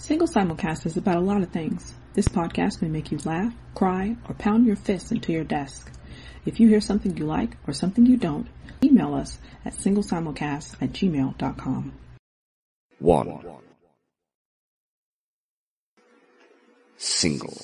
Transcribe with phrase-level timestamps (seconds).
[0.00, 1.92] Single Simulcast is about a lot of things.
[2.14, 5.92] This podcast may make you laugh, cry, or pound your fists into your desk.
[6.46, 8.48] If you hear something you like or something you don't,
[8.82, 11.92] email us at singlesimulcast at gmail.com.
[12.98, 13.44] One.
[16.96, 17.54] Single.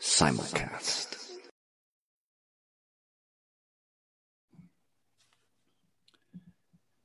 [0.00, 1.18] Simulcast.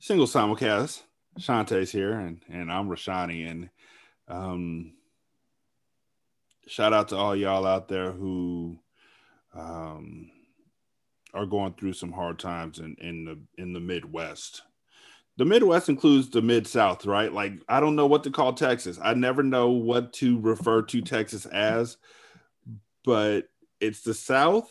[0.00, 1.02] Single simulcast.
[1.38, 3.70] Shanta's here, and and I'm Rashani, and
[4.28, 4.92] um,
[6.66, 8.78] shout out to all y'all out there who
[9.54, 10.30] um
[11.34, 14.62] are going through some hard times in in the in the Midwest.
[15.38, 17.32] The Midwest includes the Mid South, right?
[17.32, 18.98] Like I don't know what to call Texas.
[19.02, 21.96] I never know what to refer to Texas as,
[23.04, 23.48] but
[23.80, 24.70] it's the South.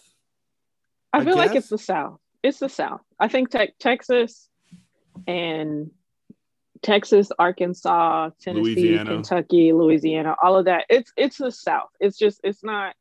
[1.11, 2.19] I, I feel like it's the South.
[2.43, 3.01] It's the South.
[3.19, 4.49] I think te- Texas
[5.27, 5.91] and
[6.81, 9.11] Texas, Arkansas, Tennessee, Louisiana.
[9.11, 10.85] Kentucky, Louisiana, all of that.
[10.89, 11.89] It's it's the South.
[11.99, 12.95] It's just it's not.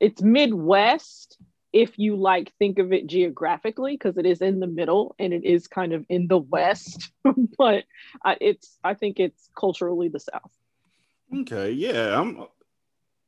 [0.00, 1.38] It's Midwest
[1.72, 5.44] if you like think of it geographically because it is in the middle and it
[5.44, 7.10] is kind of in the West,
[7.58, 7.84] but
[8.24, 10.50] I, it's I think it's culturally the South.
[11.42, 12.46] Okay, yeah, I'm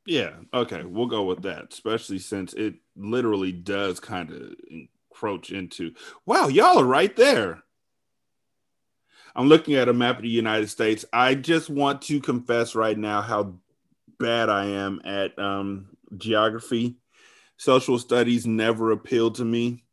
[0.05, 5.93] yeah, okay, we'll go with that, especially since it literally does kind of encroach into
[6.25, 7.63] wow, y'all are right there.
[9.35, 11.05] I'm looking at a map of the United States.
[11.13, 13.55] I just want to confess right now how
[14.19, 16.97] bad I am at um, geography.
[17.57, 19.83] Social studies never appealed to me.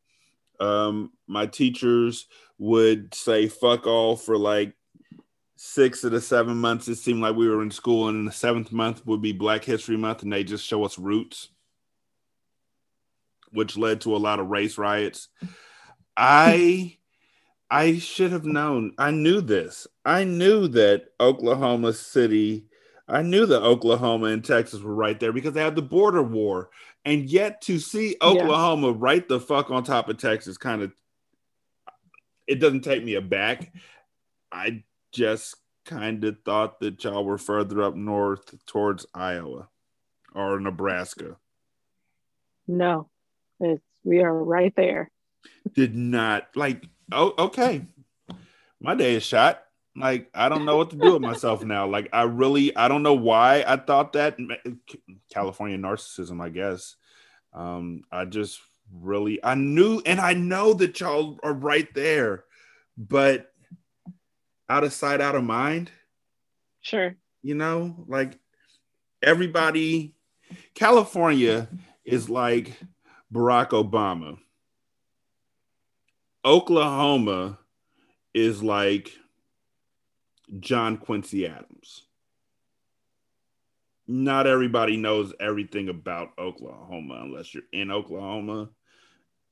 [0.60, 2.26] Um, my teachers
[2.58, 4.74] would say fuck all for like
[5.56, 6.88] six of the seven months.
[6.88, 9.96] It seemed like we were in school, and the seventh month would be Black History
[9.96, 11.48] Month, and they just show us roots,
[13.52, 15.28] which led to a lot of race riots.
[16.16, 16.97] I
[17.70, 18.92] I should have known.
[18.98, 19.86] I knew this.
[20.04, 22.66] I knew that Oklahoma City,
[23.06, 26.70] I knew that Oklahoma and Texas were right there because they had the border war.
[27.04, 30.92] And yet to see Oklahoma right the fuck on top of Texas kind of
[32.46, 33.72] it doesn't take me aback.
[34.50, 39.68] I just kind of thought that y'all were further up north towards Iowa
[40.34, 41.36] or Nebraska.
[42.66, 43.08] No,
[43.60, 45.10] it's we are right there.
[45.74, 47.82] Did not like oh okay.
[48.80, 49.62] My day is shot.
[49.96, 51.86] Like I don't know what to do with myself now.
[51.86, 54.36] Like I really I don't know why I thought that
[55.32, 56.96] California narcissism, I guess.
[57.52, 58.60] Um I just
[58.92, 62.44] really I knew and I know that y'all are right there,
[62.96, 63.52] but
[64.68, 65.90] out of sight, out of mind.
[66.80, 67.16] Sure.
[67.42, 68.38] you know like
[69.22, 70.14] everybody
[70.74, 71.68] california
[72.04, 72.72] is like
[73.32, 74.38] barack obama
[76.44, 77.58] oklahoma
[78.34, 79.12] is like
[80.60, 82.04] john quincy adams.
[84.06, 88.70] Not everybody knows everything about oklahoma unless you're in oklahoma.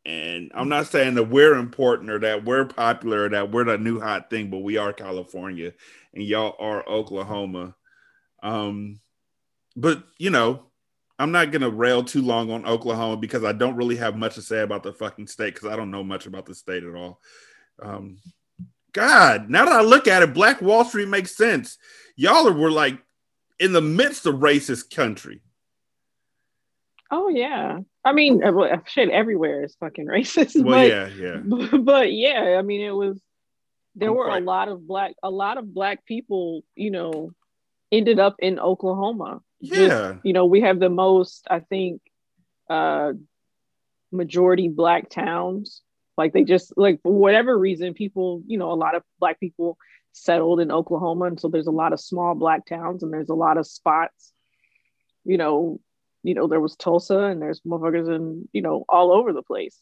[0.05, 3.79] And i'm not saying that we're important or that we're popular or that we're the
[3.79, 5.73] new hot thing but we are california
[6.15, 7.75] and y'all are oklahoma.
[8.43, 9.01] Um,
[9.77, 10.66] but you know,
[11.19, 14.43] I'm not gonna rail too long on Oklahoma because I don't really have much to
[14.43, 17.21] say about the fucking state because I don't know much about the state at all.
[17.83, 18.19] Um,
[18.93, 21.79] God, now that I look at it, Black Wall Street makes sense.
[22.17, 22.99] Y'all are, were like
[23.59, 25.41] in the midst of racist country.
[27.11, 27.81] Oh yeah.
[28.05, 30.63] I mean, uh, shit everywhere is fucking racist.
[30.63, 31.37] Well, but, yeah, yeah.
[31.45, 33.21] but, but yeah, I mean, it was.
[33.99, 37.33] There were a lot of black, a lot of black people, you know,
[37.91, 39.41] ended up in Oklahoma.
[39.63, 40.17] Just, Yeah.
[40.23, 42.03] you know, we have the most, I think,
[42.69, 43.13] uh,
[44.13, 45.83] majority black towns.
[46.17, 49.77] Like they just like for whatever reason, people, you know, a lot of black people
[50.13, 53.35] settled in Oklahoma, and so there's a lot of small black towns, and there's a
[53.35, 54.33] lot of spots.
[55.25, 55.81] You know,
[56.23, 59.79] you know, there was Tulsa, and there's motherfuckers in you know all over the place.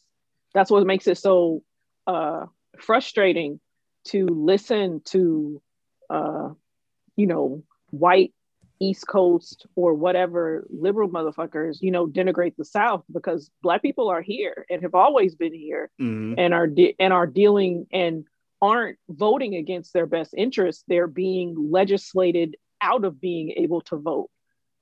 [0.55, 1.63] That's what makes it so
[2.07, 2.47] uh,
[2.79, 3.61] frustrating
[4.07, 5.63] to listen to,
[6.11, 6.48] uh,
[7.16, 8.33] you know, white
[8.80, 14.22] East Coast or whatever liberal motherfuckers, you know, denigrate the South because black people are
[14.22, 16.34] here and have always been here Mhm.
[16.38, 18.24] and are de- and are dealing and
[18.60, 20.84] aren't voting against their best interests.
[20.88, 24.30] They're being legislated out of being able to vote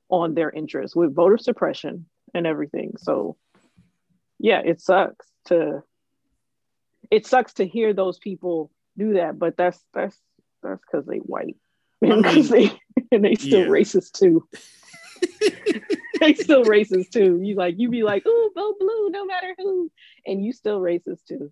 [0.09, 2.97] on their interests with voter suppression and everything.
[2.99, 3.37] So,
[4.39, 5.83] yeah, it sucks to
[7.11, 10.19] it sucks to hear those people do that, but that's that's
[10.63, 11.57] that's because they white
[12.03, 12.81] I and they
[13.13, 13.67] and they still yeah.
[13.67, 14.47] racist too.
[16.21, 17.41] they still racist too.
[17.43, 19.91] You like you be like, ooh, vote blue, no matter who,
[20.27, 21.39] and you still racist too.
[21.39, 21.51] So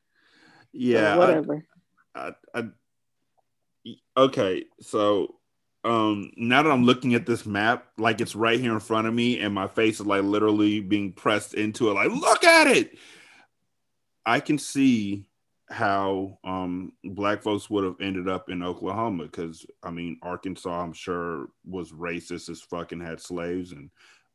[0.73, 1.14] Yeah.
[1.14, 1.64] I- whatever.
[2.14, 2.64] I, I
[4.17, 5.37] Okay, so
[5.85, 9.14] um now that I'm looking at this map, like it's right here in front of
[9.14, 12.99] me, and my face is like literally being pressed into it, like, look at it.
[14.26, 15.30] I can see
[15.70, 20.93] how um black folks would have ended up in Oklahoma because I mean Arkansas I'm
[20.93, 23.90] sure was racist as fucking had slaves and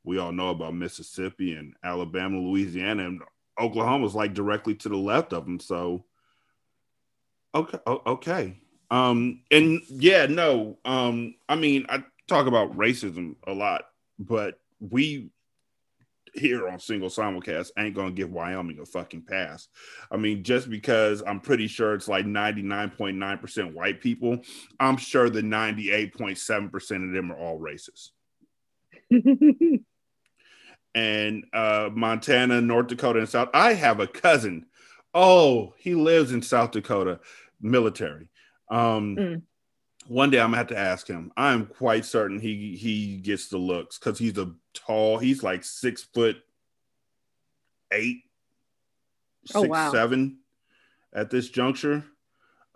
[0.05, 3.21] we all know about Mississippi and Alabama, Louisiana, and
[3.59, 5.59] Oklahoma's like directly to the left of them.
[5.59, 6.05] So
[7.53, 8.57] okay, okay.
[8.89, 10.77] Um and yeah, no.
[10.85, 13.85] Um I mean I talk about racism a lot,
[14.19, 15.31] but we
[16.35, 19.67] here on single simulcast ain't gonna give Wyoming a fucking pass.
[20.11, 24.39] I mean, just because I'm pretty sure it's like 99.9% white people,
[24.79, 28.11] I'm sure the 98.7% of them are all racist.
[30.95, 33.49] and uh, Montana, North Dakota, and South.
[33.53, 34.65] I have a cousin.
[35.13, 37.19] Oh, he lives in South Dakota,
[37.61, 38.29] military.
[38.69, 39.41] Um, mm.
[40.07, 41.31] One day I'm gonna have to ask him.
[41.35, 45.17] I'm quite certain he he gets the looks because he's a tall.
[45.17, 46.37] He's like six foot
[47.91, 48.23] eight,
[49.55, 49.91] oh, six wow.
[49.91, 50.39] seven
[51.13, 52.03] at this juncture.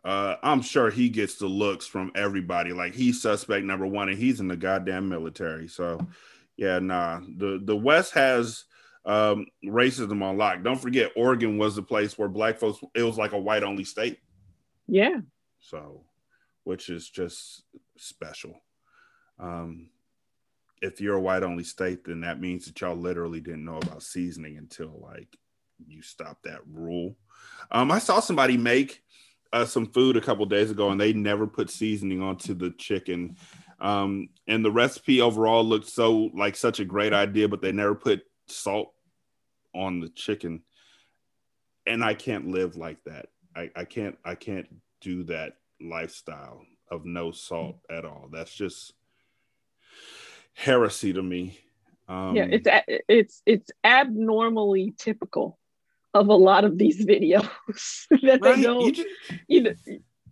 [0.04, 2.72] Uh, I'm sure he gets the looks from everybody.
[2.72, 5.68] Like he's suspect number one, and he's in the goddamn military.
[5.68, 6.00] So,
[6.56, 7.20] yeah, nah.
[7.38, 8.64] The the West has
[9.06, 10.64] um, racism on lock.
[10.64, 12.80] Don't forget, Oregon was the place where black folks.
[12.96, 14.20] It was like a white only state.
[14.88, 15.20] Yeah.
[15.60, 16.06] So,
[16.64, 17.64] which is just
[17.98, 18.62] special.
[19.38, 19.90] Um,
[20.82, 24.04] if you're a white only state, then that means that y'all literally didn't know about
[24.04, 25.38] seasoning until like
[25.88, 27.16] you stopped that rule.
[27.72, 29.04] Um, I saw somebody make
[29.54, 33.36] uh, some food a couple days ago, and they never put seasoning onto the chicken.
[33.80, 37.96] Um, and the recipe overall looked so like such a great idea, but they never
[37.96, 38.94] put salt
[39.74, 40.62] on the chicken.
[41.88, 43.28] And I can't live like that.
[43.56, 44.68] I, I can't I can't
[45.02, 46.62] do that lifestyle
[46.92, 48.30] of no salt at all.
[48.32, 48.94] That's just
[50.54, 51.60] heresy to me.
[52.08, 52.68] Um, yeah, it's
[53.08, 55.60] it's it's abnormally typical
[56.14, 57.48] of a lot of these videos
[58.24, 58.56] that right?
[58.56, 59.08] they don't, you, just...
[59.48, 59.74] you know,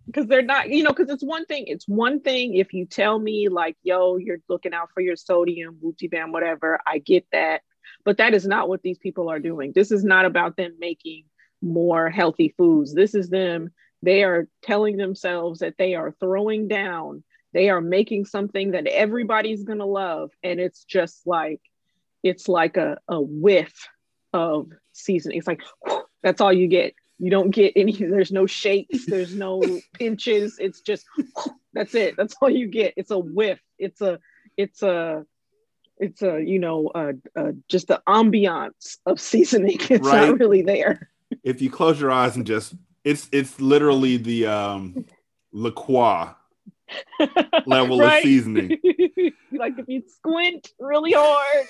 [0.06, 1.66] because they're not, you know, because it's one thing.
[1.66, 5.78] It's one thing if you tell me like, "Yo, you're looking out for your sodium,
[5.80, 7.62] booty bam, whatever." I get that,
[8.04, 9.72] but that is not what these people are doing.
[9.72, 11.24] This is not about them making
[11.62, 12.94] more healthy foods.
[12.94, 13.70] This is them.
[14.02, 19.64] They are telling themselves that they are throwing down they are making something that everybody's
[19.64, 21.60] gonna love, and it's just like
[22.22, 23.88] it's like a, a whiff
[24.32, 25.38] of seasoning.
[25.38, 26.94] It's like whew, that's all you get.
[27.18, 27.92] You don't get any.
[27.98, 29.06] There's no shakes.
[29.06, 29.62] There's no
[29.94, 30.58] pinches.
[30.58, 32.16] It's just whew, that's it.
[32.16, 32.94] That's all you get.
[32.96, 33.60] It's a whiff.
[33.78, 34.18] It's a
[34.56, 35.24] it's a
[35.98, 39.78] it's a you know uh, uh, just the ambiance of seasoning.
[39.90, 40.28] It's right.
[40.28, 41.10] not really there.
[41.42, 42.74] If you close your eyes and just
[43.04, 45.04] it's it's literally the um
[45.52, 46.30] La Croix
[47.66, 48.78] level of seasoning.
[49.52, 51.66] like if you squint really hard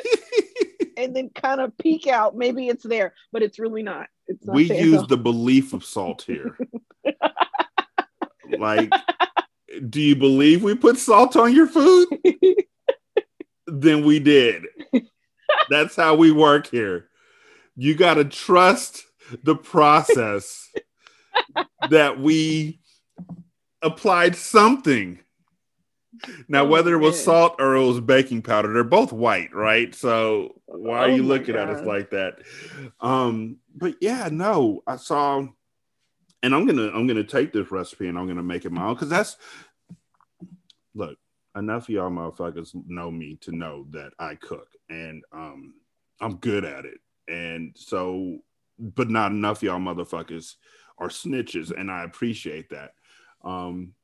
[0.97, 4.09] and then kind of peek out, maybe it's there, but it's really not.
[4.27, 6.57] It's not we use the belief of salt here.
[8.59, 8.91] like,
[9.89, 12.09] do you believe we put salt on your food?
[13.67, 14.67] then we did.
[15.71, 17.09] That's how we work here.
[17.77, 19.05] You got to trust
[19.43, 20.69] the process
[21.91, 22.81] that we
[23.83, 25.21] applied something.
[26.49, 29.95] Now, oh, whether it was salt or it was baking powder, they're both white, right?
[29.95, 31.69] So why are oh you looking God.
[31.69, 32.39] at us like that?
[33.01, 35.47] Um, but yeah, no, I saw,
[36.43, 38.95] and I'm gonna I'm gonna take this recipe and I'm gonna make it my own
[38.95, 39.37] because that's
[40.95, 41.19] look
[41.57, 45.75] enough of y'all motherfuckers know me to know that I cook and um
[46.21, 48.39] I'm good at it, and so
[48.79, 50.55] but not enough y'all motherfuckers
[50.99, 52.93] are snitches, and I appreciate that.
[53.45, 53.95] Um,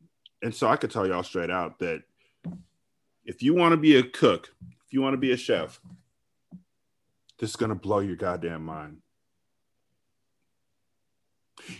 [0.43, 2.03] and so I could tell y'all straight out that
[3.25, 4.55] if you want to be a cook,
[4.87, 5.81] if you want to be a chef,
[7.38, 8.99] this is going to blow your goddamn mind.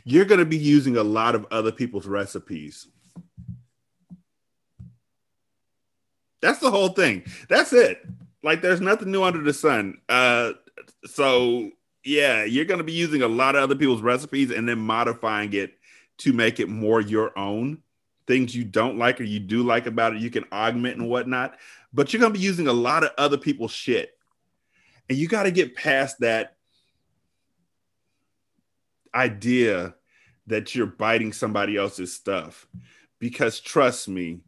[0.05, 2.89] You're going to be using a lot of other people's recipes.
[6.41, 7.25] That's the whole thing.
[7.49, 8.07] That's it.
[8.43, 9.99] Like there's nothing new under the sun.
[10.09, 10.53] Uh,
[11.07, 11.71] so
[12.05, 15.53] yeah, you're going to be using a lot of other people's recipes and then modifying
[15.55, 15.75] it
[16.19, 17.79] to make it more your own.
[18.27, 21.59] Things you don't like or you do like about it, you can augment and whatnot.
[21.93, 24.15] But you're gonna be using a lot of other people's shit.
[25.09, 26.57] And you got to get past that
[29.15, 29.95] idea
[30.47, 32.67] that you're biting somebody else's stuff.
[33.19, 34.41] Because trust me,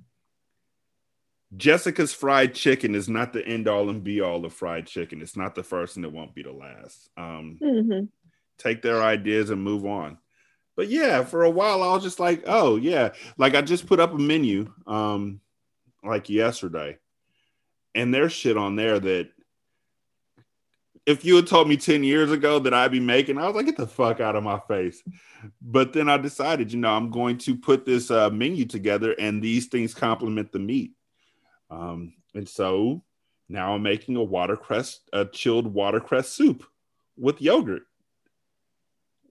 [1.56, 5.22] Jessica's fried chicken is not the end all and be all of fried chicken.
[5.22, 7.08] It's not the first and it won't be the last.
[7.16, 8.06] Um, mm-hmm.
[8.58, 10.18] Take their ideas and move on
[10.76, 14.00] but yeah, for a while I was just like, oh yeah, like I just put
[14.00, 15.40] up a menu, um,
[16.04, 16.98] like yesterday,
[17.94, 19.30] and there's shit on there that
[21.06, 23.66] if you had told me 10 years ago that I'd be making, I was like,
[23.66, 25.02] get the fuck out of my face.
[25.62, 29.40] But then I decided, you know, I'm going to put this uh, menu together and
[29.40, 30.92] these things complement the meat.
[31.70, 33.04] Um, and so
[33.48, 36.64] now I'm making a watercress, a chilled watercress soup
[37.16, 37.82] with yogurt.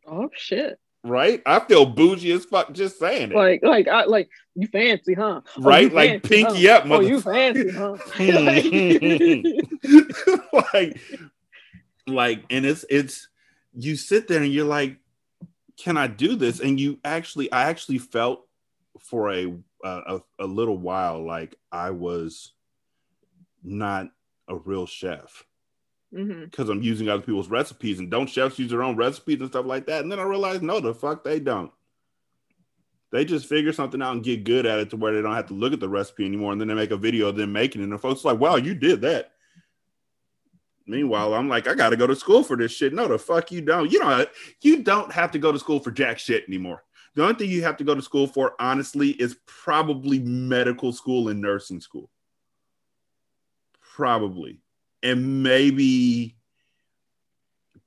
[0.07, 0.79] Oh shit.
[1.05, 1.41] Right?
[1.45, 3.35] I feel bougie as fuck just saying it.
[3.35, 5.41] Like, like, I, like you fancy, huh?
[5.57, 5.93] Oh, right?
[5.93, 6.77] Like pinky huh?
[6.77, 7.95] up, Oh, you fancy, huh?
[10.73, 10.99] like,
[12.07, 13.27] like, and it's it's
[13.75, 14.97] you sit there and you're like,
[15.77, 16.59] can I do this?
[16.59, 18.47] And you actually, I actually felt
[18.99, 22.53] for a a, a little while like I was
[23.63, 24.09] not
[24.47, 25.43] a real chef
[26.15, 29.49] hmm because I'm using other people's recipes and don't chefs use their own recipes and
[29.49, 30.01] stuff like that.
[30.01, 31.71] And then I realized, no, the fuck they don't.
[33.11, 35.47] They just figure something out and get good at it to where they don't have
[35.47, 36.51] to look at the recipe anymore.
[36.51, 37.85] And then they make a video of them making it.
[37.85, 39.31] And the folks like, wow, you did that.
[40.87, 42.93] Meanwhile, I'm like, I gotta go to school for this shit.
[42.93, 43.91] No, the fuck you don't.
[43.91, 44.29] You don't
[44.61, 46.83] you don't have to go to school for jack shit anymore.
[47.15, 51.29] The only thing you have to go to school for, honestly, is probably medical school
[51.29, 52.09] and nursing school.
[53.81, 54.59] Probably.
[55.05, 56.35] And maybe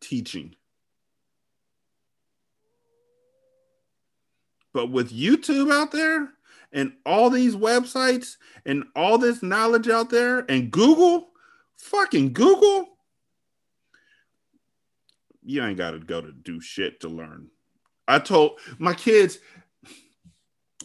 [0.00, 0.54] teaching.
[4.72, 6.28] But with YouTube out there
[6.72, 11.30] and all these websites and all this knowledge out there and Google,
[11.76, 12.86] fucking Google,
[15.42, 17.48] you ain't got to go to do shit to learn.
[18.06, 19.40] I told my kids,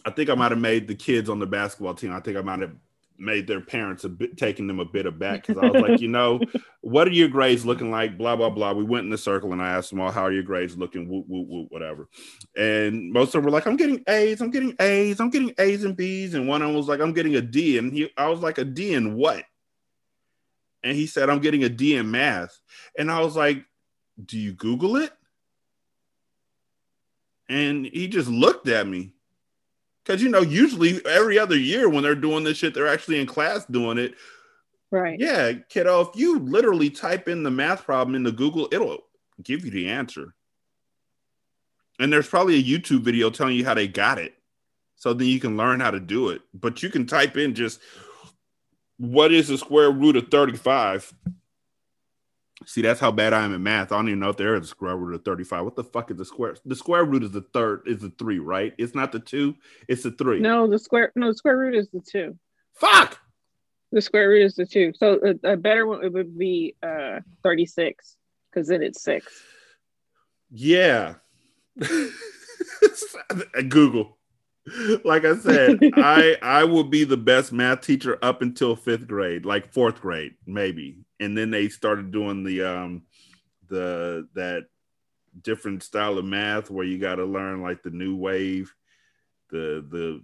[0.04, 2.12] I think I might have made the kids on the basketball team.
[2.12, 2.74] I think I might have
[3.18, 6.08] made their parents a bit taking them a bit aback because I was like, you
[6.08, 6.40] know,
[6.80, 8.18] what are your grades looking like?
[8.18, 8.72] Blah blah blah.
[8.72, 11.06] We went in the circle and I asked them all, how are your grades looking?
[11.06, 12.08] Whatever.
[12.56, 15.84] And most of them were like, I'm getting A's, I'm getting A's, I'm getting A's
[15.84, 16.34] and B's.
[16.34, 17.78] And one of them was like, I'm getting a D.
[17.78, 19.44] And he, I was like, a D in what?
[20.82, 22.58] And he said, I'm getting a D in math.
[22.98, 23.64] And I was like,
[24.24, 25.12] Do you Google it?
[27.48, 29.13] And he just looked at me.
[30.04, 33.26] Because, you know, usually every other year when they're doing this shit, they're actually in
[33.26, 34.14] class doing it.
[34.90, 35.18] Right.
[35.18, 38.98] Yeah, kiddo, if you literally type in the math problem into Google, it'll
[39.42, 40.34] give you the answer.
[41.98, 44.34] And there's probably a YouTube video telling you how they got it.
[44.96, 46.42] So then you can learn how to do it.
[46.52, 47.80] But you can type in just
[48.98, 51.12] what is the square root of 35?
[52.66, 53.92] See, that's how bad I am in math.
[53.92, 55.64] I don't even know if there is a square root of 35.
[55.64, 56.56] What the fuck is the square?
[56.64, 58.74] The square root is the third, is the three, right?
[58.78, 59.54] It's not the two,
[59.88, 60.40] it's the three.
[60.40, 61.12] No, the square.
[61.14, 62.38] No, the square root is the two.
[62.74, 63.18] Fuck.
[63.92, 64.92] The square root is the two.
[64.96, 68.16] So a, a better one it would be uh 36
[68.50, 69.26] because then it's six.
[70.50, 71.14] Yeah.
[73.68, 74.18] Google.
[75.04, 79.44] Like I said, I I will be the best math teacher up until fifth grade,
[79.44, 81.03] like fourth grade, maybe.
[81.20, 83.02] And then they started doing the um
[83.68, 84.66] the that
[85.40, 88.74] different style of math where you got to learn like the new wave,
[89.50, 90.22] the the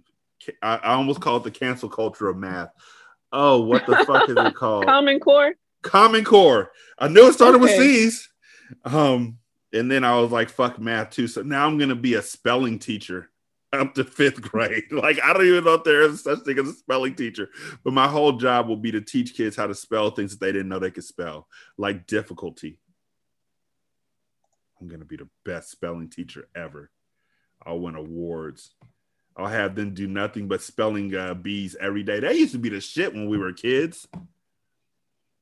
[0.61, 2.69] I, I almost call it the cancel culture of math.
[3.31, 4.85] Oh, what the fuck is it called?
[4.87, 5.53] Common Core.
[5.81, 6.71] Common Core.
[6.99, 8.29] I knew it started with C's.
[8.83, 9.37] Um,
[9.73, 11.27] and then I was like, fuck math too.
[11.27, 13.30] So now I'm gonna be a spelling teacher
[13.73, 14.83] up to fifth grade.
[14.91, 17.49] Like I don't even know if there is such a thing as a spelling teacher,
[17.83, 20.51] but my whole job will be to teach kids how to spell things that they
[20.51, 21.47] didn't know they could spell,
[21.77, 22.79] like difficulty.
[24.79, 26.91] I'm gonna be the best spelling teacher ever.
[27.65, 28.71] I'll win awards.
[29.37, 32.19] I'll have them do nothing but spelling uh, bees every day.
[32.19, 34.07] That used to be the shit when we were kids.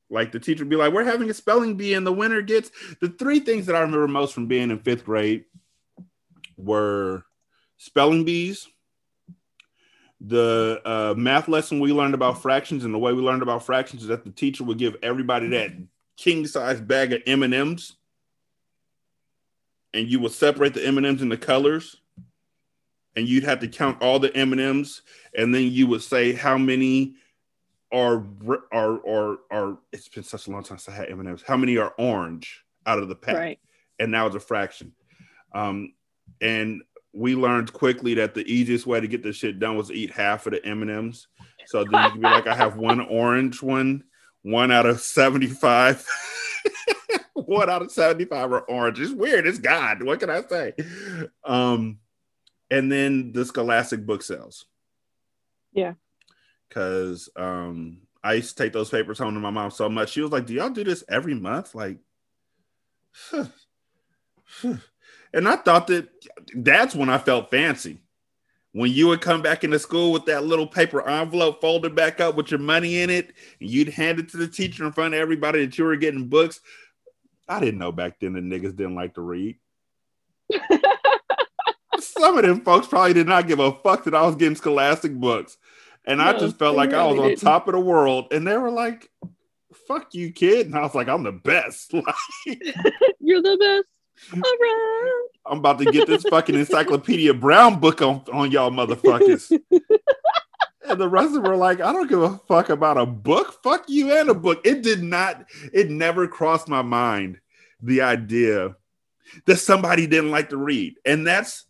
[0.08, 2.70] Like the teacher would be like, "We're having a spelling bee, and the winner gets."
[3.00, 5.44] The three things that I remember most from being in fifth grade
[6.56, 7.24] were
[7.80, 8.68] spelling bees,
[10.20, 14.02] the uh, math lesson we learned about fractions, and the way we learned about fractions
[14.02, 15.72] is that the teacher would give everybody that
[16.18, 17.96] king size bag of M and M's,
[19.94, 21.96] and you would separate the M and M's into colors,
[23.16, 25.00] and you'd have to count all the M and M's,
[25.34, 27.14] and then you would say how many
[27.90, 28.26] are
[28.70, 29.78] are are are.
[29.90, 31.42] It's been such a long time since I had M and M's.
[31.42, 33.36] How many are orange out of the pack?
[33.36, 33.58] Right.
[33.98, 34.92] and now it's a fraction.
[35.54, 35.94] Um,
[36.42, 36.82] and
[37.12, 40.10] we learned quickly that the easiest way to get this shit done was to eat
[40.10, 41.26] half of the M and M's.
[41.66, 44.04] So then you can be like, I have one orange one,
[44.42, 46.06] one out of seventy-five.
[47.34, 49.00] one out of seventy-five are orange.
[49.00, 49.46] It's weird.
[49.46, 50.02] It's God.
[50.02, 50.74] What can I say?
[51.44, 51.98] Um,
[52.70, 54.66] and then the Scholastic book sales.
[55.72, 55.94] Yeah.
[56.68, 60.10] Because um, I used to take those papers home to my mom so much.
[60.10, 61.98] She was like, "Do y'all do this every month?" Like,
[65.32, 66.08] And I thought that
[66.54, 67.98] that's when I felt fancy.
[68.72, 72.36] When you would come back into school with that little paper envelope folded back up
[72.36, 75.20] with your money in it, and you'd hand it to the teacher in front of
[75.20, 76.60] everybody that you were getting books.
[77.48, 79.56] I didn't know back then that niggas didn't like to read.
[81.98, 85.14] Some of them folks probably did not give a fuck that I was getting scholastic
[85.14, 85.56] books.
[86.04, 87.40] And no, I just felt like really I was on didn't.
[87.40, 88.32] top of the world.
[88.32, 89.10] And they were like,
[89.86, 90.66] fuck you, kid.
[90.66, 91.92] And I was like, I'm the best.
[93.20, 93.88] You're the best.
[95.46, 99.50] I'm about to get this fucking Encyclopedia Brown book on, on y'all motherfuckers.
[100.88, 103.62] and the rest of them were like, I don't give a fuck about a book.
[103.62, 104.60] Fuck you and a book.
[104.64, 107.40] It did not, it never crossed my mind
[107.82, 108.76] the idea
[109.46, 110.96] that somebody didn't like to read.
[111.04, 111.64] And that's,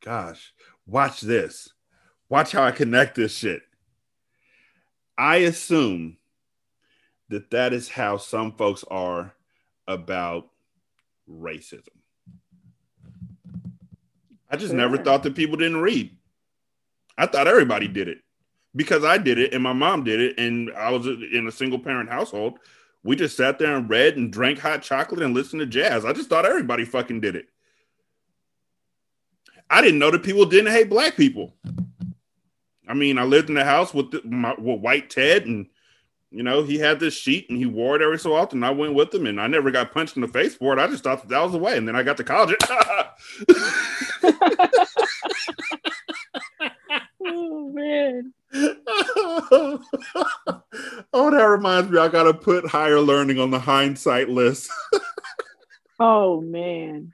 [0.00, 0.52] gosh,
[0.86, 1.68] watch this.
[2.28, 3.62] Watch how I connect this shit.
[5.16, 6.16] I assume
[7.28, 9.34] that that is how some folks are
[9.90, 10.48] about
[11.28, 11.88] racism.
[14.50, 16.16] I just never thought that people didn't read.
[17.16, 18.18] I thought everybody did it
[18.74, 21.78] because I did it and my mom did it, and I was in a single
[21.78, 22.58] parent household.
[23.02, 26.04] We just sat there and read and drank hot chocolate and listened to jazz.
[26.04, 27.48] I just thought everybody fucking did it.
[29.68, 31.54] I didn't know that people didn't hate black people.
[32.88, 35.66] I mean, I lived in the house with, the, my, with White Ted, and
[36.30, 38.62] you know, he had this sheet and he wore it every so often.
[38.62, 40.78] I went with him, and I never got punched in the face for it.
[40.78, 41.76] I just thought that, that was the way.
[41.76, 42.56] And then I got to college.
[47.26, 48.32] oh man.
[51.12, 51.98] oh, that reminds me.
[51.98, 54.70] I gotta put higher learning on the hindsight list.
[56.00, 57.12] oh man,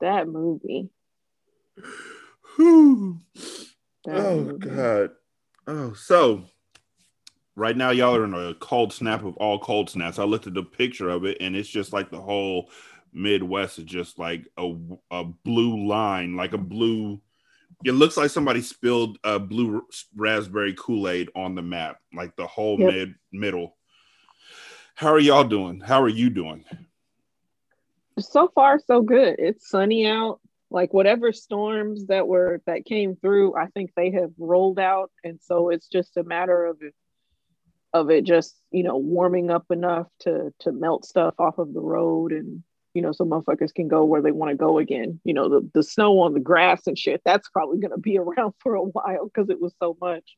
[0.00, 0.90] that movie.
[2.58, 3.18] oh
[4.58, 5.10] god.
[5.66, 6.44] Oh, so
[7.56, 10.18] right now y'all are in a cold snap of all cold snaps.
[10.18, 12.70] I looked at the picture of it, and it's just like the whole
[13.12, 14.74] Midwest is just like a
[15.10, 17.20] a blue line, like a blue
[17.84, 22.78] it looks like somebody spilled a blue raspberry Kool-Aid on the map, like the whole
[22.78, 22.92] yep.
[22.92, 23.76] mid middle.
[24.94, 25.80] How are y'all doing?
[25.80, 26.64] How are you doing?
[28.18, 29.36] So far, so good.
[29.38, 30.40] It's sunny out.
[30.70, 35.38] Like whatever storms that were that came through, I think they have rolled out, and
[35.40, 36.78] so it's just a matter of
[37.94, 41.80] of it just you know warming up enough to to melt stuff off of the
[41.80, 42.62] road and
[42.94, 45.20] you know, so motherfuckers can go where they want to go again.
[45.24, 48.18] You know, the, the snow on the grass and shit, that's probably going to be
[48.18, 50.36] around for a while because it was so much.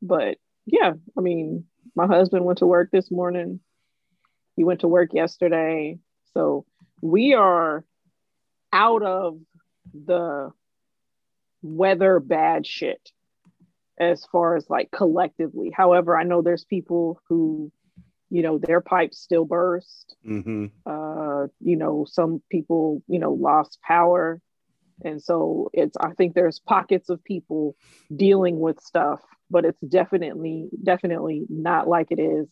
[0.00, 3.60] But yeah, I mean, my husband went to work this morning.
[4.56, 5.98] He went to work yesterday.
[6.32, 6.64] So
[7.02, 7.84] we are
[8.72, 9.38] out of
[9.92, 10.50] the
[11.62, 13.10] weather bad shit
[13.98, 15.70] as far as like collectively.
[15.74, 17.70] However, I know there's people who
[18.32, 20.66] you know their pipes still burst mm-hmm.
[20.86, 24.40] uh, you know some people you know lost power
[25.04, 27.76] and so it's i think there's pockets of people
[28.14, 32.48] dealing with stuff but it's definitely definitely not like it is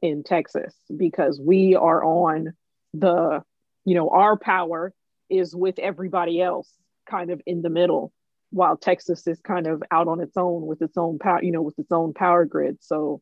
[0.00, 2.52] in texas because we are on
[2.92, 3.42] the
[3.84, 4.92] you know our power
[5.28, 6.72] is with everybody else
[7.10, 8.12] kind of in the middle
[8.54, 11.62] while texas is kind of out on its own with its own power you know
[11.62, 13.20] with its own power grid so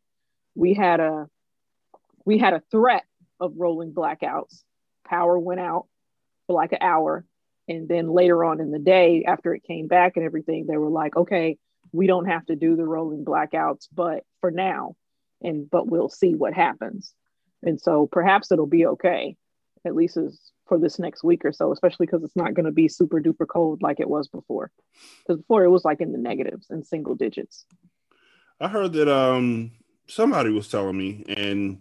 [0.55, 1.27] we had a
[2.25, 3.05] we had a threat
[3.41, 4.63] of rolling blackouts.
[5.07, 5.87] Power went out
[6.47, 7.25] for like an hour.
[7.69, 10.91] And then later on in the day, after it came back and everything, they were
[10.91, 11.59] like, okay,
[11.93, 14.95] we don't have to do the rolling blackouts, but for now,
[15.43, 17.13] and but we'll see what happens.
[17.63, 19.37] And so perhaps it'll be okay,
[19.85, 20.39] at least as
[20.73, 23.47] for this next week or so, especially because it's not going to be super duper
[23.47, 24.71] cold like it was before.
[25.19, 27.67] Because before it was like in the negatives and single digits.
[28.59, 29.73] I heard that um
[30.07, 31.81] somebody was telling me, and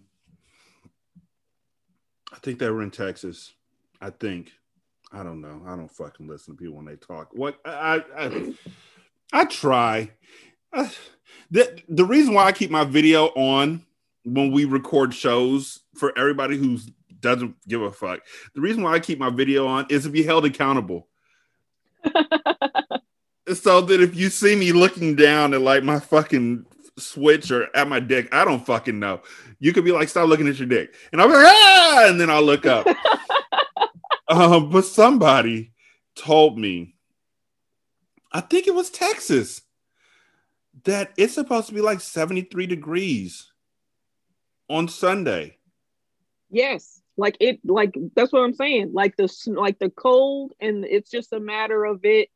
[2.34, 3.54] I think they were in Texas.
[4.02, 4.52] I think.
[5.14, 5.62] I don't know.
[5.66, 7.30] I don't fucking listen to people when they talk.
[7.32, 8.54] What I I,
[9.32, 10.12] I try.
[10.74, 10.92] I,
[11.50, 13.86] the the reason why I keep my video on
[14.26, 16.78] when we record shows for everybody who
[17.22, 18.22] doesn't give a fuck.
[18.54, 21.08] The reason why I keep my video on is to be held accountable.
[23.54, 26.66] so that if you see me looking down at like my fucking
[26.98, 29.22] switch or at my dick, I don't fucking know.
[29.60, 30.94] You could be like, stop looking at your dick.
[31.12, 32.88] And I'll be like, ah, and then I'll look up.
[34.28, 35.74] um, but somebody
[36.16, 36.96] told me,
[38.32, 39.62] I think it was Texas,
[40.86, 43.52] that it's supposed to be like 73 degrees
[44.70, 45.58] on Sunday.
[46.50, 47.01] Yes.
[47.18, 48.92] Like it, like that's what I'm saying.
[48.94, 52.30] Like the like the cold, and it's just a matter of it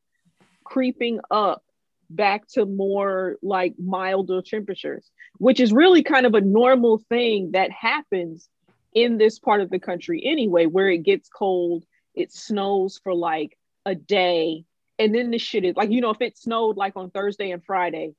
[0.64, 1.64] creeping up
[2.10, 7.72] back to more like milder temperatures, which is really kind of a normal thing that
[7.72, 8.48] happens
[8.94, 11.84] in this part of the country anyway, where it gets cold
[12.16, 14.64] it snows for like a day
[14.98, 17.64] and then the shit is like you know if it snowed like on thursday and
[17.64, 18.14] friday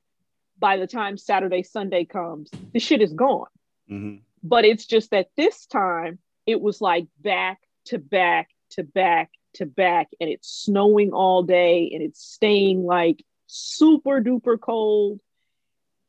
[0.59, 3.47] by the time saturday sunday comes the shit is gone
[3.89, 4.21] Mhm.
[4.43, 9.65] but it's just that this time it was like back to back to back to
[9.65, 15.19] back and it's snowing all day and it's staying like super duper cold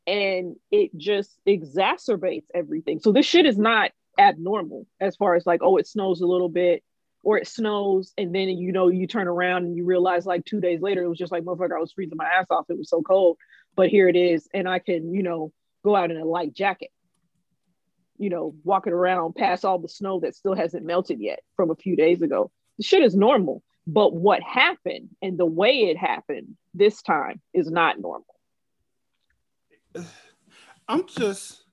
[0.07, 3.01] and it just exacerbates everything.
[3.01, 6.49] So this shit is not abnormal as far as like oh it snows a little
[6.49, 6.83] bit
[7.23, 10.61] or it snows and then you know you turn around and you realize like two
[10.61, 12.67] days later it was just like motherfucker i was freezing my ass off.
[12.69, 13.39] It was so cold.
[13.77, 15.53] But here it is and i can you know
[15.85, 16.91] go out in a light jacket
[18.19, 21.77] you know walking around past all the snow that still hasn't melted yet from a
[21.77, 26.57] few days ago the shit is normal but what happened and the way it happened
[26.75, 28.35] this time is not normal
[30.89, 31.65] I'm just,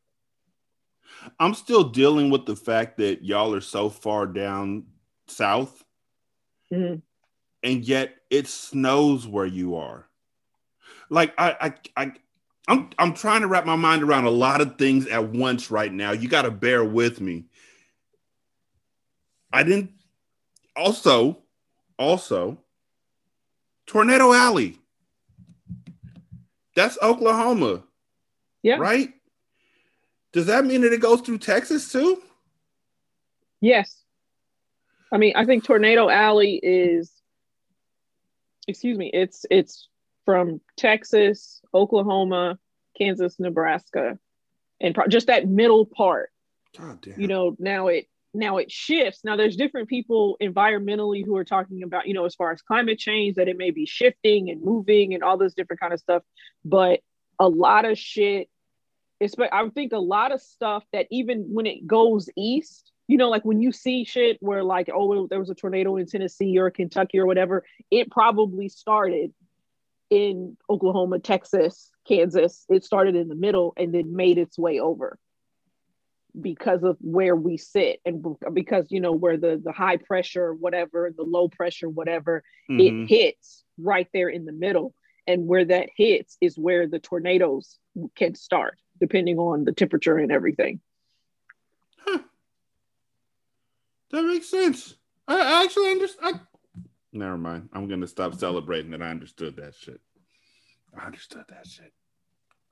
[1.40, 4.88] I'm still dealing with the fact that y'all are so far down
[5.28, 5.84] south,
[6.70, 7.02] Mhm.
[7.64, 10.10] and yet it snows where you are.
[11.10, 12.12] Like I, I, I,
[12.68, 15.92] I'm, I'm trying to wrap my mind around a lot of things at once right
[15.92, 16.12] now.
[16.12, 17.46] You got to bear with me.
[19.54, 19.92] I didn't.
[20.76, 21.44] Also,
[21.98, 22.58] also,
[23.86, 24.80] Tornado Alley.
[26.76, 27.84] That's Oklahoma.
[28.64, 28.78] Yeah.
[28.78, 29.14] Right?
[30.34, 32.22] Does that mean that it goes through Texas too?
[33.62, 34.02] Yes.
[35.14, 37.12] I mean, I think Tornado Alley is
[38.68, 39.88] excuse me, it's it's
[40.26, 42.58] from Texas, Oklahoma,
[42.98, 44.18] Kansas, Nebraska,
[44.82, 46.32] and pro- just that middle part.
[46.78, 47.20] God damn.
[47.20, 49.22] You know, now it now it shifts.
[49.24, 53.00] Now there's different people environmentally who are talking about, you know, as far as climate
[53.00, 56.24] change, that it may be shifting and moving and all this different kind of stuff.
[56.64, 57.00] But
[57.40, 58.50] a lot of shit,
[59.20, 63.30] it's I think a lot of stuff that even when it goes east, you know,
[63.30, 66.70] like when you see shit where like, oh, there was a tornado in Tennessee or
[66.72, 69.34] Kentucky or whatever, it probably started
[70.10, 72.66] in Oklahoma, Texas, Kansas.
[72.70, 75.18] It started in the middle and then made its way over
[76.40, 81.10] because of where we sit and because you know where the the high pressure whatever
[81.16, 83.06] the low pressure whatever Mhm.
[83.06, 84.94] it hits right there in the middle
[85.28, 87.80] and where that hits is where the tornadoes
[88.16, 90.82] can start depending on the temperature and everything
[94.12, 94.96] That makes sense.
[95.28, 96.40] I I actually understand.
[97.16, 97.70] Never mind.
[97.72, 100.02] I'm gonna stop celebrating that I understood that shit.
[101.00, 101.92] I understood that shit.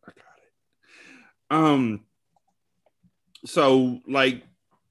[0.06, 1.64] I got it.
[1.64, 2.02] Um.
[3.46, 4.44] So, like,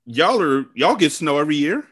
[0.06, 1.84] y'all are y'all get snow every year.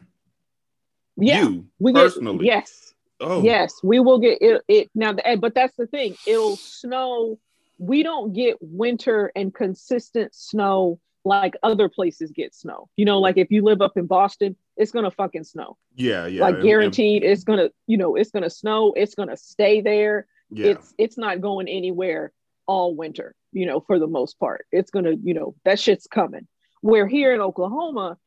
[1.17, 2.45] yeah you we get personally.
[2.47, 2.93] yes
[3.23, 7.37] Oh, yes we will get it, it now the- but that's the thing it'll snow
[7.77, 13.37] we don't get winter and consistent snow like other places get snow you know like
[13.37, 15.77] if you live up in boston it's gonna fucking snow.
[15.95, 16.41] Yeah, yeah.
[16.41, 20.27] like and- guaranteed it's gonna you know it's gonna snow it's gonna stay there.
[20.49, 20.67] Yeah.
[20.67, 22.33] it's it's not going anywhere
[22.65, 24.65] all winter you know for the most part.
[24.71, 26.47] It's gonna you know that shit's coming.
[26.81, 28.17] Where here in oklahoma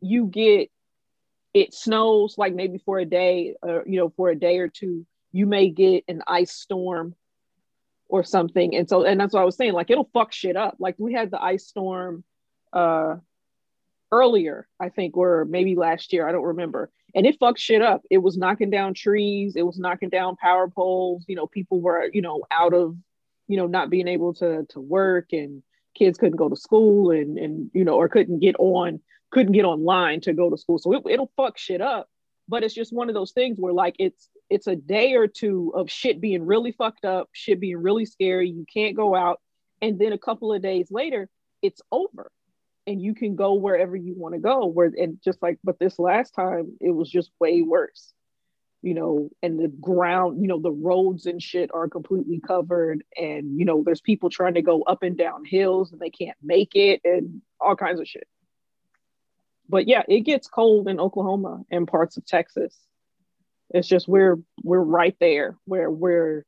[0.00, 0.70] you get
[1.52, 5.06] it snows like maybe for a day or you know for a day or two
[5.32, 7.14] you may get an ice storm
[8.08, 8.74] or something.
[8.74, 10.76] And so and that's what i was saying like it'll fuck shit up.
[10.78, 12.24] Like we had the ice storm
[12.72, 13.16] uh
[14.12, 16.90] earlier i think or maybe last year i don't remember.
[17.14, 18.02] And it fucked shit up.
[18.10, 19.54] It was knocking down trees.
[19.56, 21.24] It was knocking down power poles.
[21.28, 22.96] You know people were you know out of
[23.48, 25.62] you know not being able to to work and
[25.96, 29.64] kids couldn't go to school and and you know or couldn't get on couldn't get
[29.64, 30.78] online to go to school.
[30.78, 32.08] So it, it'll fuck shit up.
[32.48, 35.72] But it's just one of those things where like it's it's a day or two
[35.74, 38.48] of shit being really fucked up shit being really scary.
[38.50, 39.40] You can't go out.
[39.82, 41.28] And then a couple of days later
[41.62, 42.30] it's over
[42.90, 45.98] and you can go wherever you want to go where and just like but this
[45.98, 48.12] last time it was just way worse.
[48.82, 53.58] You know and the ground you know the roads and shit are completely covered and
[53.58, 56.74] you know there's people trying to go up and down hills and they can't make
[56.74, 58.26] it and all kinds of shit.
[59.68, 62.76] But yeah it gets cold in oklahoma and parts of texas.
[63.68, 66.44] It's just we're we're right there where we're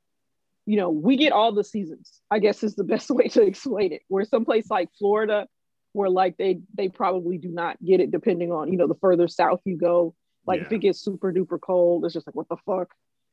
[0.64, 3.92] you know we get all the seasons i guess is the best way to explain
[3.92, 4.02] it.
[4.08, 5.46] We're someplace like florida
[5.92, 9.28] where like they they probably do not get it depending on you know the further
[9.28, 10.14] south you go.
[10.46, 12.88] Like if it gets super duper cold it's just like what the fuck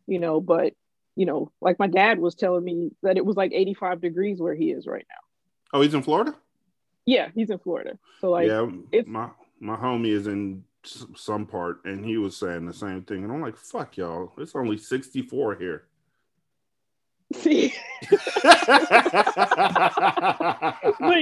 [0.08, 0.40] you know?
[0.42, 0.74] But
[1.16, 4.54] you know like my dad was telling me that it was like 85 degrees where
[4.56, 5.78] he is right now.
[5.78, 6.36] Oh, he's in Florida.
[7.06, 7.98] yeah he's in florida.
[8.22, 10.64] So like yeah, it's- my my homie is in
[11.16, 14.56] some part, and he was saying the same thing, and I'm like, "Fuck y'all, it's
[14.56, 15.84] only 64 here."
[17.34, 17.74] See
[18.10, 18.22] but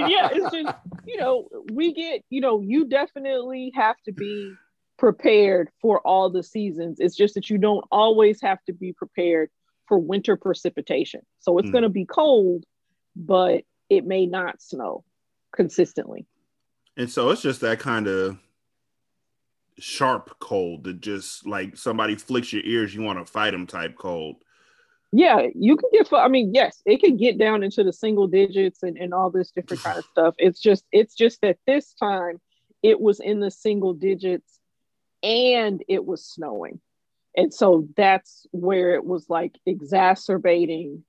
[0.07, 0.73] yeah it's just
[1.05, 4.55] you know we get you know you definitely have to be
[4.97, 6.99] prepared for all the seasons.
[6.99, 9.49] It's just that you don't always have to be prepared
[9.87, 11.21] for winter precipitation.
[11.39, 11.71] So it's Mm.
[11.71, 12.65] going to be cold,
[13.15, 15.05] but it may not snow
[15.55, 16.25] consistently.
[16.97, 18.39] And so it's just that kind of
[19.77, 23.95] sharp cold that just like somebody flicks your ears, you want to fight them type
[23.95, 24.37] cold.
[25.17, 26.13] Yeah, you can get.
[26.13, 29.49] I mean, yes, it can get down into the single digits and, and all this
[29.49, 30.35] different kind of stuff.
[30.37, 32.39] It's just it's just that this time
[32.83, 34.59] it was in the single digits
[35.23, 36.79] and it was snowing.
[37.35, 41.03] And so that's where it was like exacerbating,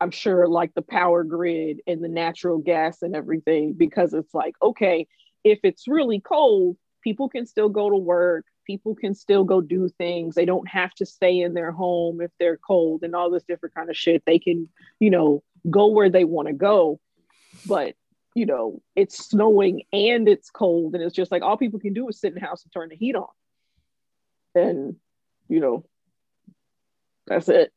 [0.00, 4.54] I'm sure, like the power grid and the natural gas and everything, because it's like,
[4.62, 5.08] okay,
[5.42, 9.88] if it's really cold, people can still go to work, people can still go do
[9.88, 10.36] things.
[10.36, 13.74] They don't have to stay in their home if they're cold and all this different
[13.74, 14.22] kind of shit.
[14.26, 14.68] They can,
[15.00, 17.00] you know, go where they want to go.
[17.66, 17.94] But
[18.34, 22.08] you know, it's snowing and it's cold, and it's just like all people can do
[22.08, 23.26] is sit in the house and turn the heat on.
[24.54, 24.94] And,
[25.48, 25.84] you know,
[27.26, 27.72] that's it.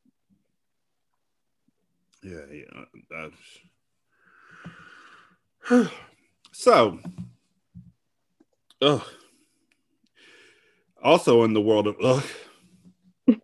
[2.22, 2.84] Yeah, yeah.
[5.70, 5.92] That's...
[6.52, 7.00] so,
[8.84, 9.04] ugh.
[11.02, 12.24] Also in the world of ugh,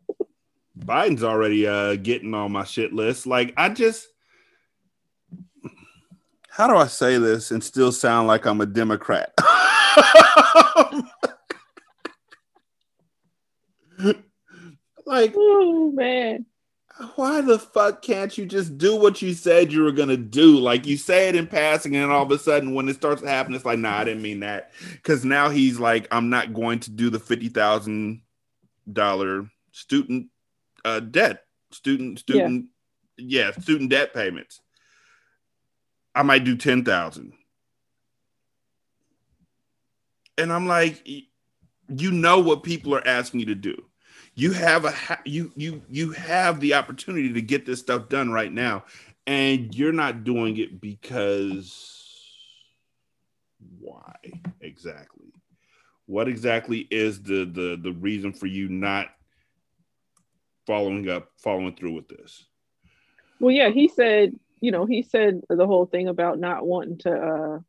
[0.80, 3.28] Biden's already uh, getting on my shit list.
[3.28, 4.08] Like, I just,
[6.50, 9.34] how do I say this and still sound like I'm a Democrat?
[15.06, 16.46] like, Oh man.
[17.16, 20.58] Why the fuck can't you just do what you said you were gonna do?
[20.58, 23.28] Like you say it in passing, and all of a sudden, when it starts to
[23.28, 24.72] happen, it's like, nah, I didn't mean that.
[24.94, 28.22] Because now he's like, I'm not going to do the fifty thousand
[28.92, 30.28] dollar student
[30.86, 32.68] uh, debt, student student,
[33.18, 33.52] yeah.
[33.52, 34.62] student debt payments.
[36.16, 37.34] I might do ten thousand,
[40.38, 43.84] and I'm like, you know what people are asking you to do
[44.38, 44.94] you have a
[45.26, 48.84] you you you have the opportunity to get this stuff done right now
[49.26, 51.98] and you're not doing it because
[53.80, 54.16] why
[54.62, 55.34] exactly?
[56.06, 59.08] What exactly is the the the reason for you not
[60.68, 62.46] following up following through with this?
[63.40, 67.12] Well, yeah, he said, you know, he said the whole thing about not wanting to,
[67.12, 67.60] uh,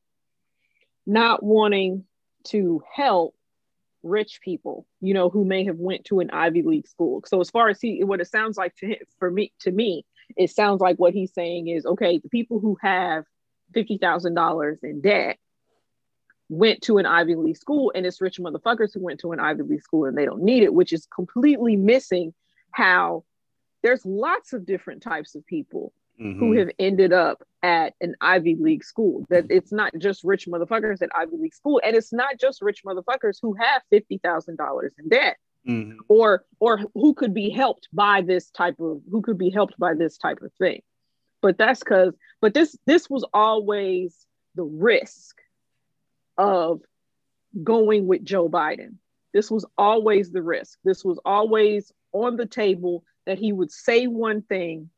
[1.07, 2.05] not wanting
[2.45, 3.35] to help
[4.03, 7.23] rich people, you know, who may have went to an Ivy League school.
[7.27, 10.05] So as far as he, what it sounds like to him, for me, to me,
[10.37, 13.25] it sounds like what he's saying is, okay, the people who have
[13.73, 15.39] fifty thousand dollars in debt
[16.49, 19.63] went to an Ivy League school, and it's rich motherfuckers who went to an Ivy
[19.63, 22.33] League school and they don't need it, which is completely missing
[22.71, 23.25] how
[23.83, 26.59] there's lots of different types of people who Mhm.
[26.59, 29.25] have ended up at an Ivy League school.
[29.31, 32.85] That it's not just rich motherfuckers at Ivy League school, and it's not just rich
[32.85, 35.97] motherfuckers who have fifty thousand dollars in debt, Mhm.
[36.09, 39.95] or or who could be helped by this type of who could be helped by
[39.95, 40.83] this type of thing.
[41.41, 44.27] But that's because, but this this was always
[44.57, 45.41] the risk
[46.37, 46.83] of
[47.63, 48.97] going with Joe Biden.
[49.33, 50.79] This was always the risk.
[50.85, 54.91] This was always on the table that he would say one thing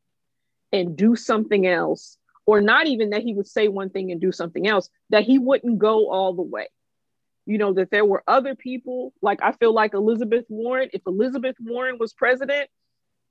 [0.73, 4.33] and do something else, or not even that he would say one thing and do
[4.33, 6.69] something else, that he wouldn't go all the way.
[7.47, 11.57] You know, that there were other people, like I feel like Elizabeth Warren, if Elizabeth
[11.61, 12.69] Warren was president,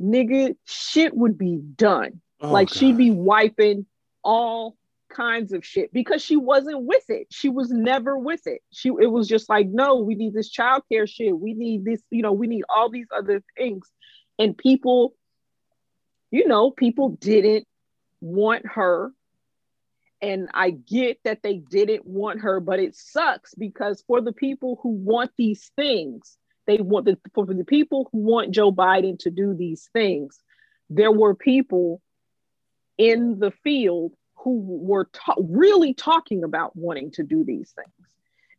[0.02, 2.22] nigga, shit would be done.
[2.42, 3.86] Oh, like she'd be wiping
[4.24, 4.76] all
[5.10, 7.28] kinds of shit because she wasn't with it.
[7.32, 8.62] She was never with it.
[8.72, 11.38] She it was just like, no, we need this childcare shit.
[11.38, 13.90] We need this, you know, we need all these other things.
[14.38, 15.14] And people,
[16.32, 17.68] you know, people didn't
[18.22, 19.12] want her.
[20.22, 24.80] And I get that they didn't want her, but it sucks because for the people
[24.84, 26.38] who want these things,
[26.68, 30.38] they want the for the people who want Joe Biden to do these things,
[30.90, 32.02] there were people
[32.98, 38.10] in the field who were ta- really talking about wanting to do these things.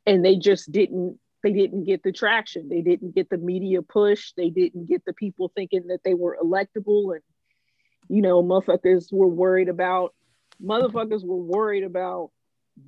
[0.06, 2.68] And they just didn't they didn't get the traction.
[2.68, 4.32] They didn't get the media push.
[4.36, 7.22] They didn't get the people thinking that they were electable and
[8.10, 10.14] you know motherfuckers were worried about
[10.62, 12.30] motherfuckers were worried about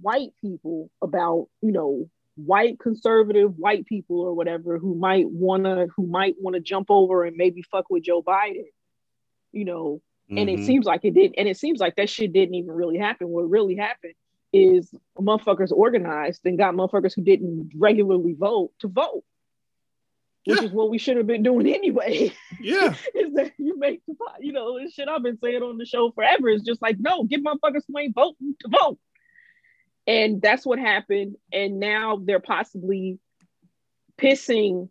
[0.01, 5.87] white people about you know white conservative white people or whatever who might want to
[5.97, 8.65] who might want to jump over and maybe fuck with Joe Biden
[9.53, 10.01] you know?
[10.31, 10.65] And it Mhm.
[10.65, 13.29] seems like it did and it seems like that shit didn't even really happen.
[13.29, 14.15] What really happened
[14.53, 19.25] is motherfuckers organized and got motherfuckers who didn't regularly vote to vote
[20.45, 20.67] which Yeah.
[20.67, 22.33] is what we should have been doing anyway.
[22.61, 22.95] Yeah.
[23.15, 25.85] Is that you make the pot you know this shit i've been saying on the
[25.87, 28.99] show forever is just like no get motherfuckers who ain't voting to vote.
[30.07, 31.37] And that's what happened.
[31.53, 33.21] And now they're possibly
[34.19, 34.89] pissing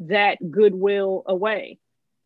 [0.00, 1.78] that goodwill away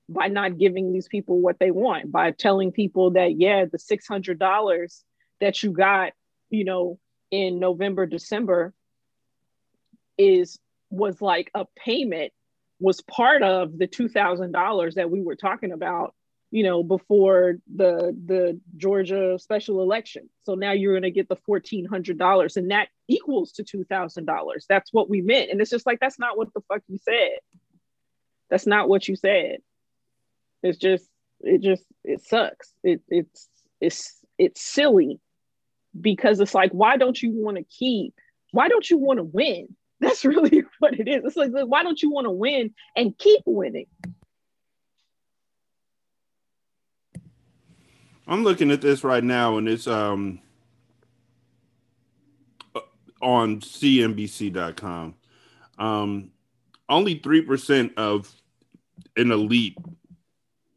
[0.09, 5.03] by not giving these people what they want, by telling people that, yeah, the $600
[5.41, 6.13] that you got,
[6.49, 6.99] you know,
[7.31, 8.73] in November, December
[10.17, 10.59] is
[10.91, 12.33] was like a payment
[12.81, 16.15] was part of the $2000 that we were talking about
[16.51, 20.29] you know before the the georgia special election.
[20.45, 25.11] So now you're going to get the $1400 and that equals to $2000 that's what
[25.11, 25.51] we meant.
[25.51, 27.39] And it's just like that's not what the fuck you said.
[28.51, 29.59] That's not what you said.
[30.63, 31.07] It's just
[31.41, 32.73] it just it sucks.
[32.83, 33.49] It it's
[33.81, 35.21] it's it's silly.
[35.99, 38.15] Because it's like why don't you want to keep
[38.53, 42.03] why don't you want to win that's really what it is it's like why don't
[42.03, 43.87] you want to win and keep winning
[48.29, 50.41] I'm looking at this right now, and it's um
[53.23, 55.15] on CNBC.com.
[55.79, 56.31] Um,
[56.91, 58.31] only three percent of
[59.17, 59.79] an elite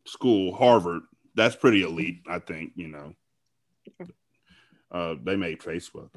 [0.06, 1.02] school, Harvard.
[1.36, 2.72] That's pretty elite, I think.
[2.76, 4.08] You know,
[4.92, 6.10] uh, they made Facebook.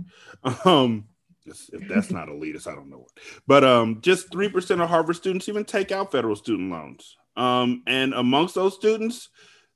[0.64, 1.08] Um,
[1.46, 3.10] if that's not elitist, I don't know what.
[3.46, 7.16] But um, just three percent of Harvard students even take out federal student loans.
[7.36, 9.28] Um, and amongst those students,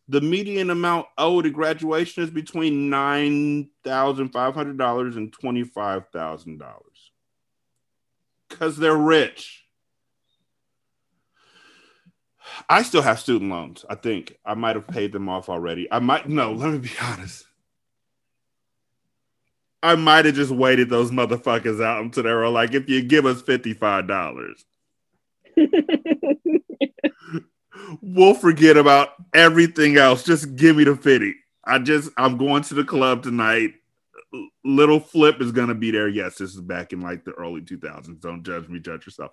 [0.08, 5.64] the median amount owed at graduation is between nine thousand five hundred dollars and twenty
[5.64, 7.12] five thousand dollars
[8.48, 9.64] because they're rich.
[12.68, 13.84] I still have student loans.
[13.88, 15.86] I think I might have paid them off already.
[15.92, 16.52] I might no.
[16.52, 17.44] Let me be honest.
[19.82, 23.26] I might have just waited those motherfuckers out until they were like, if you give
[23.26, 24.64] us fifty five dollars.
[28.02, 30.24] we'll forget about everything else.
[30.24, 31.34] Just give me the fitty.
[31.64, 33.74] I just I'm going to the club tonight.
[34.64, 36.08] Lil' Flip is gonna be there.
[36.08, 38.20] Yes, this is back in like the early 2000s.
[38.20, 39.32] Don't judge me, judge yourself.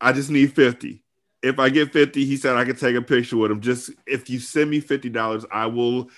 [0.00, 1.02] I just need 50.
[1.42, 3.60] If I get 50, he said I could take a picture with him.
[3.60, 6.10] Just if you send me $50, I will.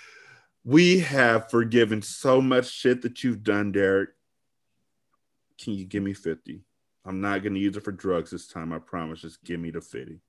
[0.65, 4.11] We have forgiven so much shit that you've done, Derek.
[5.61, 6.63] Can you give me 50?
[7.05, 9.23] I'm not gonna use it for drugs this time, I promise.
[9.23, 10.21] Just give me the 50.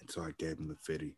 [0.00, 1.16] And so I gave him the 50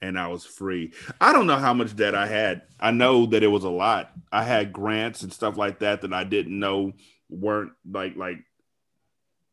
[0.00, 0.92] and I was free.
[1.20, 2.62] I don't know how much debt I had.
[2.78, 4.12] I know that it was a lot.
[4.30, 6.92] I had grants and stuff like that that I didn't know
[7.28, 8.38] weren't like like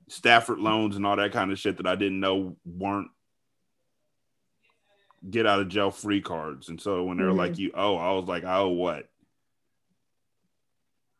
[0.07, 3.09] Stafford loans and all that kind of shit that I didn't know weren't
[5.29, 6.69] get out of jail free cards.
[6.69, 7.37] And so when they're mm-hmm.
[7.37, 9.09] like, "You oh," I was like, "I owe what?"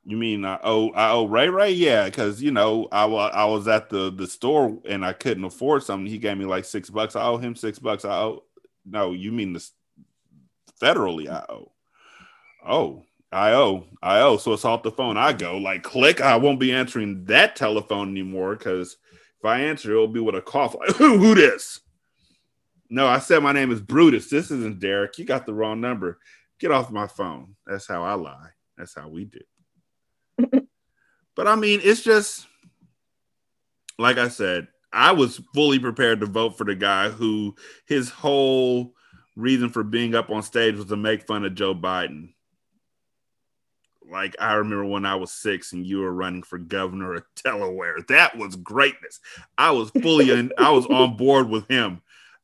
[0.07, 1.71] You mean I owe I owe Ray Ray?
[1.71, 5.83] Yeah, because you know I, I was at the the store and I couldn't afford
[5.83, 6.05] something.
[6.05, 7.15] He gave me like six bucks.
[7.15, 8.05] I owe him six bucks.
[8.05, 8.43] I owe
[8.85, 9.13] no.
[9.13, 9.71] You mean this
[10.79, 11.27] federally?
[11.27, 11.71] I owe.
[12.63, 13.85] Oh, I owe.
[14.01, 14.37] I owe.
[14.37, 15.17] So it's off the phone.
[15.17, 16.21] I go like click.
[16.21, 18.97] I won't be answering that telephone anymore because
[19.39, 20.75] if I answer, it'll be with a cough.
[20.79, 21.79] Like who who this?
[22.95, 24.29] No, I said my name is Brutus.
[24.29, 25.17] This isn't Derek.
[25.17, 26.17] You got the wrong number.
[26.61, 27.57] Get off my phone.
[27.67, 28.51] That's how I lie.
[28.77, 29.41] That's how we do.
[31.35, 32.47] but I mean, it's just
[33.99, 37.55] like I said, I was fully prepared to vote for the guy who
[37.85, 38.93] his whole
[39.35, 42.29] reason for being up on stage was to make fun of Joe Biden.
[44.09, 47.97] Like I remember when I was six and you were running for governor of Delaware.
[48.07, 49.19] That was greatness.
[49.57, 52.01] I was fully in, I was on board with him.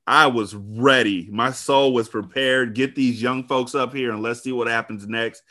[0.08, 1.28] I was ready.
[1.32, 2.76] My soul was prepared.
[2.76, 5.44] Get these young folks up here and let's see what happens next.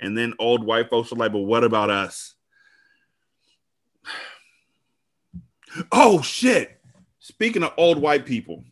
[0.00, 2.34] And then old white folks are like, but what about us?
[5.92, 6.80] Oh shit.
[7.18, 8.64] Speaking of old white people.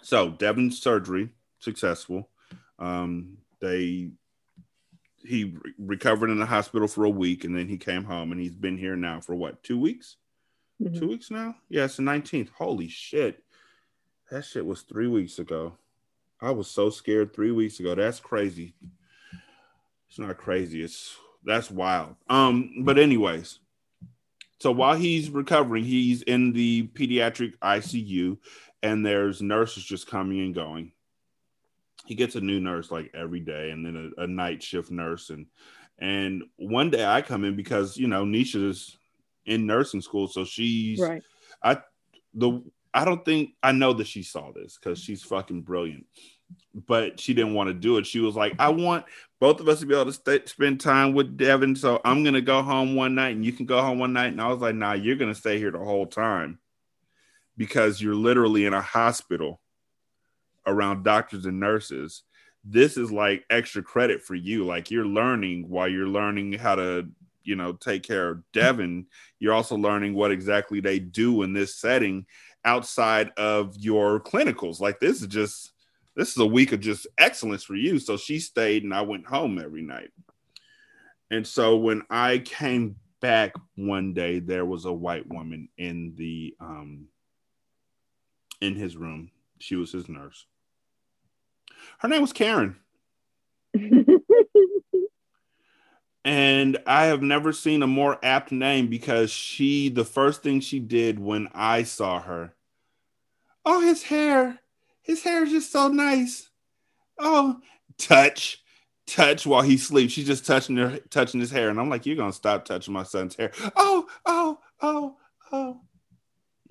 [0.00, 2.30] So Devin's surgery successful.
[2.78, 4.12] Um, they
[5.26, 8.40] he re- recovered in the hospital for a week and then he came home and
[8.40, 10.16] he's been here now for what two weeks?
[10.82, 10.98] Mm-hmm.
[10.98, 11.56] Two weeks now?
[11.68, 12.50] Yeah, it's the 19th.
[12.50, 13.42] Holy shit.
[14.34, 15.74] That shit was three weeks ago.
[16.42, 17.94] I was so scared three weeks ago.
[17.94, 18.74] That's crazy.
[20.08, 20.82] It's not crazy.
[20.82, 22.16] It's that's wild.
[22.28, 23.60] Um, but anyways,
[24.58, 28.36] so while he's recovering, he's in the pediatric ICU,
[28.82, 30.90] and there's nurses just coming and going.
[32.04, 35.30] He gets a new nurse like every day, and then a, a night shift nurse,
[35.30, 35.46] and
[36.00, 38.98] and one day I come in because you know Nisha's
[39.46, 41.22] in nursing school, so she's right.
[41.62, 41.78] I
[42.34, 42.60] the
[42.94, 46.06] I don't think I know that she saw this because she's fucking brilliant
[46.74, 48.06] but she didn't want to do it.
[48.06, 49.04] She was like, I want
[49.40, 51.76] both of us to be able to spend time with Devin.
[51.76, 54.28] So I'm to go home one night and you can go home one night.
[54.32, 56.58] And I was like, nah, you're to stay here the whole time
[57.56, 59.60] because you're literally in a hospital
[60.66, 62.22] around doctors and nurses.
[62.64, 64.64] This is like extra credit for you.
[64.64, 67.08] Like you're learning while you're learning how to
[67.44, 69.06] you know take care of Devin,
[69.38, 72.26] you're also learning what exactly they do in this setting
[72.64, 74.80] outside of your clinicals.
[74.80, 75.72] Like this is just
[76.16, 77.98] this is a week of just excellence for you.
[77.98, 80.10] So she stayed and I went home every night.
[81.30, 86.54] And so when I came back one day, there was a white woman in the
[86.60, 87.06] um
[88.60, 89.30] in his room.
[89.58, 90.46] She was his nurse.
[91.98, 92.76] Her name was Karen.
[96.24, 100.80] and I have never seen a more apt name because she, the first thing she
[100.80, 102.54] did when I saw her,
[103.64, 104.60] oh, his hair,
[105.02, 106.48] his hair is just so nice.
[107.18, 107.60] Oh,
[107.98, 108.62] touch,
[109.06, 110.14] touch while he sleeps.
[110.14, 113.02] She's just touching her, touching his hair, and I'm like, you're gonna stop touching my
[113.02, 113.52] son's hair.
[113.76, 115.16] Oh, oh, oh,
[115.52, 115.80] oh.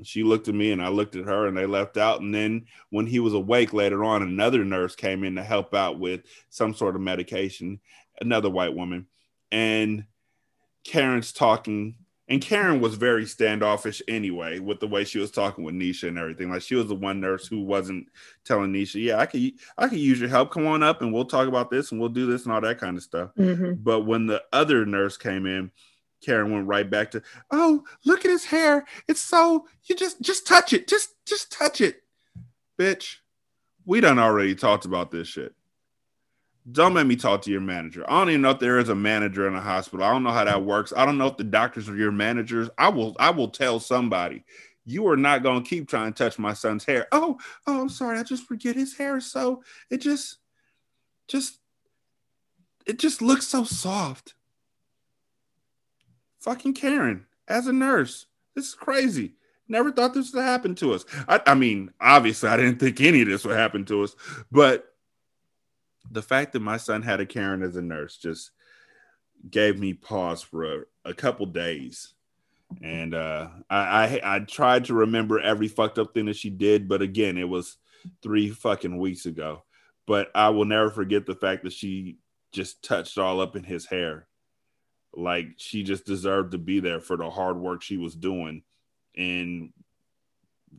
[0.01, 2.20] She looked at me and I looked at her and they left out.
[2.20, 5.99] And then when he was awake later on, another nurse came in to help out
[5.99, 7.80] with some sort of medication,
[8.20, 9.08] another white woman.
[9.54, 10.06] And
[10.84, 11.95] Karen's talking,
[12.28, 16.18] and Karen was very standoffish anyway with the way she was talking with Nisha and
[16.18, 16.49] everything.
[16.49, 18.08] Like she was the one nurse who wasn't
[18.45, 20.51] telling Nisha, "Yeah, I could, I could use your help.
[20.51, 22.80] Come on up and we'll talk about this and we'll do this and all that
[22.80, 23.84] kind of stuff." Mhm.
[23.84, 25.72] But when the other nurse came in,
[26.22, 28.86] Karen went right back to, "Oh, look at his hair.
[29.08, 30.88] It's so you just just touch it.
[30.88, 32.04] Just just touch it."
[32.80, 33.18] Bitch,
[33.86, 35.54] we done already talked about this shit.
[36.72, 38.05] Don't make me talk to your manager.
[38.07, 40.05] I don't even know if there is a manager in a hospital.
[40.05, 40.93] I don't know how that works.
[40.95, 42.70] I don't know if the doctors are your managers.
[42.78, 44.45] I will I will tell somebody.
[44.86, 47.07] You are not going to keep trying to touch my son's hair.
[47.11, 47.38] Oh,
[47.68, 48.18] oh, I'm sorry.
[48.18, 50.38] I just forget his hair so it just
[51.28, 51.59] just
[52.86, 54.34] it just looks so soft
[56.39, 58.26] fucking Karen as a nurse.
[58.55, 59.34] This is crazy.
[59.68, 61.05] Never thought this would happen to us.
[61.28, 64.16] I, I mean, obviously, I didn't think any of this would happen to us,
[64.51, 64.93] but
[66.12, 68.51] the fact that my son had a Karen as a nurse just
[69.49, 72.14] gave me pause for a, a couple days.
[72.82, 76.88] And uh, I, I I tried to remember every fucked up thing that she did,
[76.88, 77.78] but again, it was
[78.22, 79.64] three fucking weeks ago.
[80.08, 82.18] But I will never forget the fact that she
[82.51, 84.28] just touched all up in his hair
[85.16, 88.64] like she just deserved to be there for the hard work she was doing
[89.16, 89.72] and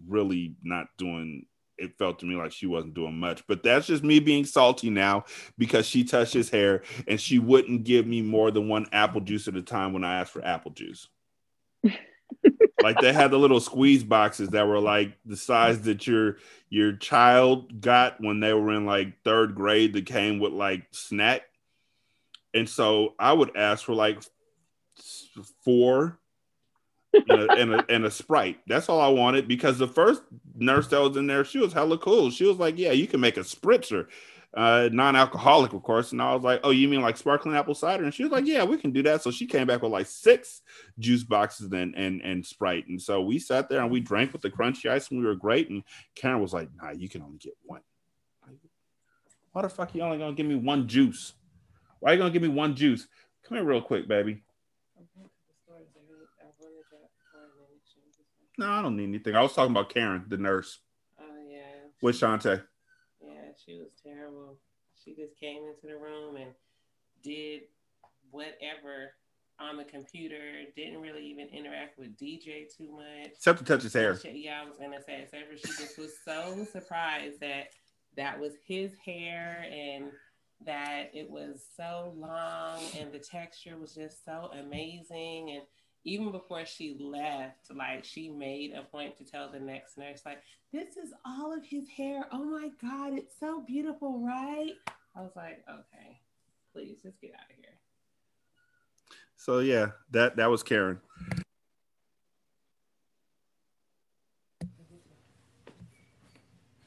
[0.08, 1.46] really not doing
[1.78, 4.90] it felt to me like she wasn't doing much but that's just me being salty
[4.90, 5.24] now
[5.58, 9.48] because she touched his hair and she wouldn't give me more than one apple juice
[9.48, 11.08] at a time when i asked for apple juice.
[12.82, 16.36] Like they had the little squeeze boxes that were like the size that your
[16.68, 21.42] your child got when they were in like third grade that came with like snack.
[22.52, 24.22] And so I would ask for like
[25.64, 26.18] four
[27.14, 28.58] and a, and, a, and a sprite.
[28.66, 30.22] That's all I wanted because the first
[30.56, 32.30] nurse that was in there, she was hella cool.
[32.30, 34.06] She was like, "Yeah, you can make a spritzer,
[34.54, 38.04] uh, non-alcoholic, of course." And I was like, "Oh, you mean like sparkling apple cider?"
[38.04, 40.06] And she was like, "Yeah, we can do that." So she came back with like
[40.06, 40.62] six
[40.98, 42.86] juice boxes and and and sprite.
[42.88, 45.34] And so we sat there and we drank with the crunchy ice, and we were
[45.34, 45.70] great.
[45.70, 45.82] And
[46.14, 47.80] Karen was like, "Nah, you can only get one."
[49.54, 51.34] Why the fuck you only gonna give me one juice?
[52.00, 53.06] Why you gonna give me one juice?
[53.44, 54.42] Come here real quick, baby.
[58.58, 59.34] No, I don't need anything.
[59.34, 60.78] I was talking about Karen, the nurse,
[61.20, 61.58] Oh yeah.
[62.02, 62.62] with Shanta.
[63.20, 64.58] Yeah, she was terrible.
[65.04, 66.52] She just came into the room and
[67.22, 67.62] did
[68.30, 69.12] whatever
[69.58, 70.62] on the computer.
[70.76, 73.32] Didn't really even interact with DJ too much.
[73.32, 74.18] Except to touch his hair.
[74.24, 77.68] Yeah, I was gonna say, except for she just was so surprised that
[78.16, 80.10] that was his hair and
[80.64, 85.62] that it was so long and the texture was just so amazing and
[86.04, 90.42] even before she left like she made a point to tell the next nurse like
[90.72, 94.72] this is all of his hair oh my god it's so beautiful right
[95.16, 96.20] i was like okay
[96.72, 97.70] please just get out of here
[99.36, 101.00] So yeah, that that was Karen.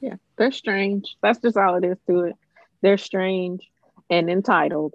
[0.00, 1.16] Yeah, they're strange.
[1.22, 2.34] That's just all it is to it.
[2.82, 3.68] They're strange
[4.10, 4.94] and entitled,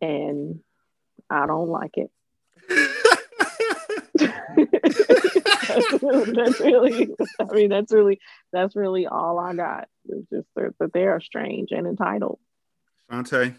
[0.00, 0.60] and
[1.30, 2.10] I don't like it.
[4.56, 7.08] That's, really, that's really,
[7.40, 8.20] I mean, that's really,
[8.52, 9.88] that's really all I got.
[10.08, 12.38] It's just that that they are strange and entitled.
[13.10, 13.54] Shanta,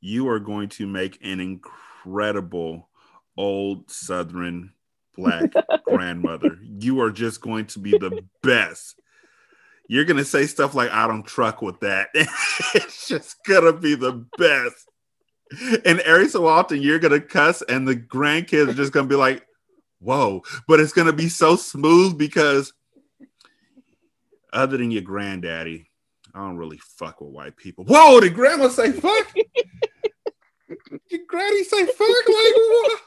[0.00, 2.88] you are going to make an incredible
[3.36, 4.72] old Southern
[5.16, 5.52] black
[5.84, 6.58] grandmother.
[6.62, 9.00] You are just going to be the best.
[9.88, 12.08] You're gonna say stuff like, I don't truck with that.
[12.14, 14.88] it's just gonna be the best.
[15.84, 19.46] And every so often you're gonna cuss, and the grandkids are just gonna be like,
[20.02, 22.72] whoa, but it's gonna be so smooth because
[24.52, 25.88] other than your granddaddy,
[26.34, 27.84] I don't really fuck with white people.
[27.84, 29.34] Whoa, did grandma say fuck?
[31.10, 32.00] Did granny say fuck?
[32.00, 33.00] Like what?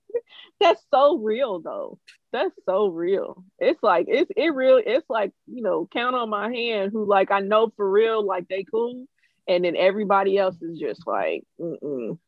[0.60, 1.98] that's so real though.
[2.32, 3.44] That's so real.
[3.58, 4.80] It's like it's it real.
[4.84, 8.46] It's like you know, count on my hand who like I know for real like
[8.48, 9.06] they cool,
[9.48, 12.18] and then everybody else is just like Mm-mm.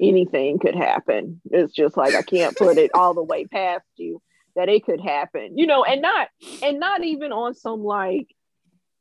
[0.00, 1.40] Anything could happen.
[1.50, 4.20] It's just like I can't put it all the way past you
[4.56, 6.28] that it could happen, you know, and not
[6.62, 8.28] and not even on some like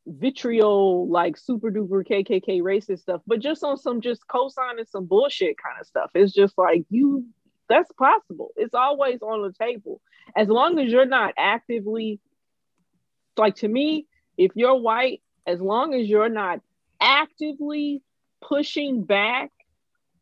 [0.05, 5.55] vitriol like super duper KKK racist stuff, but just on some just co-signing some bullshit
[5.57, 6.11] kind of stuff.
[6.13, 7.25] It's just like you
[7.69, 8.49] that's possible.
[8.55, 10.01] It's always on the table.
[10.35, 12.19] As long as you're not actively
[13.37, 14.05] like to me,
[14.37, 16.59] if you're white, as long as you're not
[16.99, 18.01] actively
[18.41, 19.51] pushing back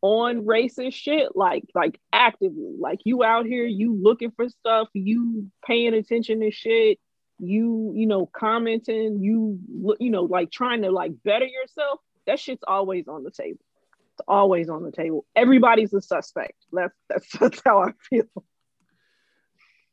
[0.02, 5.46] on racist shit, like like actively, like you out here, you looking for stuff, you
[5.64, 6.98] paying attention to shit,
[7.38, 9.58] you you know commenting you
[9.98, 12.00] you know like trying to like better yourself.
[12.26, 13.60] That shit's always on the table.
[14.14, 15.24] It's always on the table.
[15.34, 16.54] Everybody's a suspect.
[16.72, 18.24] That's that's, that's how i feel.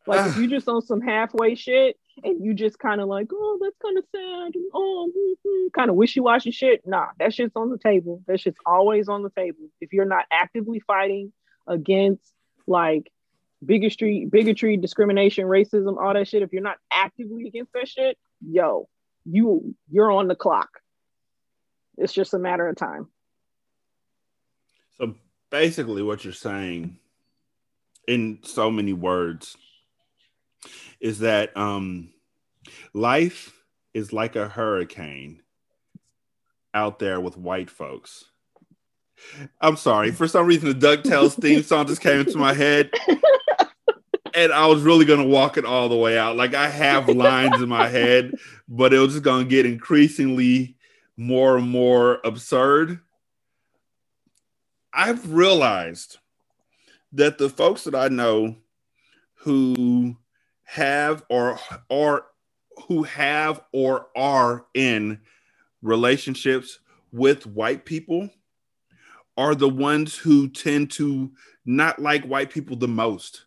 [0.08, 3.58] Like if you just on some halfway shit and you just kind of like oh
[3.62, 7.70] that's kind of sad and oh mm-hmm, kind of wishy-washy shit nah that shit's on
[7.70, 11.32] the table that shit's always on the table if you're not actively fighting
[11.68, 12.34] against
[12.68, 13.12] like
[13.66, 18.88] bigotry, bigotry, discrimination, racism, all that shit, if you're not actively against that shit, yo,
[19.26, 20.70] you you're on the clock.
[21.98, 23.08] It's just a matter of time.
[24.98, 25.16] So
[25.50, 26.98] basically what you're saying
[28.08, 29.58] in so many words
[31.00, 32.12] is that um
[32.94, 33.54] life
[33.94, 35.42] is like a hurricane
[36.74, 38.26] out there with white folks.
[39.60, 40.12] I'm sorry.
[40.12, 42.92] For some reason, the DuckTales theme song just came into my head.
[44.34, 46.36] and I was really gonna walk it all the way out.
[46.38, 48.34] Like I have lines in my head,
[48.68, 50.78] but it was just gonna get increasingly
[51.18, 53.00] more and more absurd.
[54.94, 56.18] I've realized
[57.14, 58.56] that the folks that I know
[59.36, 60.18] who
[60.70, 61.60] have or
[61.90, 62.26] or
[62.88, 65.20] who have or are in
[65.82, 66.80] relationships
[67.12, 68.30] with white people
[69.38, 71.32] are the ones who tend to
[71.66, 73.46] not like white people the most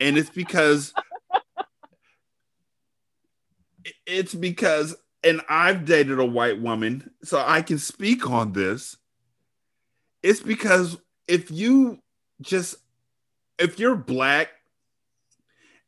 [0.00, 0.92] and it's because
[4.06, 8.96] it's because and I've dated a white woman, so I can speak on this.
[10.22, 10.96] It's because
[11.26, 11.98] if you
[12.40, 12.76] just
[13.58, 14.50] if you're black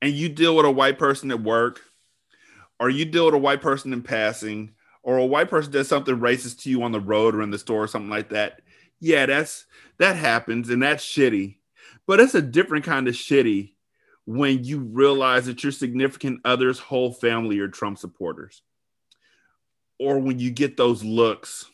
[0.02, 1.80] and you deal with a white person at work,
[2.78, 4.72] or you deal with a white person in passing,
[5.02, 7.58] or a white person does something racist to you on the road or in the
[7.58, 8.60] store or something like that,
[9.00, 9.66] yeah, that's
[9.98, 11.56] that happens and that's shitty.
[12.06, 13.74] But it's a different kind of shitty
[14.26, 18.62] when you realize that your significant other's whole family are Trump supporters,
[19.98, 21.66] or when you get those looks,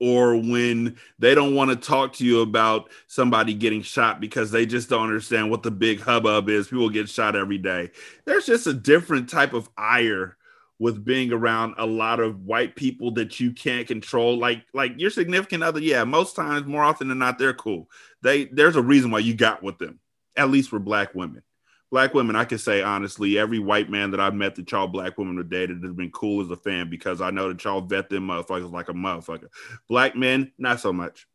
[0.00, 4.66] or when they don't want to talk to you about somebody getting shot because they
[4.66, 6.68] just don't understand what the big hubbub is.
[6.68, 7.90] People get shot every day.
[8.24, 10.36] There's just a different type of ire
[10.78, 15.08] with being around a lot of white people that you can't control like like your
[15.08, 17.88] significant other yeah most times more often than not they're cool
[18.20, 19.98] they there's a reason why you got with them
[20.36, 21.42] at least for black women.
[21.90, 25.16] Black women, I can say honestly, every white man that I've met that y'all black
[25.18, 28.10] women have dated has been cool as a fan because I know that y'all vet
[28.10, 29.48] them motherfuckers like a motherfucker.
[29.88, 31.28] Black men, not so much.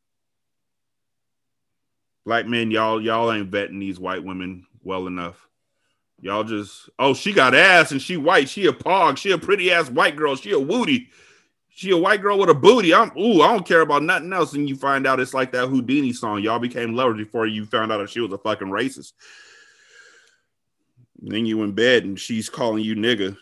[2.25, 5.47] Black men, y'all, y'all ain't vetting these white women well enough.
[6.19, 8.47] Y'all just, oh, she got ass and she white.
[8.47, 9.17] She a pog.
[9.17, 10.35] She a pretty ass white girl.
[10.35, 11.09] She a woody.
[11.69, 12.93] She a white girl with a booty.
[12.93, 14.53] I'm ooh, I don't care about nothing else.
[14.53, 16.41] And you find out it's like that Houdini song.
[16.41, 19.13] Y'all became lovers before you found out that she was a fucking racist.
[21.21, 23.37] Then you in bed and she's calling you nigga.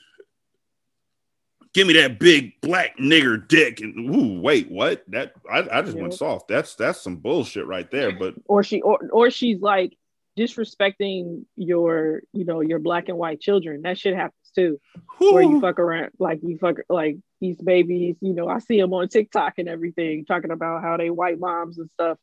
[1.74, 3.80] Give me that big black nigger dick.
[3.80, 5.04] And ooh, wait, what?
[5.08, 6.02] That I, I just yeah.
[6.02, 6.48] went soft.
[6.48, 8.12] That's that's some bullshit right there.
[8.12, 9.94] But or she or or she's like
[10.38, 13.82] disrespecting your, you know, your black and white children.
[13.84, 14.80] That shit happens too.
[15.18, 18.94] Where you fuck around, like you fuck like these babies, you know, I see them
[18.94, 22.18] on TikTok and everything talking about how they white moms and stuff,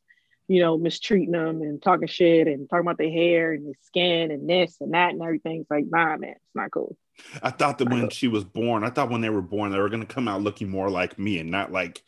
[0.47, 4.31] you know, mistreating them and talking shit and talking about their hair and their skin
[4.31, 5.61] and this and that and everything.
[5.61, 6.97] It's like, nah, man, it's not cool.
[7.41, 8.09] I thought that when cool.
[8.09, 10.41] she was born, I thought when they were born, they were going to come out
[10.41, 12.03] looking more like me and not like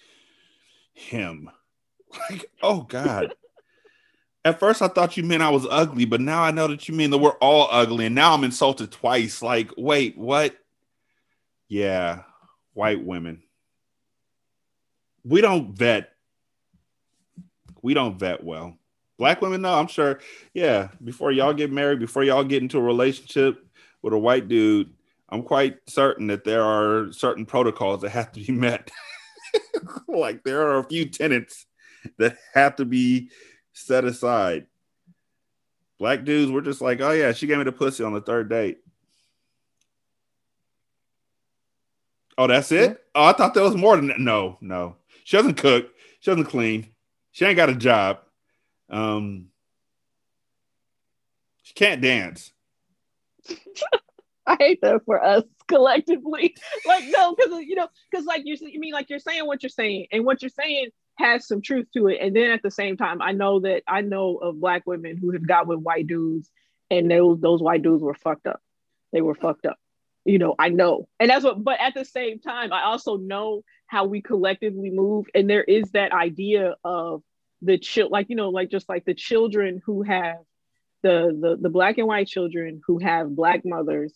[0.93, 1.49] him.
[2.31, 3.35] Like, oh God.
[4.45, 6.95] At first, I thought you meant I was ugly, but now I know that you
[6.95, 8.07] mean that we're all ugly.
[8.07, 9.43] And now I'm insulted twice.
[9.43, 10.57] Like, wait, what?
[11.67, 12.23] Yeah,
[12.73, 13.43] white women.
[15.23, 16.13] We don't vet.
[17.81, 18.77] We don't vet well.
[19.17, 20.19] Black women, no, I'm sure.
[20.53, 23.65] Yeah, before y'all get married, before y'all get into a relationship
[24.01, 24.93] with a white dude,
[25.27, 28.89] I'm quite certain that there are certain protocols that have to be met.
[30.07, 31.65] like there are a few tenets
[32.17, 33.29] that have to be
[33.73, 34.67] set aside.
[35.99, 38.49] Black dudes were just like, oh yeah, she gave me the pussy on the third
[38.49, 38.79] date.
[42.37, 43.03] Oh, that's it?
[43.13, 44.19] Oh, I thought there was more than that.
[44.19, 44.95] No, no.
[45.25, 45.89] She doesn't cook.
[46.21, 46.87] She doesn't clean.
[47.31, 48.19] She ain't got a job.
[48.89, 49.47] Um,
[51.63, 52.51] she can't dance.
[54.47, 56.55] I hate that for us collectively.
[56.85, 59.69] Like, no, because you know, because like you, you mean like you're saying what you're
[59.69, 62.17] saying, and what you're saying has some truth to it.
[62.19, 65.31] And then at the same time, I know that I know of black women who
[65.31, 66.49] have got with white dudes,
[66.89, 68.59] and those those white dudes were fucked up.
[69.11, 69.77] They were fucked up.
[70.25, 71.63] You know, I know, and that's what.
[71.63, 75.91] But at the same time, I also know how we collectively move, and there is
[75.91, 77.23] that idea of
[77.63, 80.37] the child, like you know, like just like the children who have
[81.01, 84.13] the the the black and white children who have black mothers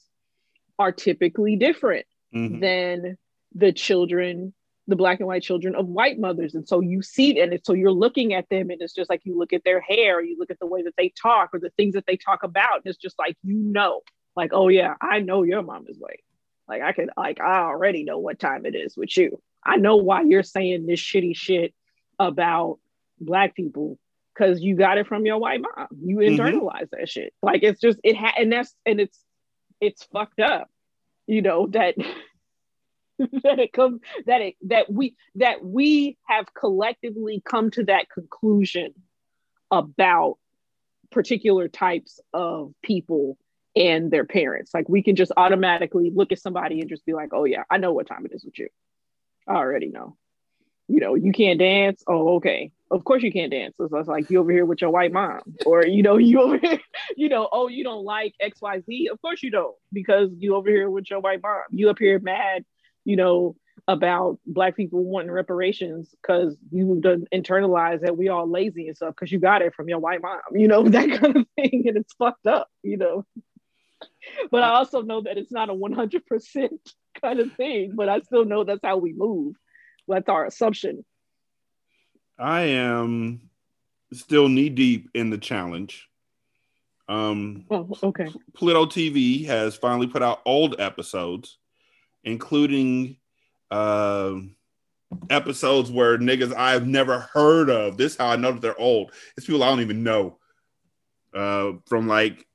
[0.78, 2.62] are typically different Mhm.
[2.62, 3.18] than
[3.56, 4.54] the children
[4.88, 6.56] the black and white children of white mothers.
[6.56, 9.10] And so you see it, and it's so you're looking at them and it's just
[9.10, 11.60] like you look at their hair you look at the way that they talk or
[11.60, 12.76] the things that they talk about.
[12.84, 14.02] And it's just like you know
[14.36, 16.24] like oh yeah i know your mom is white.
[16.68, 19.97] Like i can like i already know what time it is with you i know
[19.97, 21.74] why you're saying this shitty shit
[22.20, 22.80] about
[23.20, 23.97] black people
[24.34, 25.88] because you got it from your white mom.
[26.03, 26.41] You mm-hmm.
[26.41, 27.34] internalize that shit.
[27.41, 29.20] Like it's just it ha- and that's and it's
[29.80, 30.70] it's fucked up
[31.28, 31.95] you know that
[33.20, 38.93] that it comes that it that we that we have collectively come to that conclusion
[39.72, 40.38] about
[41.11, 43.38] particular types of people
[43.76, 44.74] and their parents.
[44.74, 47.78] Like we can just automatically look at somebody and just be like oh yeah i
[47.78, 48.68] know what time it is with you
[49.48, 50.16] i already know.
[50.88, 52.04] You know you can't dance?
[52.08, 52.72] Oh okay.
[52.91, 53.76] Of course you can't dance.
[53.80, 55.41] It's it's like you over here with your white mom.
[55.66, 56.80] Or you know you over here
[57.16, 60.89] you know oh you don't like xyz of course you don't because you over here
[60.89, 61.62] with your white mom.
[61.72, 62.66] You up here mad
[63.06, 63.56] you know,
[63.88, 69.14] about black people wanting reparations because you done internalize that we all lazy and stuff
[69.16, 71.84] because you got it from your white mom, you know, that kind of thing.
[71.88, 73.26] And it's fucked up, you know.
[74.52, 76.70] But I also know that it's not a 100%
[77.22, 79.56] kind of thing, but I still know that's how we move.
[80.08, 81.06] That's our assumption.
[82.38, 83.50] I am
[84.12, 86.08] still knee deep in the challenge.
[87.08, 88.30] Um, Oh, okay.
[88.54, 91.58] Pluto TV has finally put out old episodes,
[92.24, 93.18] including
[93.72, 94.36] uh,
[95.30, 97.98] episodes where niggas I've never heard of.
[97.98, 99.12] This is how I know that they're old.
[99.38, 100.38] It's people I don't even know.
[101.34, 102.46] Uh, from like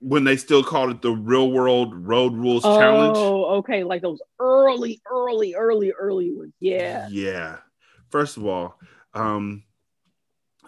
[0.00, 3.16] when they still called it the Real World Road Rules Challenge.
[3.16, 3.82] Oh, okay.
[3.84, 6.52] Like those early, early, early, early ones.
[6.60, 7.08] Yeah.
[7.10, 7.58] Yeah.
[8.10, 8.78] First of all,
[9.14, 9.62] um,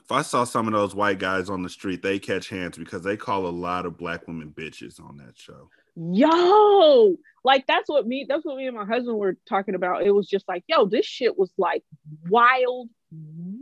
[0.02, 3.02] if I saw some of those white guys on the street, they catch hands because
[3.02, 5.68] they call a lot of black women bitches on that show.
[5.96, 10.12] yo like that's what me that's what me and my husband were talking about it
[10.12, 11.82] was just like yo this shit was like
[12.28, 12.88] wild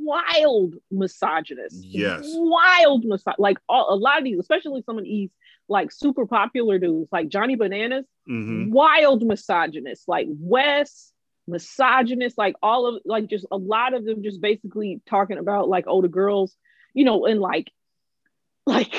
[0.03, 2.23] wild misogynist Yes.
[2.27, 5.31] wild misog- like all, a lot of these especially some of these
[5.69, 8.71] like super popular dudes like johnny bananas Mhm.
[8.71, 11.13] wild misogynist like wes
[11.49, 15.87] misogynist like all of like just a lot of them just basically talking about like
[15.87, 16.57] older girls
[16.95, 17.71] you know and like
[18.67, 18.95] like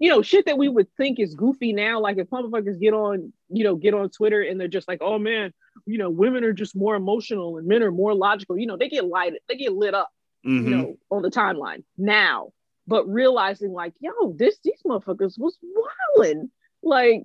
[0.00, 3.32] you know shit that we would think is goofy now like if motherfuckers get on
[3.48, 5.52] you know get on twitter and they're just like oh man
[5.86, 8.88] you know women are just more emotional and men are more logical you know they
[8.88, 10.08] get lighted they get lit up
[10.44, 10.64] Mhm.
[10.64, 12.50] you know, on the timeline now,
[12.86, 16.50] but realizing like, yo, this these motherfuckers was wilding,
[16.82, 17.24] like,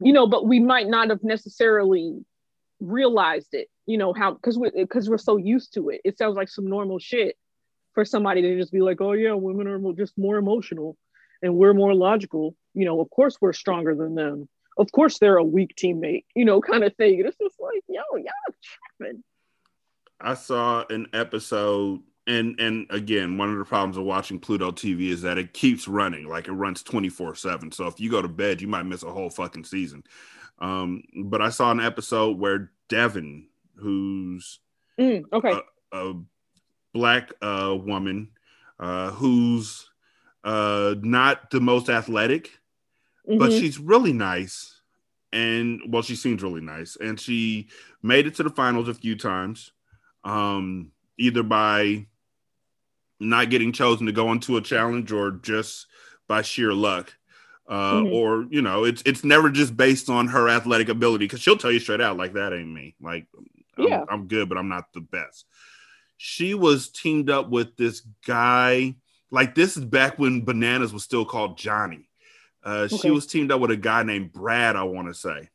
[0.00, 2.24] you know, but we might not have necessarily
[2.80, 6.00] realized it, you know, how because we because we're so used to it.
[6.04, 7.36] It sounds like some normal shit
[7.94, 10.96] for somebody to just be like, oh yeah, women are just more emotional
[11.42, 12.56] and we're more logical.
[12.74, 14.48] You know, of course we're stronger than them.
[14.78, 17.22] Of course they're a weak teammate, you know, kind of thing.
[17.24, 18.54] It's just like, yo, y'all
[18.98, 19.22] tripping.
[20.18, 25.10] I saw an episode, and and again, one of the problems of watching Pluto TV
[25.10, 27.72] is that it keeps running, like it runs twenty four seven.
[27.72, 30.04] So if you go to bed, you might miss a whole fucking season.
[30.58, 33.46] Um, but I saw an episode where Devyn,
[33.76, 34.60] who's
[35.00, 35.60] Mm, okay.
[35.92, 36.12] a
[36.92, 38.30] black uh, woman
[38.78, 39.88] uh, who's
[40.44, 42.50] uh, not the most athletic,
[43.26, 43.58] but Mhm.
[43.58, 44.80] she's really nice.
[45.32, 46.96] And well, she seems really nice.
[46.96, 47.68] And she
[48.02, 49.72] made it to the finals a few times,
[50.24, 52.06] um, either by
[53.28, 55.86] not getting chosen to go into a challenge or just
[56.28, 57.14] by sheer luck.
[57.68, 58.12] Uh, Mhm.
[58.12, 61.72] Or you know, it's it's never just based on her athletic ability because she'll tell
[61.72, 62.94] you straight out like that ain't me.
[63.00, 63.26] Like,
[63.78, 64.04] I'm, Yeah.
[64.08, 65.46] I'm good, but I'm not the best.
[66.16, 68.96] She was teamed up with this guy.
[69.30, 72.08] Like this is back when Bananas was still called Johnny.
[72.64, 75.48] Uh, She was teamed up with a guy named Brad, I want to say.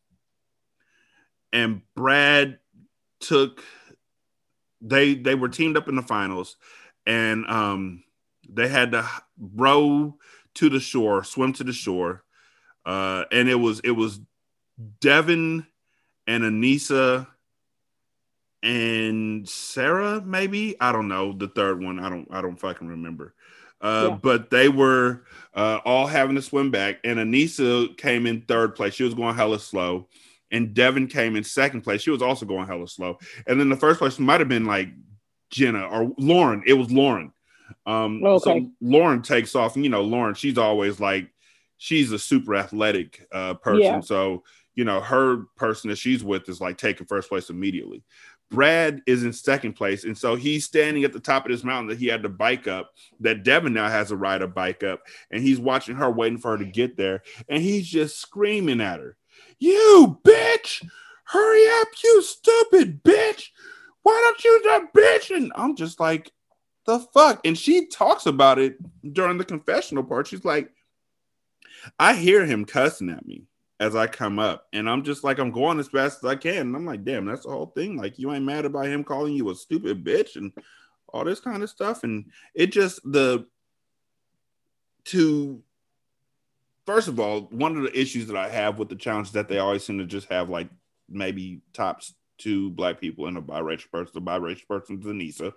[1.53, 2.59] And Brad
[3.19, 3.63] took
[4.81, 6.55] they they were teamed up in the finals,
[7.07, 8.03] and um,
[8.47, 10.15] they had to row
[10.55, 12.23] to the shore, swim to the shore,
[12.85, 14.19] uh, and it was it was
[15.01, 15.65] Devyn
[16.27, 17.25] and Aneesa
[18.63, 21.99] and Sarah, maybe I don't know the third one.
[21.99, 23.33] I don't I don't fucking remember.
[23.79, 24.17] Uh, Yeah.
[24.21, 28.95] But they were uh, all having to swim back, and Aneesa came in third place.
[28.95, 30.07] She was going hella slow,
[30.51, 32.01] and Devyn came in second place.
[32.01, 33.19] She was also going hella slow.
[33.45, 34.89] And then the first place might have been like
[35.49, 36.63] Jenna or Lauren.
[36.65, 37.31] It was Lauren.
[37.85, 38.59] Um, Okay.
[38.59, 41.29] So Lauren takes off, and you know, Lauren, she's always like,
[41.77, 43.81] she's a super athletic uh, person.
[43.81, 43.99] Yeah.
[44.01, 44.43] So
[44.75, 48.03] you know, her person that she's with is like taking first place immediately.
[48.49, 51.89] Brad is in second place, and so he's standing at the top of this mountain
[51.89, 52.91] that he had to bike up.
[53.19, 56.51] That Devyn now has to ride a bike up, and he's watching her, waiting for
[56.51, 59.17] her to get there, and he's just screaming at her,
[59.59, 60.87] "You bitch!
[61.25, 63.49] Hurry up, you stupid bitch!
[64.07, 66.31] Why don't you that bitch?" And I'm just like,
[66.85, 68.77] "The fuck!" And she talks about it
[69.13, 70.27] during the confessional part.
[70.27, 70.71] She's like,
[71.99, 73.47] "I hear him cussing at me."
[73.79, 74.67] as I come up.
[74.73, 76.67] And I'm just like, I'm going as fast as I can.
[76.67, 77.95] And I'm like, damn, that's the whole thing.
[77.95, 80.51] Like, you ain't mad about him calling you a stupid bitch and
[81.09, 82.03] all this kind of stuff.
[82.03, 83.45] And it just, the,
[85.05, 85.61] to,
[86.85, 89.47] first of all, one of the issues that I have with the challenge is that
[89.47, 90.69] they always seem to just have like
[91.07, 94.11] maybe tops two black people and a biracial person.
[94.13, 95.53] The biracial person is Aneesa.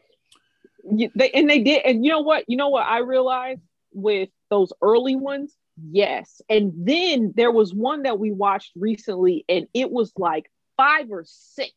[0.90, 3.60] You- they and they did and you know what you know what i realized
[3.92, 5.54] with those early ones
[5.90, 11.10] yes and then there was one that we watched recently and it was like five
[11.10, 11.72] or six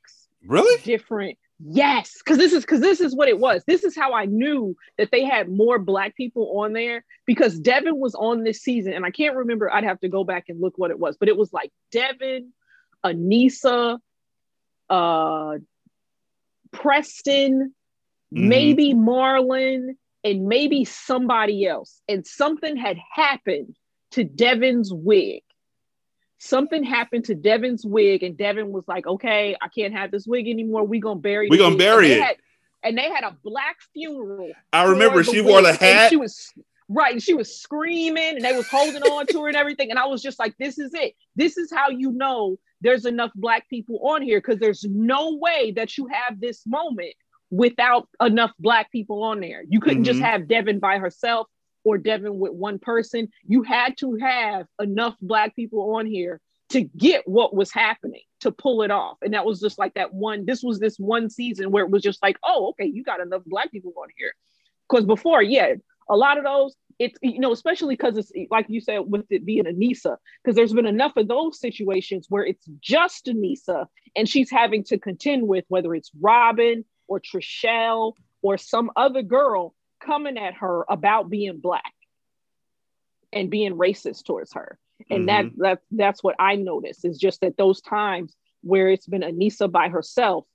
[0.47, 0.81] Really?
[0.83, 4.23] different yes because this is because this is what it was this is how i
[4.25, 8.93] knew that they had more black people on there because devyn was on this season
[8.93, 11.27] and i can't remember i'd have to go back and look what it was but
[11.27, 12.47] it was like devyn
[13.03, 13.99] aneesa
[14.89, 15.57] uh
[16.71, 17.73] preston
[18.33, 18.47] Mhm.
[18.47, 23.75] maybe marlon and maybe somebody else and something had happened
[24.11, 25.43] to devyn's wig
[26.39, 30.49] something happened to Devyn's wig, and Devyn was like, "Okay, I can't have this wig
[30.49, 30.83] anymore.
[30.83, 31.47] We gonna bury.
[31.47, 32.21] We gonna wig." bury and it.
[32.21, 32.37] Had,
[32.83, 34.51] and they had a black funeral.
[34.73, 36.09] I remember she wore the hat.
[36.09, 36.53] She was
[36.89, 39.89] right, and she was screaming, and they was holding on to her and everything.
[39.89, 41.15] And I was just like, "This is it.
[41.35, 45.71] This is how you know there's enough black people on here because there's no way
[45.75, 47.13] that you have this moment
[47.49, 49.63] without enough black people on there.
[49.67, 50.25] You couldn't just Mhm.
[50.25, 51.47] have Devyn by herself."
[51.85, 56.79] Or Devyn with one person, you had to have enough black people on here to
[56.79, 59.17] get what was happening to pull it off.
[59.21, 60.45] And that was just like that one.
[60.45, 63.43] This was this one season where it was just like, oh, okay, you got enough
[63.45, 64.31] black people on here.
[64.89, 65.73] Because before, yeah,
[66.13, 69.45] a lot of those, it's you know, especially because it's like you said with it
[69.45, 74.51] being Aneesa, because there's been enough of those situations where it's just Aneesa and she's
[74.51, 79.73] having to contend with whether it's Robin or Trishelle or some other girl
[80.05, 81.93] coming at her about being black
[83.31, 84.77] and being racist towards her.
[85.09, 85.61] And that mm-hmm.
[85.63, 89.89] that that's what I noticed is just that those times where it's been Aneesa by
[89.89, 90.45] herself,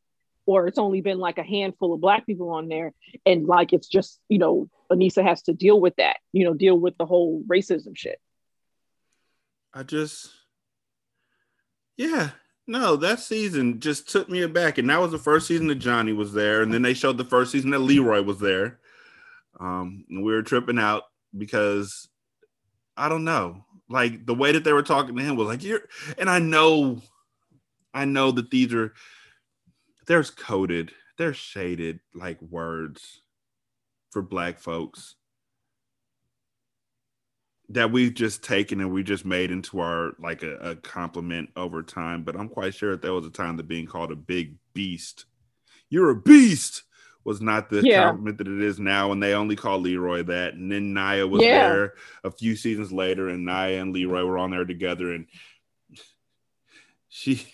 [0.48, 2.94] or it's only been like a handful of black people on there,
[3.26, 6.78] and like it's just you know Aneesa has to deal with that, you know, deal
[6.78, 8.20] with the whole racism shit.
[9.74, 10.30] I just,
[11.96, 12.30] yeah,
[12.66, 16.12] no, that season just took me aback, and that was the first season that Johnny
[16.12, 18.78] was there, and then they showed the first season that Leroy was there.
[19.60, 21.04] Um, and we were tripping out
[21.36, 22.08] because
[22.96, 25.82] I don't know, like the way that they were talking to him was like you're,
[26.16, 27.02] and I know,
[27.92, 28.94] I know that these are
[30.08, 33.22] there's coded, there's shaded like words
[34.10, 35.14] for black folks
[37.68, 41.82] that we've just taken and we just made into our like a, a compliment over
[41.82, 42.24] time.
[42.24, 45.26] But I'm quite sure that there was a time that being called a big beast,
[45.90, 46.84] you're a beast,
[47.24, 48.04] was not the Yeah.
[48.04, 49.12] compliment that it is now.
[49.12, 50.54] And they only call Leroy that.
[50.54, 51.58] And then Naya was Yeah.
[51.68, 51.94] there
[52.24, 55.26] a few seasons later, and Naya and Leroy were on there together, and
[57.10, 57.46] she.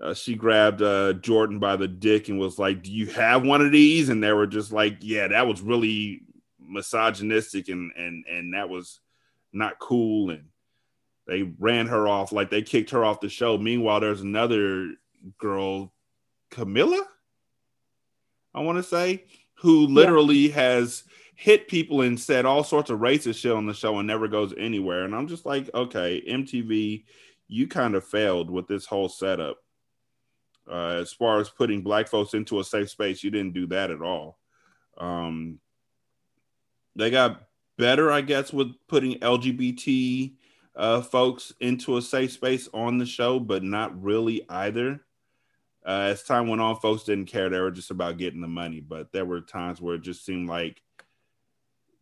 [0.00, 3.60] Uh, she grabbed uh, Jordan by the dick and was like, "Do you have one
[3.60, 6.22] of these?" And they were just like, "Yeah, that was really
[6.60, 9.00] misogynistic and and and that was
[9.52, 10.44] not cool." And
[11.26, 13.58] they ran her off, like they kicked her off the show.
[13.58, 14.92] Meanwhile, there's another
[15.36, 15.92] girl,
[16.50, 17.02] Camila,
[18.54, 19.24] I want to say,
[19.54, 23.98] who literally has hit people and said all sorts of racist shit on the show
[23.98, 25.04] and never goes anywhere.
[25.04, 27.04] And I'm just like, okay, MTV,
[27.46, 29.58] you kind of failed with this whole setup.
[30.70, 33.90] Uh, as far as putting black folks into a safe space, you didn't do that
[33.90, 34.38] at all.
[34.96, 35.60] Um,
[36.96, 37.42] they got
[37.76, 40.34] better, I guess, with putting LGBT
[40.76, 45.00] uh, folks into a safe space on the show, but not really either.
[45.86, 47.48] Uh, as time went on, folks didn't care.
[47.48, 48.80] They were just about getting the money.
[48.80, 50.82] But there were times where it just seemed like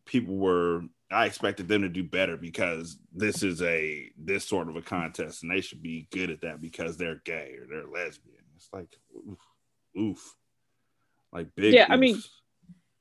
[0.06, 4.76] people were I expected them to do better because this is a this sort of
[4.76, 8.35] a contest, and they should be good at that because they're gay or they're lesbian.
[8.56, 9.38] It's like oof,
[9.98, 10.34] oof.
[11.32, 11.74] like big.
[11.74, 12.20] Yeah, I mean,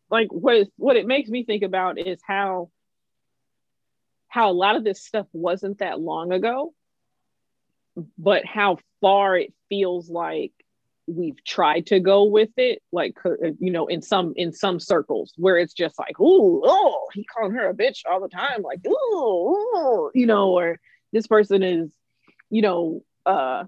[0.09, 2.69] like what what it makes me think about is how
[4.27, 6.73] how a lot of this stuff wasn't that long ago,
[8.17, 10.51] but how far it feels like
[11.07, 13.15] we've tried to go with it like
[13.59, 17.53] you know in some in some circles where it's just like ooh oh he calling
[17.53, 20.79] her a bitch all the time like ooh, ooh you know or
[21.13, 21.91] this person is
[22.49, 23.63] you know uh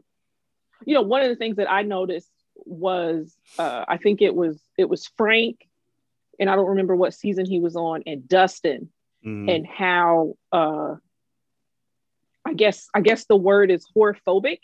[0.85, 2.31] you know one of the things that i noticed
[2.65, 5.67] was uh i think it was it was frank
[6.39, 8.89] and i don't remember what season he was on and dustin
[9.25, 9.55] Mhm.
[9.55, 10.95] and how uh
[12.45, 14.59] I guess I guess the word is whorephobic.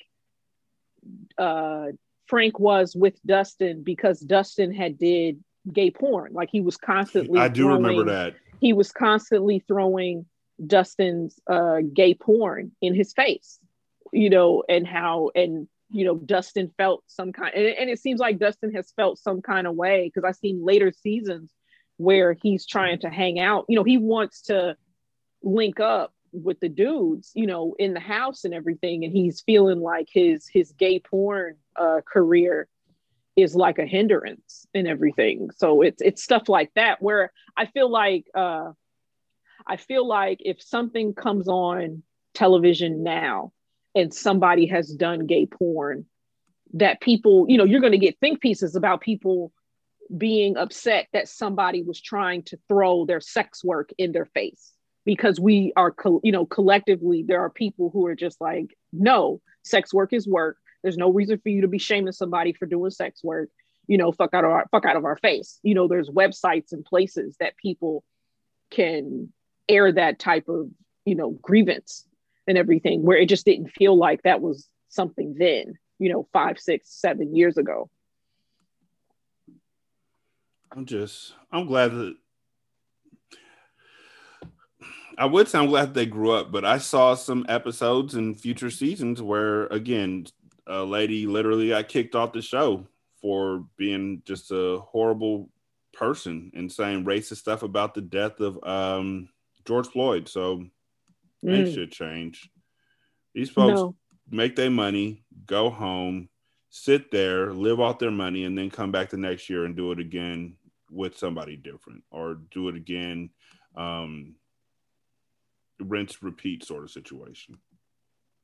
[1.37, 1.87] Uh
[2.27, 6.31] Frank was with Dustin because Dustin had did gay porn.
[6.33, 8.35] Like he was constantly I do remember that.
[8.61, 10.25] He was constantly throwing
[10.65, 13.59] Dustin's uh gay porn in his face,
[14.13, 18.19] you know, and how and you know Dustin felt some kind and, and it seems
[18.19, 21.51] like Dustin has felt some kind of way because I've seen later seasons
[21.97, 23.65] where he's trying to hang out.
[23.69, 24.75] You know, he wants to
[25.41, 29.79] link up with the dudes, you know, in the house and everything, and he's feeling
[29.79, 32.67] like his his gay porn uh, career
[33.35, 35.49] is like a hindrance and everything.
[35.55, 38.71] So it's it's stuff like that where I feel like uh,
[39.65, 43.53] I feel like if something comes on television now
[43.95, 46.05] and somebody has done gay porn,
[46.73, 49.51] that people, you know, you're going to get think pieces about people
[50.15, 54.73] being upset that somebody was trying to throw their sex work in their face.
[55.05, 59.41] Because we are co- you know collectively there are people who are just like no
[59.63, 60.57] sex work is work.
[60.81, 63.49] There's no reason for you to be shaming somebody for doing sex work
[63.87, 65.59] you know fuck out of our fuck out of our face.
[65.63, 68.03] You know there's websites and places that people
[68.71, 69.31] can
[69.69, 70.69] air that type of
[71.05, 72.07] you know grievance
[72.47, 76.59] and everything where it just didn't feel like that was something then you know five
[76.59, 77.89] six seven years ago
[80.71, 82.15] I'm just I'm glad that
[85.17, 88.71] I would say I'm glad they grew up, but I saw some episodes in future
[88.71, 90.25] seasons where again
[90.65, 92.87] a lady literally got kicked off the show
[93.21, 95.49] for being just a horrible
[95.93, 99.29] person and saying racist stuff about the death of um,
[99.65, 100.27] George Floyd.
[100.27, 100.65] So
[101.43, 102.49] they Mm, should change.
[103.33, 103.95] These folks no
[104.29, 106.29] make their money, go home,
[106.69, 109.91] sit there, live off their money, and then come back the next year and do
[109.91, 110.55] it again
[110.89, 113.29] with somebody different or do it again.
[113.75, 114.35] Um,
[115.79, 117.57] rinse, repeat sort of situation.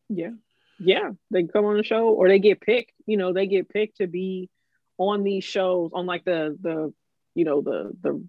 [0.10, 0.32] Yeah.
[0.80, 1.12] Yeah.
[1.32, 4.08] They come on the show or they get picked, you know, they get picked to
[4.08, 4.50] be
[4.98, 6.94] on these shows on like the the
[7.36, 8.22] you know the the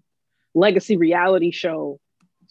[0.53, 1.99] legacy reality show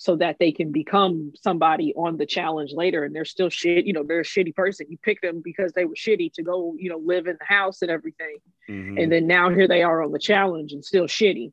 [0.00, 3.92] so that they can become somebody on the challenge later and they're still shit, you
[3.92, 4.86] know, they're a shitty person.
[4.88, 7.82] You pick them because they were shitty to go, you know, live in the house
[7.82, 8.38] and everything.
[8.66, 9.02] Mhm.
[9.02, 11.52] And then now here they are on the challenge and still shitty.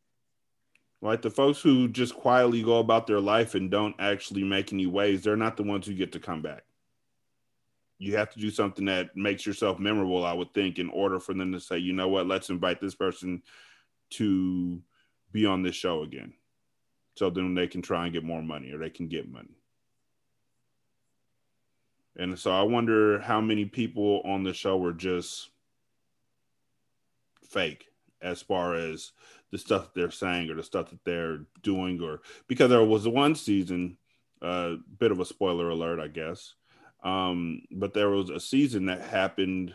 [1.02, 4.86] Like the folks who just quietly go about their life and don't actually make any
[4.86, 6.64] waves, they're not the ones who get to come back.
[8.00, 11.34] You have to do something that makes yourself memorable, I would think, in order for
[11.34, 13.44] them to say, you know what, let's invite this person
[14.12, 14.82] to
[15.34, 16.34] be on this show again.
[17.18, 19.58] So then they can try and get more money or they can get money.
[22.16, 25.50] And so I wonder how many people on the show were just
[27.44, 27.88] fake
[28.22, 29.14] as far as
[29.52, 33.34] the stuff they're saying or the stuff that they're doing or because there was one
[33.36, 33.98] season
[34.42, 36.54] a uh, bit of a spoiler alert i guess
[37.04, 39.74] um, but there was a season that happened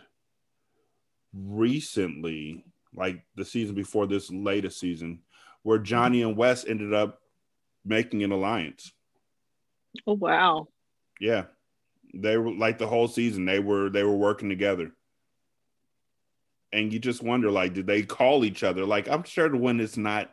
[1.32, 2.64] recently
[2.94, 5.20] like the season before this latest season
[5.62, 7.21] where johnny and wes ended up
[7.84, 8.92] making an alliance.
[10.06, 10.68] Oh wow.
[11.20, 11.44] yeah.
[12.14, 14.92] They were like the whole season they were they were working together.
[16.72, 18.84] And you just wonder like did they call each other?
[18.86, 20.30] Like i'm sure when it's not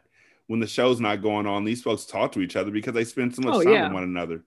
[0.48, 3.36] when the show's not going on these folks talk to each other because they spend
[3.36, 3.84] so much Oh, time yeah.
[3.86, 4.44] with one another.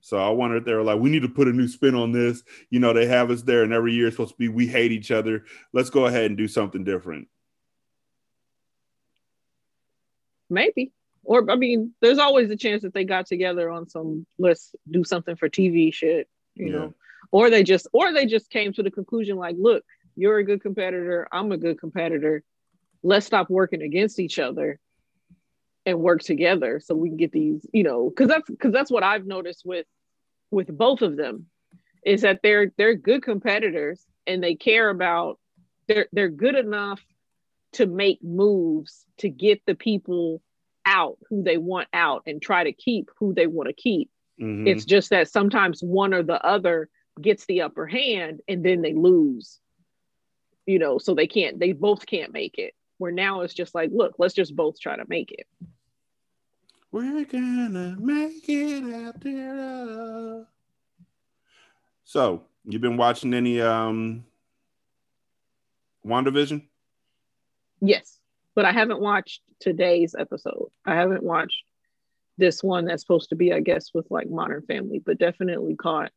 [0.00, 2.12] So i wonder if they were like we need to put a new spin on
[2.12, 2.42] this.
[2.70, 4.92] You know they have us there and every year it's supposed to be we hate
[4.92, 5.44] each other.
[5.72, 7.28] Let's go ahead and do something different.
[10.50, 10.92] Maybe.
[11.24, 15.04] Or I mean, there's always a chance that they got together on some let's do
[15.04, 16.72] something for TV shit, you Yeah.
[16.72, 16.94] know.
[17.30, 19.84] Or they just or they just came to the conclusion like, look,
[20.16, 22.42] you're a good competitor, I'm a good competitor.
[23.02, 24.80] Let's stop working against each other
[25.86, 29.02] and work together so we can get these, you know, cuz that's cuz that's what
[29.02, 29.86] I've noticed with
[30.50, 31.46] with both of them
[32.04, 35.38] is that they're they're good competitors and they care about
[35.88, 37.02] they're they're good enough
[37.72, 40.40] to make moves to get the people
[40.86, 44.10] out who they want out and try to keep who they want to keep.
[44.40, 44.66] Mhm.
[44.66, 46.88] It's just that sometimes one or the other
[47.20, 49.60] gets the upper hand and then they lose.
[50.66, 52.74] You know, so they can't, they both can't make it.
[52.98, 55.46] Where now it's just like, look, let's just both try to make it.
[56.90, 60.46] We're gonna make it out there.
[62.04, 64.24] So, you've been watching any um
[66.06, 66.66] WandaVision?
[67.80, 68.17] Yes.
[68.58, 70.70] But I haven't watched today's episode.
[70.84, 71.62] I haven't watched
[72.38, 76.10] this one that's supposed to be, I guess, with like Modern Family, but definitely caught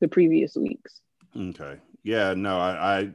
[0.00, 1.02] the previous weeks.
[1.38, 1.76] Okay.
[2.02, 3.12] Yeah, no, I,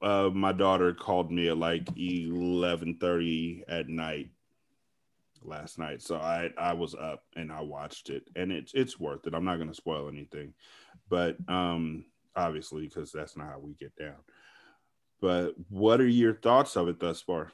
[0.00, 4.30] I uh my daughter called me at like 11:30 at night
[5.42, 6.02] last night.
[6.02, 9.34] So I I was up and I watched it and it's it's worth it.
[9.34, 10.54] I'm not going to spoil anything.
[11.08, 12.04] But um
[12.36, 14.22] obviously cuz that's not how we get down.
[15.20, 17.52] But what are your thoughts of it thus far?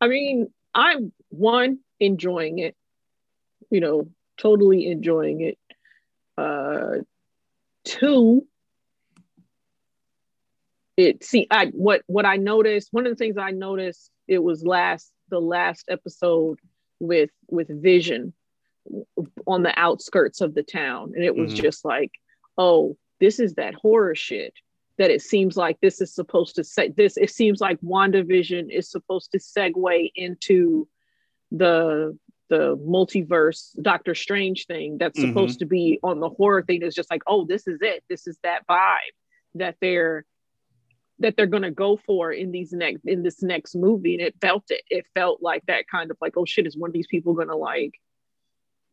[0.00, 2.76] I mean, I'm one enjoying it,
[3.70, 4.08] you know,
[4.38, 5.58] totally enjoying it.
[6.36, 7.02] Uh,
[7.84, 8.46] two,
[10.96, 12.88] it see I what what I noticed.
[12.92, 16.58] One of the things I noticed it was last the last episode
[17.00, 18.32] with with Vision
[19.46, 21.62] on the outskirts of the town, and it was Mhm.
[21.62, 22.12] just like,
[22.58, 24.54] oh, this is that horror shit
[24.98, 28.90] that it seems like this is supposed to say this it seems like WandaVision is
[28.90, 30.88] supposed to segue into
[31.50, 32.16] the
[32.50, 35.28] the multiverse Doctor Strange thing that's Mhm.
[35.28, 36.82] supposed to be on the horror thing.
[36.82, 38.04] Is just like oh this is it.
[38.08, 38.98] This is that vibe
[39.54, 40.24] that they're
[41.20, 44.14] that they're gonna go for in these next in this next movie.
[44.14, 46.90] And it felt it it felt like that kind of like oh shit is one
[46.90, 47.94] of these people gonna like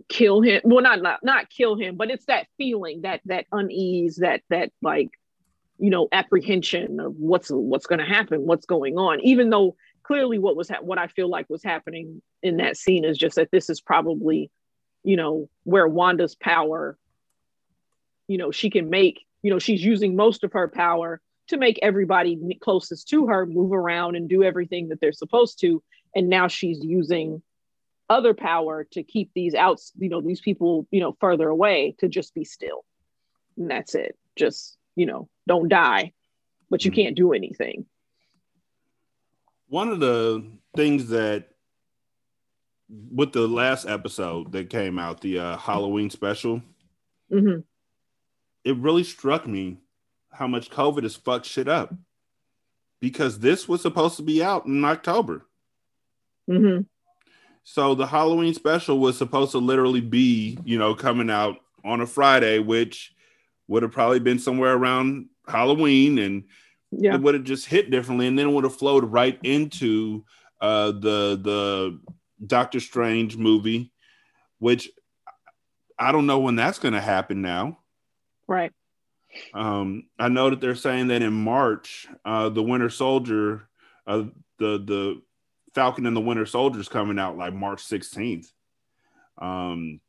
[0.07, 0.61] kill him?
[0.63, 4.71] Well not not not kill him but it's that feeling that that unease that that
[4.81, 5.09] like
[5.81, 10.39] you know apprehension of what's what's going to happen what's going on even though clearly
[10.39, 13.51] what was ha- what i feel like was happening in that scene is just that
[13.51, 14.49] this is probably
[15.03, 16.97] you know where wanda's power
[18.27, 21.79] you know she can make you know she's using most of her power to make
[21.81, 25.83] everybody closest to her move around and do everything that they're supposed to
[26.15, 27.41] and now she's using
[28.11, 32.09] other power to keep these outs you know these people you know further away to
[32.09, 32.83] just be still.
[33.57, 34.17] And that's it.
[34.35, 36.11] Just you know don't die
[36.69, 36.95] but you Mhm.
[36.95, 37.85] can't do anything
[39.67, 41.49] One of the things that
[42.89, 46.61] with the last episode that came out, the uh, Halloween special,
[47.29, 47.59] hmm
[48.63, 49.77] it really struck me
[50.31, 51.95] how much COVID has fucked shit up.
[52.99, 55.47] Because this was supposed to be out in October.
[56.47, 56.81] hmm
[57.63, 62.05] So the Halloween special was supposed to literally be, you know, coming out on a
[62.05, 63.15] Friday, which
[63.67, 66.43] would have probably been somewhere around Halloween and
[66.91, 70.23] yeah it would have just hit differently and then it would have flowed right into
[70.59, 71.99] uh the the
[72.45, 73.91] Doctor Strange movie,
[74.59, 74.89] which
[75.99, 77.79] I don't know when that's gonna happen now.
[78.47, 78.71] right
[79.53, 83.69] Um, I know that they're saying that in March, uh, the Winter Soldier,
[84.07, 84.23] uh,
[84.57, 85.21] the the
[85.73, 88.51] Falcon and the Winter Soldier is coming out like March 16th.
[89.37, 90.01] Um,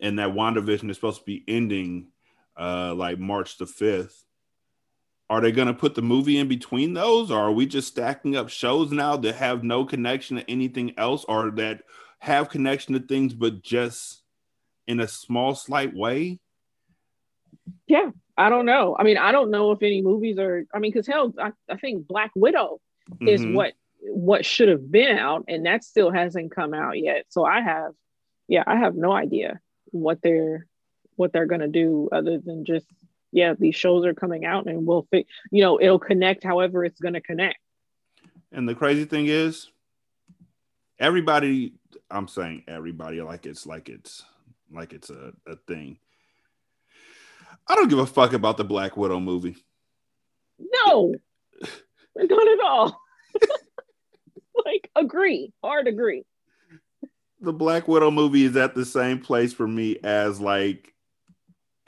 [0.00, 2.08] and that WandaVision is supposed to be ending
[2.58, 4.14] uh, like March the 5th.
[5.30, 8.36] Are they going to put the movie in between those, or are we just stacking
[8.36, 11.82] up shows now that have no connection to anything else, or that
[12.18, 14.22] have connection to things but just
[14.86, 16.40] in a small, slight way?
[17.86, 20.90] yeah i don't know i mean i don't know if any movies are i mean
[20.90, 22.80] because hell I, I think black widow
[23.20, 23.54] is Mhm.
[23.54, 27.60] what what should have been out and that still hasn't come out yet so i
[27.60, 27.92] have
[28.48, 30.66] yeah i have no idea what they're
[31.16, 32.86] what they're going to do other than just
[33.32, 37.00] yeah these shows are coming out and we'll fit you know it'll connect however it's
[37.00, 37.58] going to connect
[38.52, 39.70] And the crazy thing is,
[40.98, 41.74] everybody,
[42.10, 44.24] I'm saying everybody like it's like it's
[44.72, 45.98] like it's a, a thing.
[47.68, 49.56] I don't give a fuck about the Black Widow movie.
[50.58, 51.14] no
[52.16, 53.00] not at all
[54.66, 56.24] like agree hard agree
[57.40, 60.92] The Black Widow movie is at the same place for me as like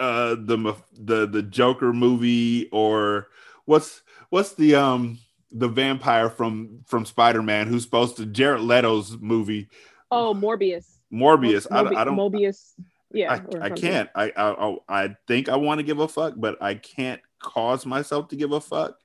[0.03, 3.28] uh the the the Joker movie or
[3.66, 5.18] what's what's the um
[5.53, 9.68] the vampire from from Spider-Man who's supposed to Jared Leto's movie
[10.11, 11.66] oh morbius Morbius.
[11.70, 12.72] I, I don't mobius
[13.12, 14.11] yeah I, I can't.
[14.14, 18.28] I, I I think I want to give a fuck, but I can't cause myself
[18.28, 18.96] to give a fuck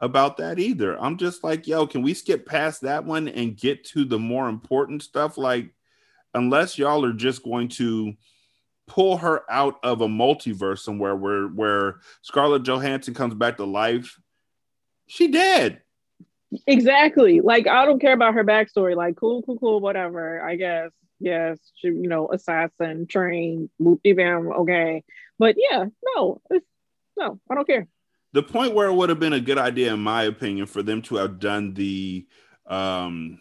[0.00, 1.00] about that either.
[1.00, 4.48] I'm just like, yo, can we skip past that one and get to the more
[4.48, 5.38] important stuff?
[5.38, 5.72] Like,
[6.34, 8.14] unless y'all are just going to
[8.86, 14.18] pull her out of a multiverse somewhere where where Scarlett Johansson comes back to life,
[15.06, 15.82] she dead.
[16.66, 17.40] Exactly.
[17.40, 18.96] Like I don't care about her backstory.
[18.96, 20.42] Like cool, cool, cool, whatever.
[20.42, 20.90] I guess.
[21.18, 25.02] Yes, she, you know, assassin, train, whoop bam, okay.
[25.38, 26.42] But yeah, no,
[27.16, 27.88] no, I don't care.
[28.34, 31.00] The point where it would have been a good idea, in my opinion, for them
[31.02, 32.26] to have done the
[32.66, 33.40] um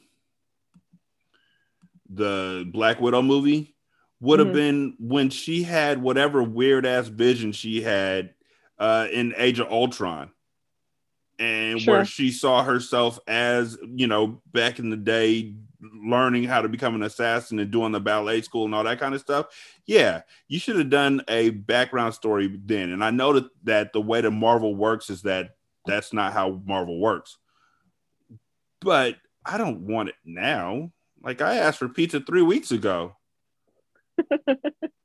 [2.10, 3.75] the Black Widow movie
[4.22, 4.54] would have Mhm.
[4.54, 8.34] been when she had whatever weird ass vision she had
[8.80, 10.32] uh in Age of Ultron.
[11.38, 11.96] And Sure.
[11.96, 16.96] where she saw herself as, you know, back in the day, learning how to become
[16.96, 19.48] an assassin and doing the ballet school and all that kind of stuff.
[19.86, 22.92] Yeah, you should have done a background story then.
[22.92, 26.62] And I know that, that the way that Marvel works is that that's not how
[26.66, 27.38] Marvel works.
[28.82, 30.92] But I don't want it now.
[31.22, 33.16] Like I asked for pizza three weeks ago.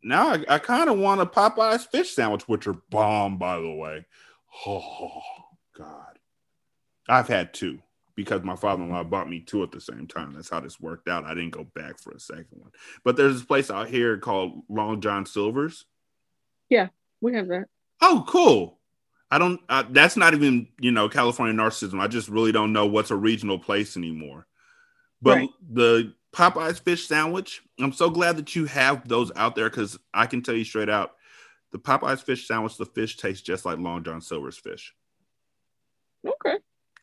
[0.03, 3.73] Now I, I kind of want a Popeye's fish sandwich, which are bomb, by the
[3.73, 4.07] way.
[4.67, 5.21] Oh
[5.77, 6.19] God,
[7.09, 7.79] I've had two
[8.17, 10.35] because my father-in-law bought me two at the same time.
[10.35, 11.25] That's how this worked out.
[11.25, 12.71] I didn't go back for a second one.
[13.05, 15.87] But there's this place out here called Long John Silver's.
[16.69, 16.89] Yeah,
[17.21, 17.65] we have that.
[18.03, 18.79] Oh, cool.
[19.31, 19.61] I don't.
[19.69, 22.01] Uh, that's not even you know California narcissism.
[22.01, 24.47] I just really don't know what's a regional place anymore.
[25.23, 25.51] But Right.
[25.71, 30.26] the Popeyes fish sandwich, I'm so glad that you have those out there because I
[30.26, 31.12] can tell you straight out,
[31.72, 34.95] the Popeyes fish sandwich, the fish tastes just like Long John Silver's fish,
[36.26, 36.59] Okay.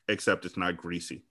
[0.07, 1.23] except it's not greasy.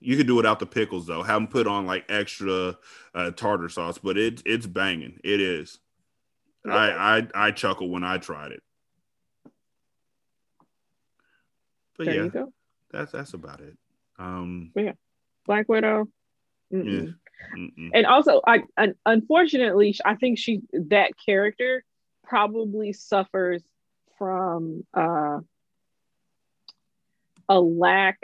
[0.00, 1.22] You could do without the pickles though.
[1.22, 2.76] Have them put on like extra
[3.14, 5.18] uh, tartar sauce, but it it's banging.
[5.24, 5.78] It is.
[6.66, 6.90] I,
[7.34, 8.62] I I chuckle when I tried it.
[11.96, 12.52] But There yeah, you go.
[12.92, 13.76] that's that's about it.
[14.18, 14.92] Um, yeah,
[15.46, 16.08] Black Widow.
[16.72, 17.14] Mm-mm.
[17.16, 17.56] yeah.
[17.56, 17.90] mm-mm.
[17.94, 21.82] and also I, un unfortunately i think she that character
[22.24, 23.62] probably suffers
[24.18, 25.38] from uh
[27.48, 28.18] a lack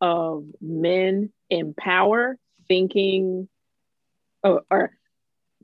[0.00, 2.38] of men in power
[2.68, 3.48] thinking
[4.42, 4.92] or, or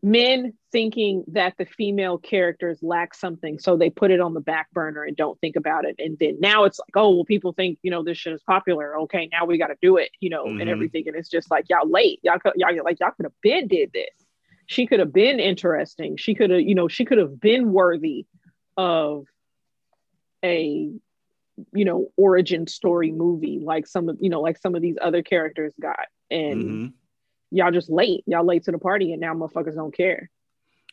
[0.03, 4.71] men thinking that the female characters lack something so they put it on the back
[4.73, 5.97] burner and don't think about it.
[5.99, 8.99] And then now it's like oh well people think you know this shit is popular.
[9.01, 10.61] Okay now we got to do it you know Mhm.
[10.61, 11.05] and everything.
[11.09, 12.21] And it's just like y'all late.
[12.23, 14.11] Y'all could y'all like y'all could have been did this.
[14.67, 16.17] She could have been interesting.
[16.17, 18.27] She could have you know she could have been worthy
[18.77, 19.25] of
[20.45, 20.91] a
[21.73, 25.23] you know origin story movie like some of you know like some of these other
[25.23, 26.07] characters got.
[26.31, 26.93] And Mhm.
[27.51, 30.31] Y'all just late y'all late to the party and now motherfuckers don't care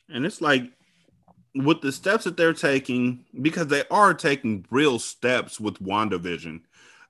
[0.10, 0.72] And it's like
[1.56, 6.62] with the steps that they're taking, because they are taking real steps with WandaVision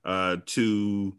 [0.04, 1.16] uh, to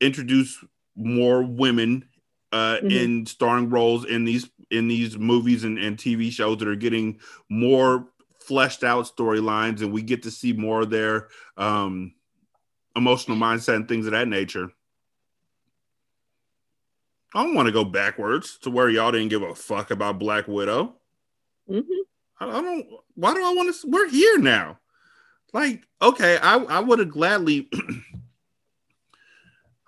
[0.00, 0.62] introduce
[0.96, 2.04] more women
[2.52, 2.90] uh, Mhm.
[2.90, 7.18] in starring roles in these in these movies and, and TV shows that are getting
[7.48, 8.08] more
[8.40, 12.12] fleshed out storylines, and we get to see more of their um,
[12.96, 14.70] emotional mindset and things of that nature.
[17.34, 20.46] I don't want to go backwards to where y'all didn't give a fuck about Black
[20.46, 20.94] Widow.
[21.68, 21.80] hmm
[22.40, 22.86] I, I don't.
[23.14, 23.88] Why do I want to?
[23.88, 24.78] We're here now.
[25.52, 27.68] Like, okay, I I would have gladly.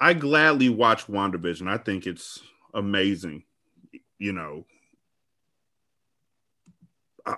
[0.01, 1.69] I gladly watch WandaVision.
[1.69, 2.41] I think it's
[2.75, 3.45] amazing.
[4.19, 4.67] You know,
[7.25, 7.37] Uh,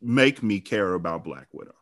[0.00, 1.74] make me care about Black Widow.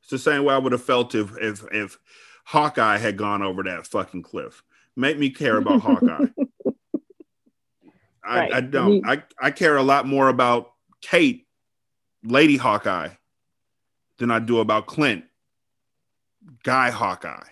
[0.00, 1.98] It's the same way I would have felt if if if
[2.44, 4.62] Hawkeye had gone over that fucking cliff.
[4.96, 6.26] Make me care about Hawkeye.
[8.24, 8.52] I, Right.
[8.54, 8.92] I don't.
[8.92, 11.46] He- I, I care a lot more about Kate,
[12.22, 13.08] Lady Hawkeye,
[14.18, 15.24] than I do about Clint,
[16.62, 17.48] Guy Hawkeye.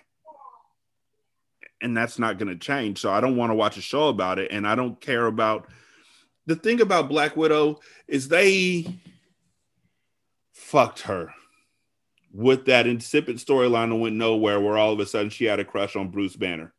[1.81, 2.99] And that's not going to change.
[2.99, 4.51] So I don't want to watch a show about it.
[4.51, 5.67] And I don't care about
[6.45, 8.85] the thing about Black Widow is they
[10.53, 11.33] fucked her
[12.33, 15.65] with that insipid storyline that went nowhere where all of a sudden she had a
[15.65, 16.73] crush on Bruce Banner.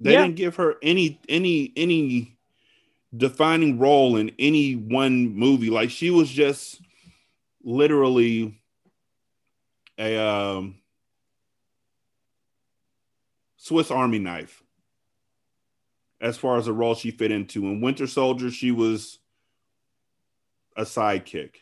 [0.00, 0.22] They Yeah.
[0.22, 2.36] didn't give her any any any
[3.16, 5.70] defining role in any one movie.
[5.70, 6.80] Like she was just
[7.62, 8.60] literally
[9.98, 10.76] a um,
[13.56, 14.62] Swiss Army knife
[16.20, 17.66] as far as the role she fit into.
[17.66, 19.18] In Winter Soldier, she was
[20.76, 21.56] a sidekick.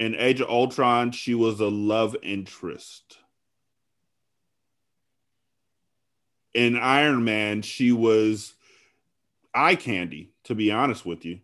[0.00, 3.17] In Age of Ultron, she was a love interest.
[6.54, 8.54] In Iron Man, she was
[9.54, 11.40] eye candy, to be honest with you.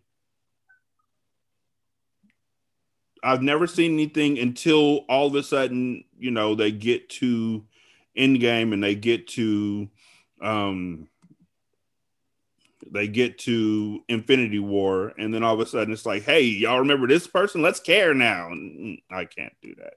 [3.23, 7.65] I've never seen anything until all of a sudden, you know, they get to
[8.17, 9.89] Endgame and they get to
[10.41, 11.07] um
[12.91, 16.79] they get to Infinity War, and then all of a sudden it's like, hey, y'all
[16.79, 17.61] remember this person?
[17.61, 18.51] Let's care now.
[18.51, 19.93] And I can't do that.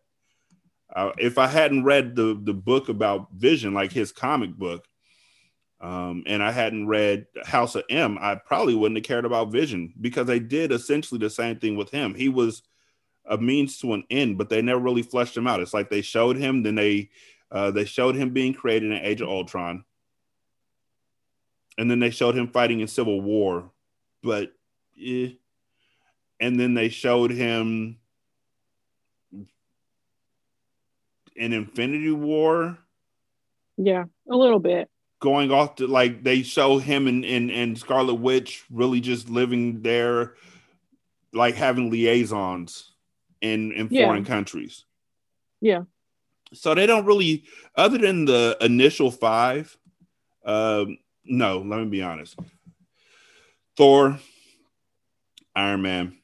[0.94, 4.86] Uh, if I hadn't read the the book about Vision, like his comic book,
[5.80, 9.94] um, and I hadn't read House of M, I probably wouldn't have cared about Vision
[10.00, 12.14] because they did essentially the same thing with him.
[12.14, 12.62] He was
[13.24, 15.60] a means to an end, but they never really fleshed him out.
[15.60, 17.10] It's like they showed him, then they
[17.50, 19.84] uh, they showed him being created in Age of Ultron,
[21.78, 23.70] and then they showed him fighting in Civil War,
[24.22, 24.52] but
[25.00, 25.30] eh.
[26.40, 27.98] and then they showed him
[31.36, 32.76] in Infinity War.
[33.76, 34.90] Yeah, a little bit.
[35.20, 39.82] Going off to like they show him and and, and Scarlet Witch really just living
[39.82, 40.34] there,
[41.32, 42.92] like having liaisons
[43.40, 44.06] in in Yeah.
[44.06, 44.84] foreign countries.
[45.60, 45.82] Yeah.
[46.54, 49.76] So they don't really, other than the initial five.
[50.44, 52.38] Um, no, let me be honest.
[53.76, 54.18] Thor,
[55.54, 56.16] Iron Man,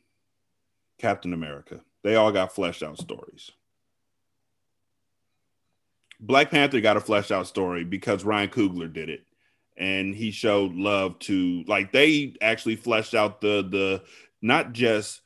[0.98, 1.80] Captain America.
[2.04, 3.50] They all got fleshed out stories.
[6.20, 9.24] Black Panther got a fleshed out story because Ryan Coogler did it.
[9.76, 14.02] And he showed love to like they actually fleshed out the the
[14.40, 15.20] not just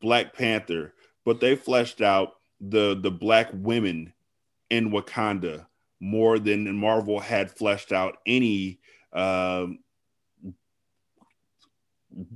[0.00, 0.94] Black Panther,
[1.24, 4.12] but they fleshed out the the black women
[4.70, 5.66] in Wakanda
[6.00, 8.78] more than Marvel had fleshed out any
[9.12, 9.80] um,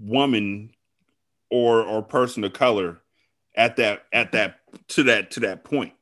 [0.00, 0.70] woman
[1.50, 3.00] or or person of color
[3.54, 5.92] at that at that to that to that point.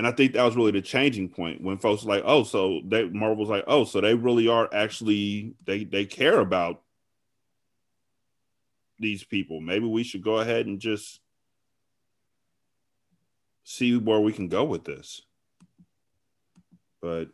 [0.00, 3.04] And I think that was really the changing point when folks like, oh, so they
[3.04, 6.80] Marvel's like, oh, so they really are actually they they care about
[8.98, 9.60] these people.
[9.60, 11.20] Maybe we should go ahead and just
[13.62, 15.20] see where we can go with this.
[17.02, 17.28] But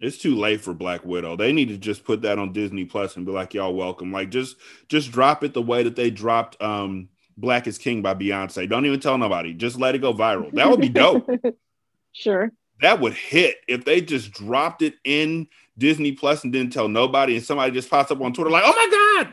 [0.00, 1.36] it's too late for Black Widow.
[1.36, 4.10] They need to just put that on Disney Plus and be like, y'all welcome.
[4.10, 4.56] Like just
[4.88, 8.68] just drop it the way that they dropped um Black is King by Beyonce.
[8.68, 9.54] Don't even tell nobody.
[9.54, 10.52] Just let it go viral.
[10.52, 11.28] That would be dope.
[12.12, 12.50] sure.
[12.80, 15.46] that would hit if they just dropped it in
[15.78, 18.72] Disney Plus and didn't tell nobody, and somebody just pops up on Twitter like, "Oh
[18.72, 19.24] my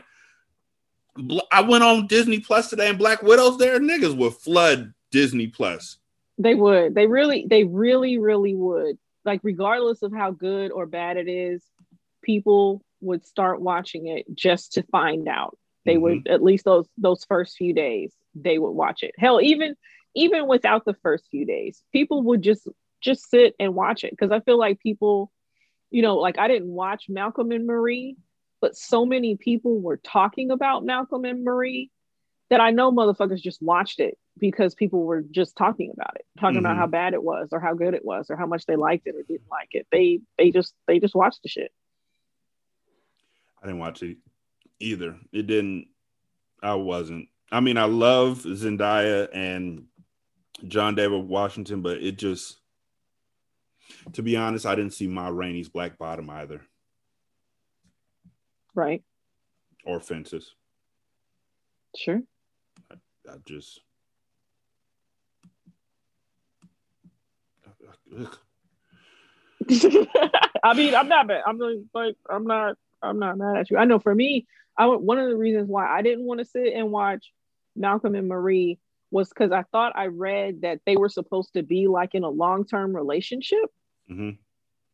[1.24, 5.48] god, I went on Disney Plus today and Black Widow's there." Niggas would flood Disney
[5.48, 5.98] Plus.
[6.38, 6.94] They would.
[6.94, 8.98] They really, they really, really would.
[9.24, 11.64] Like, regardless of how good or bad it is,
[12.22, 15.58] people would start watching it just to find out.
[15.86, 19.14] They would at least those those first few days, they would watch it.
[19.18, 19.76] Hell, even
[20.14, 22.66] even without the first few days, people would just
[23.00, 25.30] just sit and watch it because I feel like people,
[25.90, 28.16] you know, like I didn't watch Malcolm and Marie,
[28.60, 31.90] but so many people were talking about Malcolm and Marie
[32.48, 36.58] that I know motherfuckers just watched it because people were just talking about it, talking
[36.58, 36.80] about Mhm.
[36.80, 39.14] how bad it was or how good it was or how much they liked it
[39.14, 39.86] or didn't like it.
[39.90, 41.72] They they just they just watched the shit.
[43.62, 44.18] I didn't watch it
[44.80, 45.16] either.
[45.32, 45.88] It didn't.
[46.62, 47.28] I wasn't.
[47.50, 49.84] I mean, I love Zendaya and
[50.66, 52.58] John David Washington, but it just,
[54.14, 56.62] to be honest, I didn't see Ma Rainey's Black Bottom either,
[58.74, 59.02] Right.
[59.84, 60.54] or Fences.
[61.96, 62.22] Sure.
[62.90, 63.80] I just.
[70.62, 71.42] I mean, I'm not bad.
[71.46, 73.76] I'm like, like, I'm not, I'm not mad at you.
[73.76, 74.46] I know for me,
[74.76, 77.32] I one of the reasons why I didn't want to sit and watch
[77.74, 78.78] Malcolm and Marie
[79.10, 82.28] was because I thought I read that they were supposed to be like in a
[82.30, 83.70] long term relationship,
[84.10, 84.38] Mhm.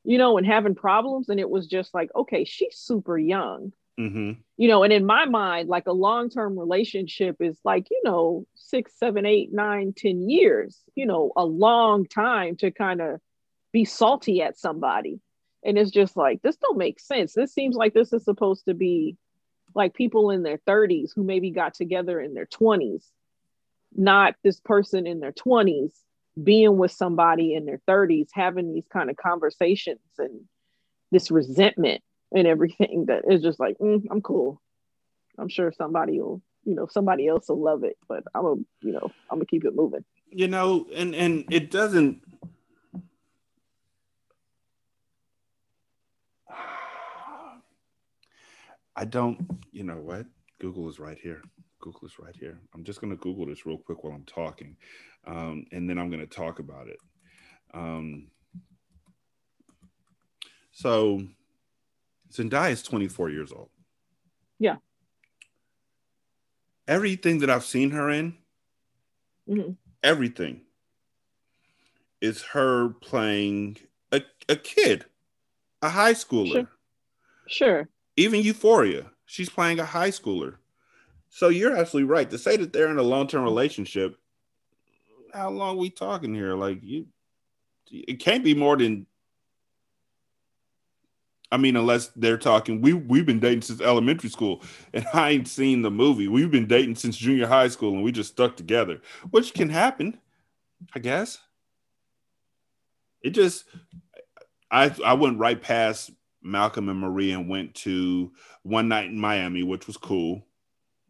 [0.04, 1.28] you know, and having problems.
[1.28, 4.36] And it was just like, okay, she's super young, Mhm.
[4.56, 8.46] you know, and in my mind, like a long term relationship is like, you know,
[8.54, 13.20] six, seven, eight, nine, ten years, you know, a long time to kind of
[13.72, 15.20] be salty at somebody.
[15.64, 17.32] And it's just like, this don't make sense.
[17.34, 19.16] This seems like this is supposed to be
[19.74, 23.04] like people in their 30s who maybe got together in their 20s,
[23.94, 25.92] not this person in their 20s
[26.42, 30.40] being with somebody in their 30s, having these kind of conversations and
[31.10, 32.02] this resentment
[32.34, 34.60] and everything that is just like, mm, I'm cool.
[35.38, 38.92] I'm sure somebody will, you know, somebody else will love it, but I'm a, you
[38.92, 40.04] know, I'm gonna keep it moving.
[40.30, 42.22] you know and and it doesn't
[48.96, 49.38] i don't
[49.72, 50.26] you know what
[50.60, 51.42] google is right here
[51.80, 54.76] google is right here i'm just going to google this real quick while i'm talking
[55.26, 56.98] um, and then i'm going to talk about it
[57.74, 58.28] um,
[60.72, 61.22] so
[62.32, 63.70] zendaya is 24 years old
[64.58, 64.76] Yeah.
[66.88, 68.34] everything that i've seen her in
[69.48, 69.76] Mhm.
[70.02, 70.62] everything
[72.20, 73.78] is her playing
[74.12, 75.06] a, a kid,
[75.82, 76.52] a high schooler.
[76.52, 76.70] Sure.
[77.48, 77.88] Sure.
[78.16, 80.56] Even Euphoria, she's playing a high schooler.
[81.28, 84.18] So you're absolutely right to say that they're in a long term relationship.
[85.32, 86.54] How long we talking here?
[86.54, 87.06] Like you,
[87.90, 89.06] it can't be more than.
[91.50, 94.62] I mean, unless they're talking, we we've been dating since elementary school,
[94.92, 96.28] and I ain't seen the movie.
[96.28, 100.18] We've been dating since junior high school, and we just stuck together, which can happen,
[100.94, 101.38] I guess.
[103.22, 103.64] It just,
[104.70, 106.10] I I went right past
[106.42, 108.32] Malcolm and Marie and went to
[108.62, 110.46] One Night in Miami, which was cool.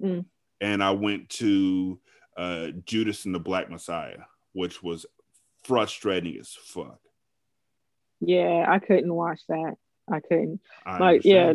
[0.00, 0.24] Mm.
[0.60, 1.98] And I went to
[2.36, 4.20] uh, Judas and the Black Messiah,
[4.52, 5.06] which was
[5.64, 7.00] frustrating as fuck.
[8.20, 9.74] Yeah, I couldn't watch that.
[10.10, 10.60] I couldn't.
[10.86, 11.54] I Like, yeah,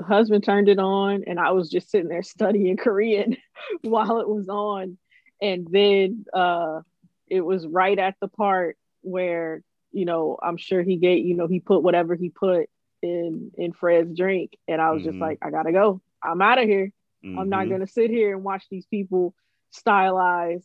[0.00, 3.36] husband turned it on and I was just sitting there studying Korean
[3.82, 4.98] while it was on.
[5.40, 6.80] And then uh
[7.28, 11.46] it was right at the part where, you know, I'm sure he gave, you know,
[11.46, 12.68] he put whatever he put
[13.02, 14.56] in in Fred's drink.
[14.68, 15.20] And I was just Mhm.
[15.20, 16.00] like, I gotta go.
[16.22, 16.92] I'm out of here.
[17.24, 17.70] I'm not Mhm.
[17.70, 19.34] gonna sit here and watch these people
[19.72, 20.64] stylize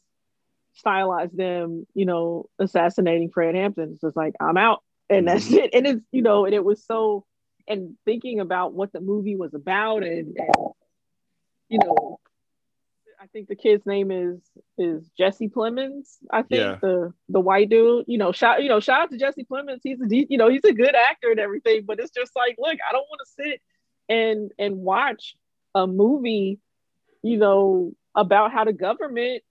[0.86, 3.94] stylize them, you know, assassinating Fred Hampton.
[3.94, 4.84] It's just like I'm out.
[5.10, 5.72] And that's it.
[5.74, 7.26] And it's, you know, and it was so
[7.68, 10.56] and thinking about what the movie was about and, and
[11.70, 12.20] you know,
[13.20, 14.40] I think the kid's name is
[14.78, 16.18] is Jesse Plemons.
[16.32, 16.78] I think Yeah.
[16.82, 18.06] the the white dude.
[18.08, 19.80] You know, shout you know shout out to Jesse Plemons.
[19.84, 21.84] He's a you know he's a good actor and everything.
[21.86, 23.62] But it's just like, look, I don't want to sit
[24.10, 25.36] and and watch
[25.74, 26.60] a movie,
[27.24, 29.42] you know, about how the government,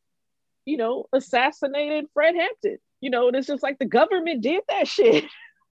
[0.65, 2.79] you know, assassinated Fred Hampton.
[3.01, 5.25] You know, and it's just like the government did that shit.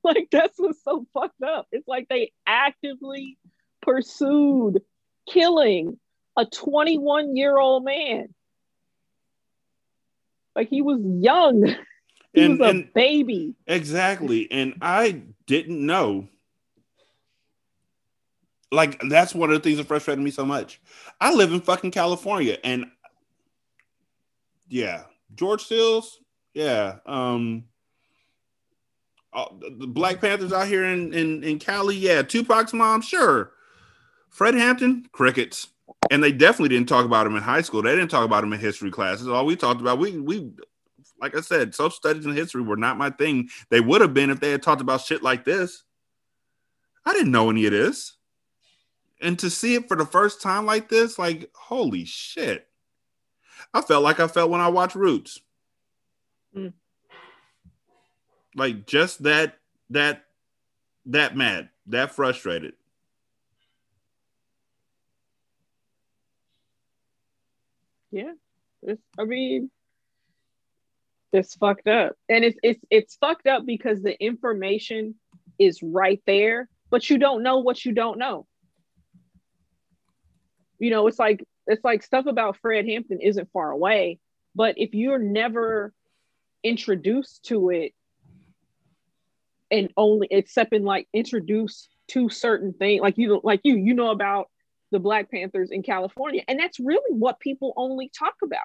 [0.04, 1.68] like that's what's so fucked up.
[1.72, 3.38] It's like they actively
[3.82, 4.82] pursued
[5.28, 5.98] killing
[6.38, 8.34] a 21 year old man.
[10.56, 11.76] Like he was young.
[12.34, 13.56] He And- was a and- baby.
[13.66, 14.52] Exactly.
[14.52, 16.28] And I didn't know.
[18.74, 20.82] Like, that's one of the things that frustrated me so much.
[21.22, 22.88] I live in fucking California and
[24.68, 25.04] yeah,
[25.36, 26.20] George Stills,
[26.54, 26.98] yeah.
[27.06, 27.64] Um
[29.34, 32.22] the Black Panthers out here in, in, in Cali, yeah.
[32.22, 33.52] Tupac's mom, sure.
[34.30, 35.68] Fred Hampton, crickets.
[36.12, 37.82] And they definitely didn't talk about him in high school.
[37.82, 39.28] They didn't talk about him in history classes.
[39.28, 40.52] All we talked about, we we
[41.20, 43.50] like I said, social studies and history were not my thing.
[43.70, 45.84] They would have been if they had talked about shit like this.
[47.06, 48.14] I didn't know any of this.
[49.22, 52.68] And to see it for the first time like this, like, holy shit.
[53.74, 55.40] I felt like I felt when I watched Roots.
[56.56, 56.74] Mm.
[58.56, 59.58] Like just that
[59.90, 60.26] that
[61.08, 62.74] that mad, that frustrated.
[68.16, 68.32] Yeah.
[68.82, 69.70] It's, I mean,
[71.34, 72.14] it's fucked up.
[72.30, 75.16] And it's it's it's fucked up because the information
[75.60, 78.48] is right there, but you don't know what you don't know.
[80.80, 84.20] You know, it's like it's like stuff about Fred Hampton isn't far away,
[84.56, 85.94] but if you're never
[86.64, 87.92] introduced to it
[89.70, 94.12] and only except in like introduced to certain things like you like you you know
[94.12, 94.48] about
[94.92, 96.44] the black panthers in california.
[96.48, 98.62] And that's really what people only talk about.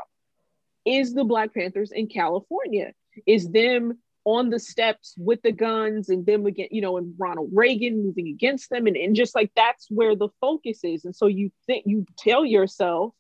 [0.85, 2.93] Is the black panthers in california?
[3.27, 7.49] Is them on the steps with the guns and them again you know and ronald
[7.53, 8.87] reagan moving against them?
[8.87, 11.05] And, and just like that's where the focus is.
[11.05, 13.15] And so you think you tell yourself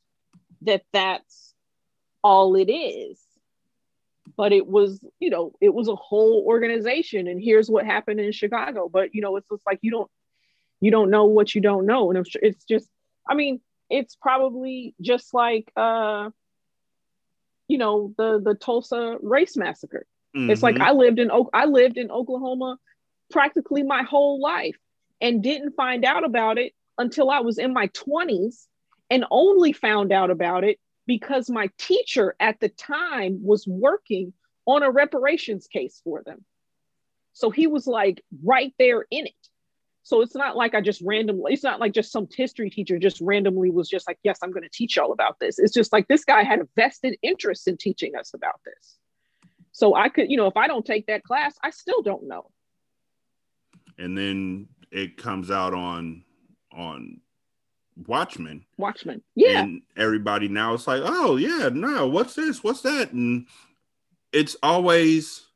[0.62, 1.55] that that's
[2.22, 3.18] all it is.
[4.36, 7.27] But it was you know it was a whole organization.
[7.28, 8.89] And here's what happened in chicago.
[8.89, 10.10] But you know it's just like you don't
[10.81, 12.89] you don't know what you don't know and it's, it's just
[13.28, 16.31] i mean it's probably just like uh
[17.69, 20.82] you know the the tulsa race massacre it's like Mhm.
[20.82, 22.78] i lived in Oak- i lived in oklahoma
[23.31, 24.77] practically my whole life
[25.20, 28.69] and didn't find out about it until i was in my 20s
[29.11, 34.32] and only found out about it because my teacher at the time was working
[34.66, 36.44] on a reparations case for them.
[37.32, 39.49] So he was like right there in it.
[40.02, 43.20] So it's not like I just randomly, it's not like just some history teacher just
[43.20, 45.59] randomly was just like, yes, I'm going to teach y'all about this.
[45.59, 48.97] It's just like this guy had a vested interest in teaching us about this.
[49.72, 52.51] So I could, you know, if I don't take that class, I still don't know.
[53.98, 56.24] and then it comes out on
[56.72, 57.20] on
[58.06, 58.64] Watchmen.
[58.78, 59.22] Watchmen.
[59.35, 59.60] Yeah.
[59.60, 62.64] And everybody now it's like, oh yeah, no, what's this?
[62.64, 63.12] What's that?
[63.12, 63.47] And
[64.32, 65.47] it's always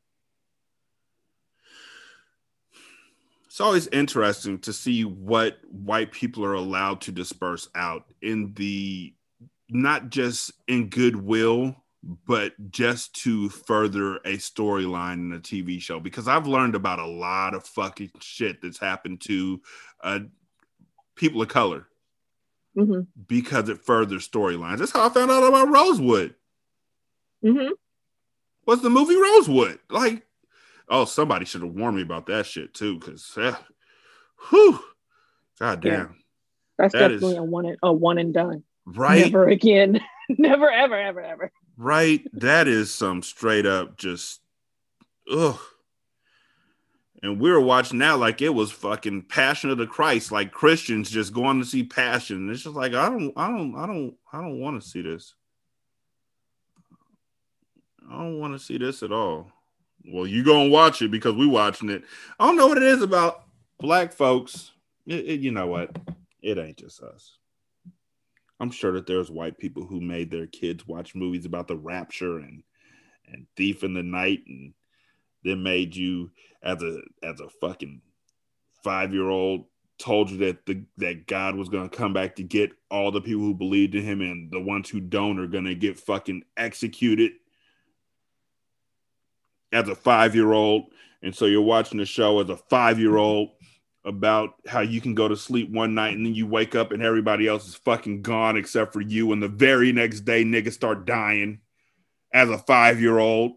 [3.55, 9.13] it's always interesting to see what white people are allowed to disperse out in the
[9.69, 11.73] not just in goodwill,
[12.27, 16.01] but just to further a storyline in a TV show.
[16.01, 19.61] Because I've learned about a lot of fucking shit that's happened to
[20.03, 20.19] uh,
[21.15, 21.87] people of color
[22.75, 24.79] hmm because it furthers storylines.
[24.79, 26.35] That's how I found out about Rosewood.
[27.41, 27.69] hmm
[28.65, 29.79] What's the movie Rosewood?
[29.89, 30.23] Like,
[30.89, 33.55] oh, somebody should have warned me about that shit too, because, uh,
[34.49, 34.79] whew,
[35.59, 35.91] god Yeah.
[35.97, 36.23] damn,
[36.77, 38.63] That's That is- definitely a one and, a one and done.
[38.85, 39.99] right, Never again.
[40.29, 41.51] Never, ever, ever, ever.
[41.77, 42.25] right.
[42.33, 44.41] That is some straight up just,
[45.31, 45.59] ugh.
[47.23, 51.09] And we were watching that like it was fucking Passion of the Christ, like Christians
[51.09, 52.49] just going to see Passion.
[52.51, 55.33] It's just like I don't, I don't, I don't, I don't want to see this.
[58.07, 59.51] I don't want to see this at all.
[60.07, 62.03] Well, you gonna watch it because we're watching it.
[62.39, 63.43] I don't know what it is about
[63.79, 64.71] black folks.
[65.05, 65.97] It- it- you know what?
[66.41, 67.37] It ain't just us.
[68.59, 72.39] I'm sure that there's white people who made their kids watch movies about the rapture
[72.39, 72.63] and
[73.27, 74.75] and Thief in the Night, and
[75.43, 78.01] then made you as a as a fucking
[78.83, 79.65] five year old
[79.97, 83.41] told you that the that God was gonna come back to get all the people
[83.41, 87.33] who believed in Him, and the ones who don't are gonna get fucking executed
[89.75, 90.85] as a five year old.
[91.21, 93.49] And so you're watching the show as a five year old
[94.05, 97.03] about how you can go to sleep one night and then you wake up and
[97.03, 99.33] everybody else is fucking gone except for you.
[99.33, 101.59] And the very next day, niggas start dying
[102.31, 103.53] as a five year old.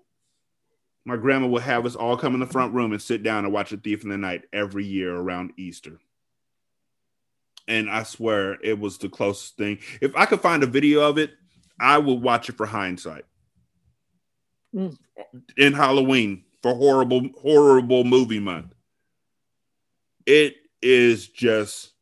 [1.04, 3.52] My grandma would have us all come in the front room and sit down and
[3.52, 6.00] watch A Thief in the Night every year around Easter.
[7.66, 9.78] And I swear it was the closest thing.
[10.00, 11.32] If I could find a video of it,
[11.78, 13.24] I would watch it for hindsight.
[14.74, 14.96] Mm.
[15.56, 18.74] In Halloween for horrible, horrible movie month.
[20.26, 21.92] It is just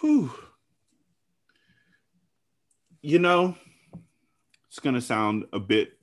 [0.00, 0.32] whew.
[3.00, 3.56] you know,
[4.68, 5.96] it's gonna sound a bit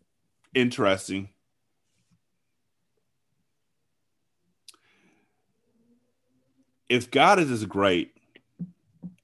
[0.56, 1.30] interesting.
[6.90, 8.14] If God is as great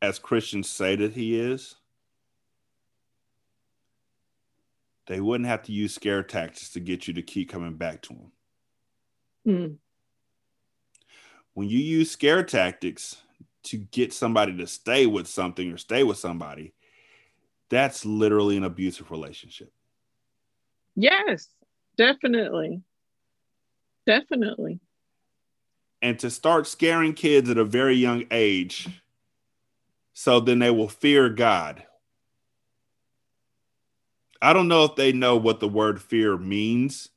[0.02, 1.77] as Christians say that he is,
[5.08, 8.14] they wouldn't have to use scare tactics to get you to keep coming back to
[8.14, 8.32] them.
[9.48, 9.78] Mm.
[11.54, 13.18] When you use scare tactics
[13.64, 16.74] to get somebody to stay with something or stay with somebody,
[17.70, 19.72] that's literally an abusive relationship.
[20.96, 21.48] Yes,
[21.98, 22.82] definitely.
[24.06, 24.80] Definitely.
[26.02, 28.88] and to start scaring kids at a very young age
[30.14, 31.84] so then they will fear God.
[34.41, 37.09] I don't know if they know what the word fear means.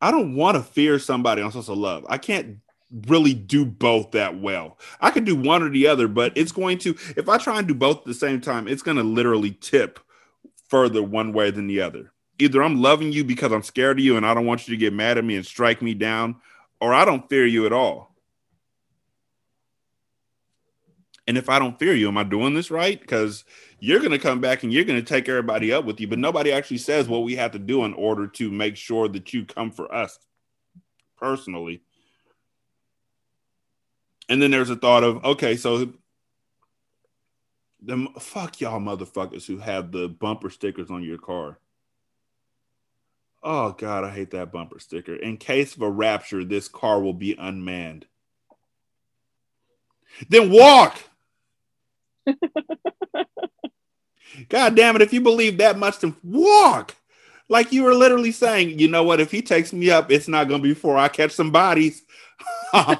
[0.00, 2.06] I don't want to fear somebody I'm supposed to love.
[2.08, 2.58] I can't
[3.06, 4.78] really do both that well.
[5.00, 7.68] I could do one or the other, but it's going to, if I try and
[7.68, 10.00] do both at the same time, it's going to literally tip
[10.68, 12.12] further one way than the other.
[12.38, 14.78] Either I'm loving you because I'm scared of you and I don't want you to
[14.78, 16.36] get mad at me and strike me down,
[16.80, 18.14] or I don't fear you at all.
[21.28, 22.98] And if I don't fear you, am I doing this right?
[22.98, 23.44] Because
[23.80, 26.18] you're going to come back and you're going to take everybody up with you, but
[26.18, 29.44] nobody actually says what we have to do in order to make sure that you
[29.44, 30.18] come for us
[31.18, 31.82] personally.
[34.30, 35.92] And then there's a thought of, okay, so
[37.82, 41.58] the fuck y'all motherfuckers who have the bumper stickers on your car.
[43.42, 45.14] Oh God, I hate that bumper sticker.
[45.14, 48.06] In case of a rapture, this car will be unmanned.
[50.30, 50.98] Then walk.
[54.48, 56.94] God damn it, if you believe that much, then walk.
[57.48, 59.20] Like you were literally saying, you know what?
[59.20, 62.02] If he takes me up, it's not going to be before I catch some bodies.
[62.74, 62.96] as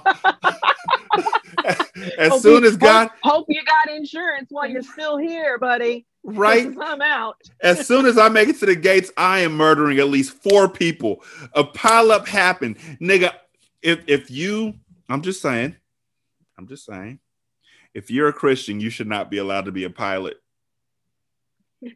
[2.30, 6.06] Hope soon you- as God, hope, hope you got insurance while you're still here, buddy.
[6.24, 6.66] Right.
[6.80, 7.36] I'm out.
[7.60, 10.68] As soon as I make it to the gates, I am murdering at least four
[10.68, 11.22] people.
[11.54, 13.32] A pileup happened, nigga.
[13.82, 14.74] If if you,
[15.08, 15.76] I'm just saying,
[16.58, 17.20] I'm just saying,
[17.94, 20.36] if you're a Christian, you should not be allowed to be a pilot.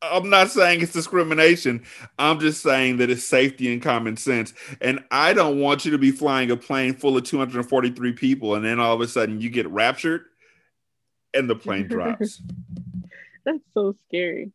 [0.00, 1.84] I'm not saying it's discrimination.
[2.18, 4.54] I'm just saying that it's safety and common sense.
[4.80, 8.64] And I don't want you to be flying a plane full of 243 people and
[8.64, 10.24] then all of a sudden you get raptured
[11.34, 12.40] and the plane drops.
[13.44, 14.52] That's so scary.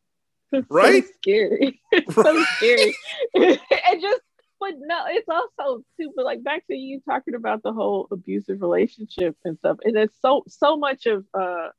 [0.52, 1.04] That's Right?
[1.14, 1.82] So scary.
[1.92, 2.96] It's so scary.
[3.36, 4.22] and just
[4.64, 8.62] but no, it's also too, but like back to you talking about the whole abusive
[8.62, 9.78] relationship and stuff.
[9.84, 11.70] And it's so so much of uh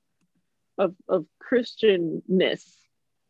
[0.77, 2.65] of of Christianness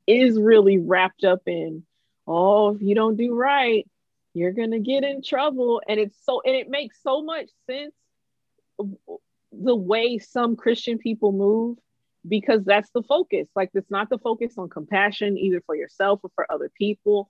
[0.06, 1.84] is really wrapped up in,
[2.26, 3.86] oh, if you don't do right,
[4.34, 5.80] you're gonna get in trouble.
[5.88, 7.94] And it's so and it makes so much sense
[9.52, 11.78] the way some Christian people move
[12.26, 13.46] because that's the focus.
[13.54, 17.28] Like it's not the focus on compassion either for yourself or for other people.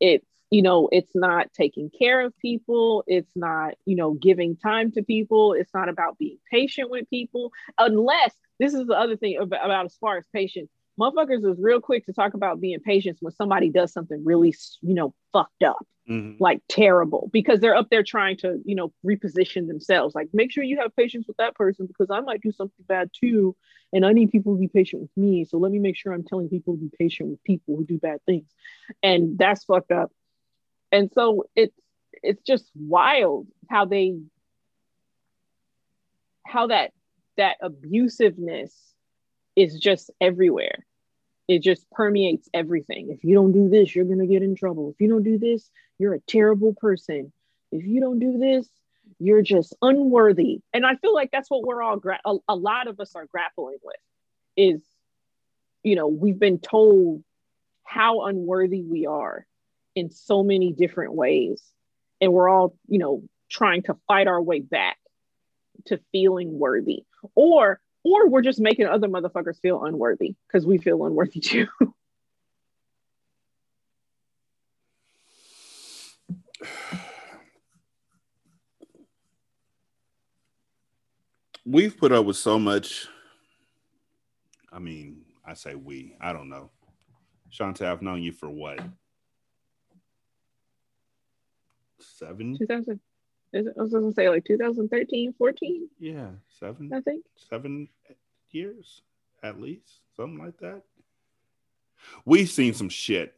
[0.00, 4.92] It's you know it's not taking care of people it's not you know giving time
[4.92, 9.36] to people it's not about being patient with people unless this is the other thing
[9.38, 10.70] about, about as far as patience.
[10.98, 14.94] Motherfuckers is real quick to talk about being patient when somebody does something really you
[14.94, 16.36] know fucked up Mhm.
[16.38, 20.14] like terrible because they're up there trying to you know reposition themselves.
[20.14, 23.10] Like make sure you have patience with that person because i might do something bad
[23.12, 23.56] too
[23.92, 25.44] and i need people to be patient with me.
[25.44, 27.98] So let me make sure i'm telling people to be patient with people who do
[27.98, 28.48] bad things.
[29.02, 30.12] And that's fucked up
[30.92, 31.76] and so it's
[32.22, 34.16] it's just wild how they
[36.46, 36.92] how that
[37.36, 38.72] that abusiveness
[39.56, 40.86] is just everywhere.
[41.48, 43.10] It just permeates everything.
[43.10, 44.90] If you don't do this you're going to get in trouble.
[44.90, 47.32] If you don't do this you're a terrible person.
[47.72, 48.68] If you don't do this
[49.18, 50.60] you're just unworthy.
[50.72, 53.26] And i feel like that's what we're all gra- a, a lot of us are
[53.26, 53.96] grappling with
[54.56, 54.82] is
[55.82, 57.22] you know we've been told
[57.84, 59.46] how unworthy we are
[59.96, 61.62] in so many different ways
[62.20, 64.98] and we're all you know trying to fight our way back
[65.86, 67.04] to feeling worthy
[67.34, 71.66] or or we're just making other motherfuckers feel unworthy because we feel unworthy too
[81.68, 83.08] We've put up with so much.
[84.72, 86.14] I mean, I say we.
[86.20, 86.70] I don't know.
[87.50, 88.78] Shanta, I've known you for what?
[92.00, 92.56] Seven?
[92.58, 93.00] 2000
[93.54, 96.92] i was gonna say like 2013 14 Yeah, seven.
[96.92, 97.88] i think seven
[98.50, 99.02] years
[99.42, 100.82] at least, something like that.
[102.24, 103.34] We've seen some shit.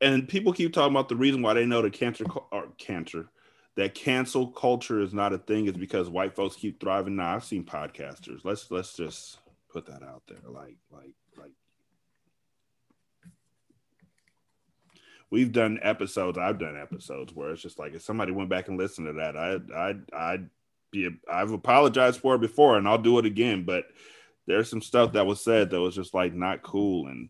[0.00, 3.28] And people keep talking about the reason why they know that cancer or cancer
[3.76, 7.16] that cancel culture is not a thing is because white folks keep thriving.
[7.16, 8.40] Now I've seen podcasters.
[8.44, 9.38] Let's let's just
[9.68, 10.38] put that out there.
[10.48, 11.52] Like like like
[15.30, 16.38] we've done episodes.
[16.38, 19.36] I've done episodes where it's just like if somebody went back and listened to that,
[19.36, 19.94] I I
[20.32, 20.50] I'd
[20.90, 23.64] be I've apologized for it before and I'll do it again.
[23.64, 23.84] But
[24.46, 27.28] there's some stuff that was said that was just like not cool and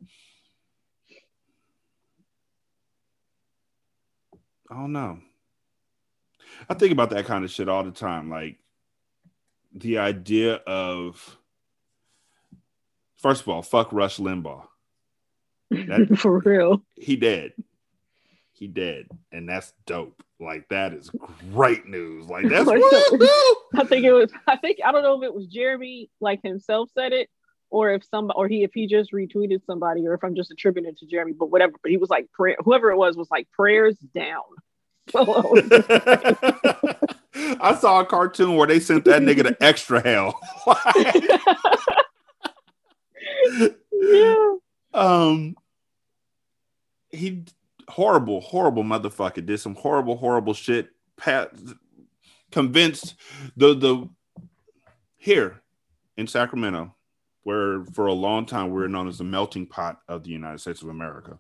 [4.71, 5.19] I don't know.
[6.69, 8.31] I think about that kind of shit all the time.
[8.31, 8.59] Like
[9.75, 11.37] the idea of
[13.17, 14.65] first of all, fuck Rush Limbaugh.
[15.71, 17.53] That- for real He dead.
[18.61, 19.09] He dead.
[19.33, 20.23] And that's dope.
[20.39, 21.11] Like that is
[21.53, 22.29] great news.
[22.29, 22.81] Like that's Like,
[23.75, 26.91] i think it was i think i don't know if it was jeremy like himself
[26.93, 27.29] said it
[27.71, 30.91] or if some or he if he just retweeted somebody or if i'm just attributing
[30.91, 33.49] it to jeremy but whatever but he was like prayer whoever it was was like
[33.53, 34.43] prayers down
[37.63, 40.39] I saw a cartoon where they sent that nigga to extra hell.
[43.93, 44.57] yeah
[44.93, 45.57] um
[47.11, 47.45] he
[47.91, 51.51] horrible horrible motherfucker did some horrible horrible shit pat
[52.51, 53.15] convinced
[53.57, 54.09] the the
[55.17, 55.61] here
[56.17, 56.95] in sacramento
[57.43, 60.59] where for a long time we were known as the melting pot of the united
[60.59, 61.39] states of america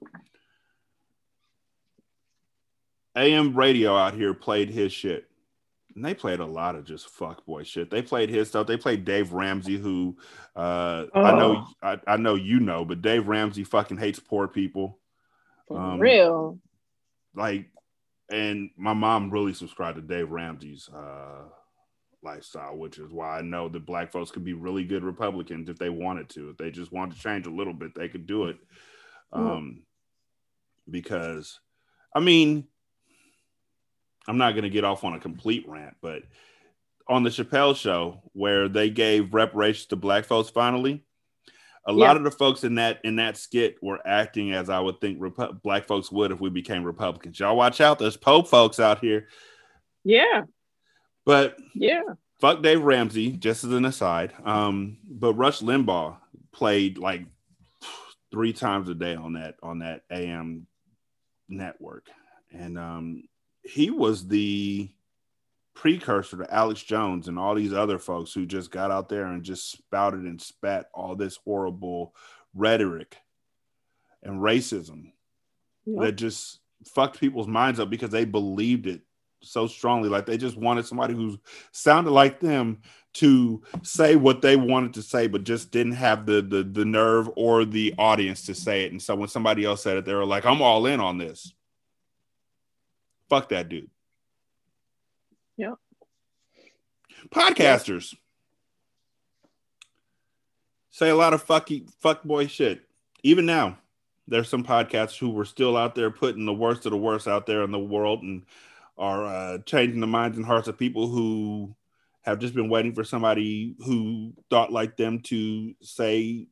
[3.17, 5.31] am radio out here played his shit
[5.95, 7.91] and they played a lot of just fuckboy shit.
[7.91, 8.67] They played his stuff.
[8.67, 10.17] They played Dave Ramsey, who
[10.55, 11.75] uh, I know Oh.
[11.83, 15.00] I, I know you know, but Dave Ramsey fucking hates poor people.
[15.71, 16.59] For Um, real
[17.35, 17.71] Like,
[18.31, 21.45] and my mom really subscribed to Dave Ramsey's uh,
[22.23, 25.79] lifestyle, which is why I know that black folks could be really good Republicans if
[25.79, 26.51] they wanted to.
[26.51, 28.59] If they just wanted to change a little bit, they could do it.
[29.33, 29.83] Um,
[30.89, 31.61] because,
[32.15, 32.67] I mean,
[34.27, 36.23] I'm not going to get off on a complete rant, but
[37.09, 41.05] on the Chappelle show where they gave reparations to black folks finally,
[41.87, 42.17] a lot Yeah.
[42.17, 45.63] of the folks in that in that skit were acting as I would think Repu-
[45.63, 47.41] black folks would if we became Republicans.
[47.41, 49.29] Y'all watch out, there's Pope folks out here.
[50.05, 50.43] yeah
[51.25, 52.03] But yeah
[52.41, 54.33] fuck Dave Ramsey, just as an aside.
[54.45, 56.17] Um, but Rush Limbaugh
[56.53, 57.27] played like
[58.33, 60.67] three times a day on that on that AM
[61.49, 62.07] network,
[62.53, 63.25] and um,
[63.63, 64.89] he was the
[65.81, 69.43] precursor to Alex Jones and all these other folks who just got out there and
[69.43, 72.15] just spouted and spat all this horrible
[72.55, 73.17] rhetoric
[74.23, 75.13] and racism
[75.87, 79.01] that just fucked people's minds up because they believed it
[79.43, 80.11] so strongly.
[80.11, 81.41] Like they just wanted somebody who
[81.73, 82.83] sounded like them
[83.15, 87.31] to say what they wanted to say, but just didn't have the the the nerve
[87.37, 88.93] or the audience to say it.
[88.93, 91.55] And so when somebody else said it, they were like, "I'm all in on this."
[93.31, 93.89] Fuck that dude.
[95.61, 95.75] Yep.
[97.29, 98.15] Podcasters
[100.89, 102.81] say a lot of fucky fuck boy shit.
[103.23, 103.77] Even now,
[104.27, 107.45] there's some podcasts who were still out there putting the worst of the worst out
[107.45, 108.47] there in the world and
[108.97, 111.77] are uh, changing the minds and hearts of people who
[112.23, 116.47] have just been waiting for somebody who thought like them to say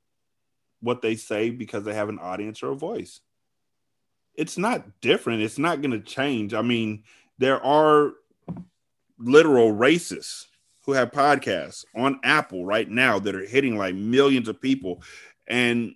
[0.80, 3.20] what they say because they have an audience or a voice.
[4.34, 5.40] It's not different.
[5.40, 6.52] It's not going to change.
[6.52, 7.04] I mean,
[7.38, 8.12] there are
[9.18, 10.44] literal racists
[10.84, 15.02] who have podcasts on Apple right now that are hitting like millions of people.
[15.46, 15.94] And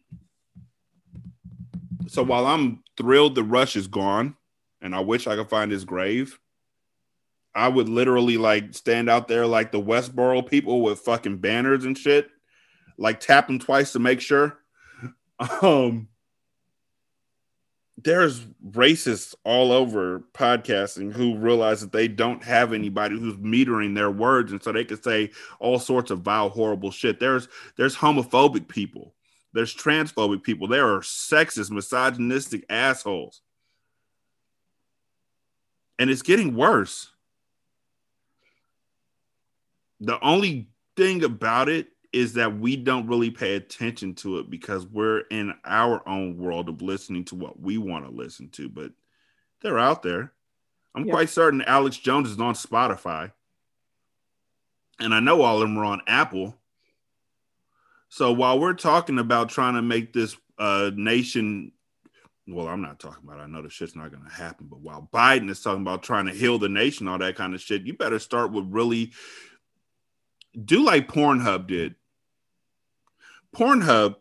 [2.09, 4.37] so while I'm thrilled the rush is gone
[4.81, 6.39] and I wish I could find his grave,
[7.55, 11.97] I would literally like stand out there like the Westboro people with fucking banners and
[11.97, 12.29] shit,
[12.99, 14.59] like tap them twice to make sure.
[15.61, 16.07] Um,
[18.05, 24.11] there's racists all over podcasting who realize that they don't have anybody who's metering their
[24.11, 25.31] words, and so they can say
[25.61, 27.21] all sorts of vile, horrible shit.
[27.21, 29.15] There's there's homophobic people,
[29.53, 33.43] there's transphobic people, there are sexist, misogynistic assholes,
[35.99, 37.11] and it's getting worse.
[40.01, 44.87] The only thing about it is that we don't really pay attention to it because
[44.87, 48.93] we're in our own world of listening to what we want to listen to, but
[49.63, 50.33] they're out there.
[50.95, 51.13] I'm yeah.
[51.13, 53.33] quite certain Alex Jones is on Spotify.
[55.01, 56.55] And I know all of them are on Apple.
[58.11, 61.73] So while we're talking about trying to make this uh, nation,
[62.47, 63.45] well, I'm not talking about, it.
[63.45, 66.27] I know the shit's not going to happen, but while Biden is talking about trying
[66.27, 69.13] to heal the nation, all that kind of shit, you better start with really
[70.63, 71.95] do like Pornhub did.
[73.55, 74.17] Pornhub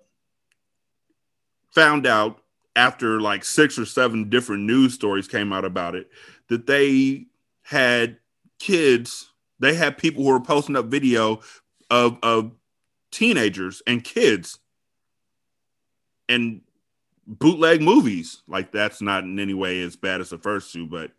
[1.72, 2.42] found out
[2.76, 6.10] after like six or seven different news stories came out about it
[6.48, 7.26] that they
[7.64, 8.18] had
[8.60, 11.40] kids, they had people who were posting up video
[11.90, 12.52] of, of
[13.12, 14.60] teenagers and kids
[16.28, 16.62] and
[17.28, 18.42] bootleg movies.
[18.48, 21.12] Like that's not in any way as bad as the first two, but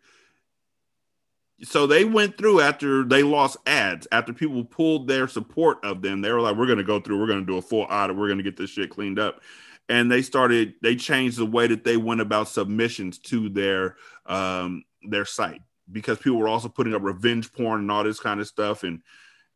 [1.63, 6.21] so they went through after they lost ads, after people pulled their support of them.
[6.21, 8.15] They were like, we're going to go through, we're going to do a full audit,
[8.15, 9.41] we're going to get this shit cleaned up.
[9.89, 14.83] And they started, they changed the way that they went about submissions to their um,
[15.03, 15.61] their site
[15.91, 19.01] because people were also putting up revenge porn and all this kind of stuff, and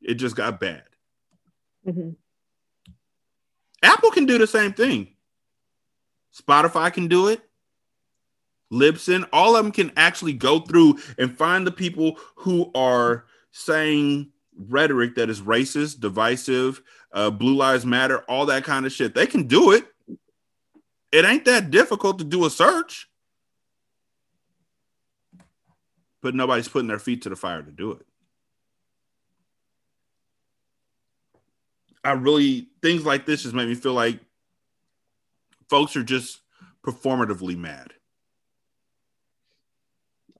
[0.01, 0.83] it just got bad.
[1.87, 2.09] Mm-hmm.
[3.83, 5.15] Apple can do the same thing.
[6.37, 7.41] Spotify can do it.
[8.71, 14.31] Libsyn, all of them can actually go through and find the people who are saying
[14.57, 16.81] rhetoric that is racist, divisive,
[17.13, 19.13] uh, blue lives matter, all that kind of shit.
[19.13, 19.87] They can do it.
[21.11, 23.09] It ain't that difficult to do a search.
[26.21, 28.05] But nobody's putting their feet to the fire to do it.
[32.03, 34.19] I really, things like this just make me feel like
[35.69, 36.41] folks are just
[36.85, 37.93] performatively mad.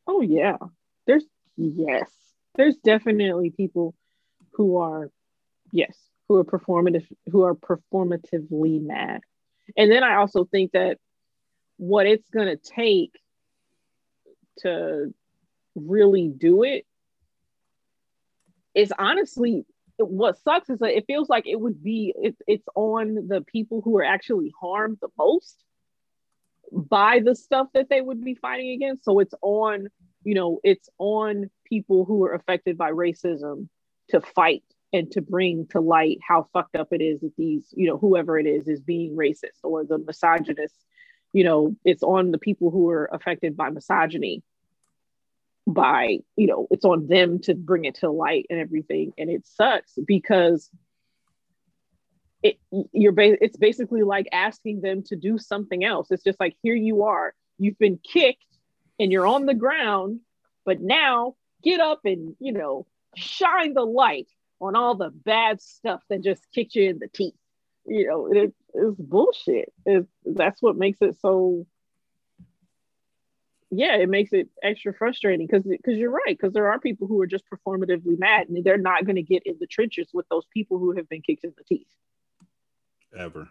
[0.08, 0.58] Oh yeah.
[1.06, 1.26] There's
[1.58, 2.10] yes.
[2.56, 3.94] There's definitely people
[4.54, 5.12] who are
[5.72, 5.96] yes,
[6.28, 9.22] who are performative who are performatively mad.
[9.76, 10.98] And then I also think that
[11.78, 13.12] what it's going to take
[14.60, 15.14] to
[15.76, 16.86] really do it
[18.74, 19.66] is honestly
[20.00, 23.82] what sucks is that it feels like it would be it, it's on the people
[23.82, 25.56] who are actually harmed the most
[26.72, 29.06] by the stuff that they would be fighting against.
[29.06, 29.88] So it's on,
[30.24, 33.70] you know, it's on people who are affected by racism
[34.10, 34.64] to fight
[34.94, 38.40] and to bring to light how fucked up it is that these, you know, whoever
[38.40, 40.76] it is is being racist or the misogynist.
[41.34, 44.44] You know, it's on the people who are affected by misogyny
[45.68, 49.12] by, you know, it's on them to bring it to light and everything.
[49.18, 50.70] And it sucks because
[52.44, 52.58] it
[52.92, 56.12] you're ba- it's basically like asking them to do something else.
[56.12, 57.34] It's just like here you are.
[57.58, 58.44] You've been kicked
[59.00, 60.20] and you're on the ground
[60.68, 61.34] but now
[61.64, 62.86] get up and you know
[63.16, 64.28] shine the light
[64.60, 67.34] on all the bad stuff that just kicked you in the teeth.
[67.86, 69.74] You know it, it's bullshit.
[69.86, 71.66] It, that's what makes it so
[73.72, 77.20] yeah it makes it extra frustrating because because you're right because there are people who
[77.22, 80.46] are just performatively mad and they're not going to get in the trenches with those
[80.54, 81.88] people who have been kicked in the teeth
[83.18, 83.50] ever.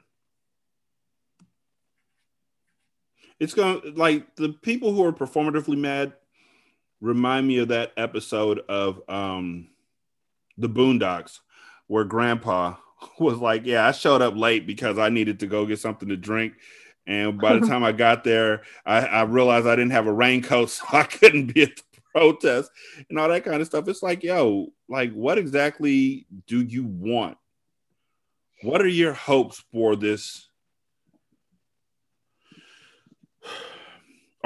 [3.39, 6.15] It's going to like the people who are performatively mad
[7.01, 9.69] remind me of that episode of um
[10.57, 11.41] the Boondocks
[11.87, 12.77] where grandpa
[13.19, 16.17] was like, Yeah, I showed up late because I needed to go get something to
[16.17, 16.55] drink.
[17.07, 20.71] And by the time I got there, I, I, realized I didn't have a raincoat,
[20.71, 22.71] so I couldn't be at the protest
[23.09, 23.89] and all that kind of stuff.
[23.89, 27.37] It's like, yo, like, what exactly do you want?
[28.63, 30.49] What are your hopes for this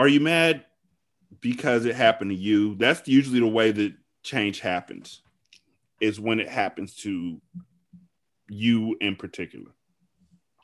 [0.01, 0.65] Are you mad
[1.43, 2.75] because it happened to you?
[2.77, 3.93] That's usually the way that
[4.23, 5.21] change happens.
[6.01, 7.39] Is when it happens to
[8.49, 9.73] you in particular.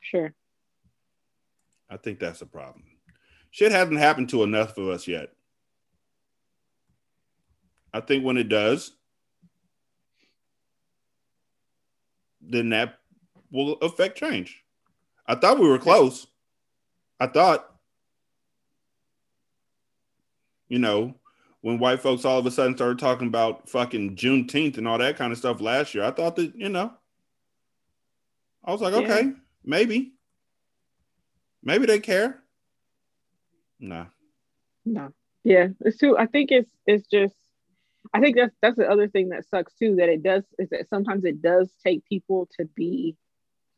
[0.00, 0.32] Sure.
[1.90, 2.84] I think that's a problem.
[3.50, 5.28] Shit hasn't happened to enough of us yet.
[7.92, 8.92] I think when it does,
[12.40, 13.00] then that
[13.56, 14.62] will affect change.
[15.26, 16.26] I thought we were close.
[17.18, 17.74] I thought,
[20.68, 21.14] you know,
[21.62, 25.16] when white folks all of a sudden started talking about fucking Juneteenth and all that
[25.16, 26.92] kind of stuff last year, I thought that, you know,
[28.64, 29.00] I was like, Yeah.
[29.00, 29.32] okay,
[29.64, 30.12] maybe.
[31.62, 32.42] Maybe they care.
[33.80, 34.06] Nah.
[34.84, 35.12] No.
[35.42, 36.16] Yeah, it's too.
[36.16, 37.34] I think it's it's just.
[38.14, 39.96] I think that's that's the other thing that sucks too.
[39.96, 43.16] That it does is that sometimes it does take people to be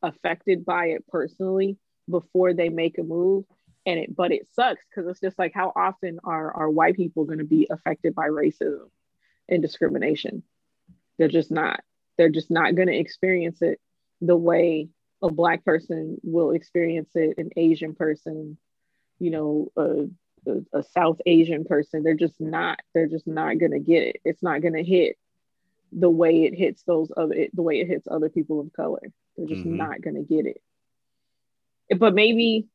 [0.02, 3.44] affected by it personally before they make a move,
[3.86, 4.14] and it.
[4.14, 7.44] But it sucks because it's just like how often are are white people going to
[7.44, 8.88] be affected by racism
[9.48, 10.42] and discrimination?
[11.18, 11.80] They're just not.
[12.16, 13.80] They're just not going to experience it
[14.20, 14.88] the way
[15.22, 18.56] a black person will experience it, an Asian person,
[19.18, 22.02] you know, a, a, a South Asian person.
[22.02, 22.78] They're just not.
[22.94, 24.16] They're just not gonna get it.
[24.24, 25.16] It's not gonna hit
[25.92, 27.34] the way it hits those other.
[27.34, 29.02] It, the way it hits other people of color.
[29.36, 29.76] They're just Mhm.
[29.76, 30.60] not gonna get it.
[31.98, 32.66] But maybe,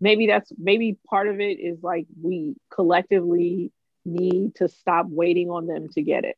[0.00, 3.72] maybe that's maybe part of it is like we collectively
[4.04, 6.36] need to stop waiting on them to get it.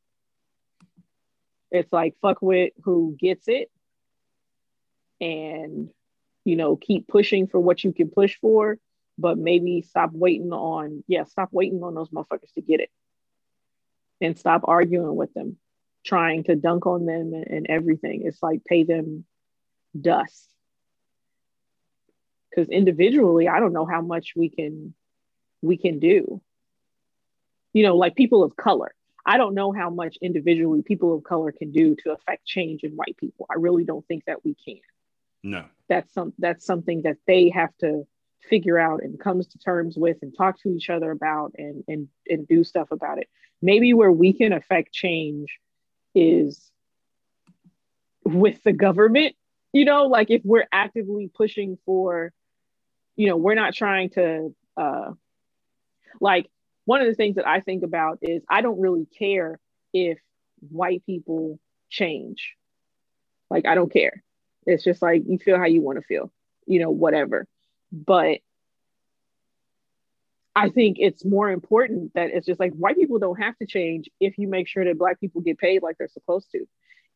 [1.70, 3.70] It's like fuck with who gets it
[5.20, 5.88] and
[6.44, 8.78] you know keep pushing for what you can push for
[9.18, 12.90] but maybe stop waiting on yeah stop waiting on those motherfuckers to get it
[14.20, 15.56] and stop arguing with them
[16.04, 18.22] trying to dunk on them and, and everything.
[18.24, 19.24] It's like pay them
[19.98, 20.48] dust.
[22.50, 24.94] Because individually i don't know how much we can
[25.62, 26.40] we can do.
[27.72, 28.94] You know like people of color.
[29.28, 32.92] I don't know how much individually people of color can do to affect change in
[32.92, 33.46] white people.
[33.50, 34.80] I really don't think that we can.
[35.42, 35.64] No.
[35.88, 38.06] that's some that's something that they have to
[38.48, 42.08] figure out and comes to terms with and talk to each other about and and
[42.28, 43.28] and do stuff about it.
[43.60, 45.58] Maybe where we can affect change
[46.14, 46.70] is
[48.24, 49.36] with the government
[49.72, 52.32] you know like if we're actively pushing for
[53.14, 55.12] you know we're not trying to uh
[56.20, 56.50] like
[56.86, 59.60] one of the things that i think about is i don't really care
[59.92, 60.18] if
[60.70, 61.58] white people
[61.88, 62.54] change.
[63.50, 64.22] Like i don't care.
[64.66, 66.32] It's just like you feel how you want to feel,
[66.66, 67.46] you know, whatever.
[67.92, 68.38] But
[70.54, 74.08] I think it's more important that it's just like white people don't have to change
[74.20, 76.64] if you make sure that black people get paid like they're supposed to.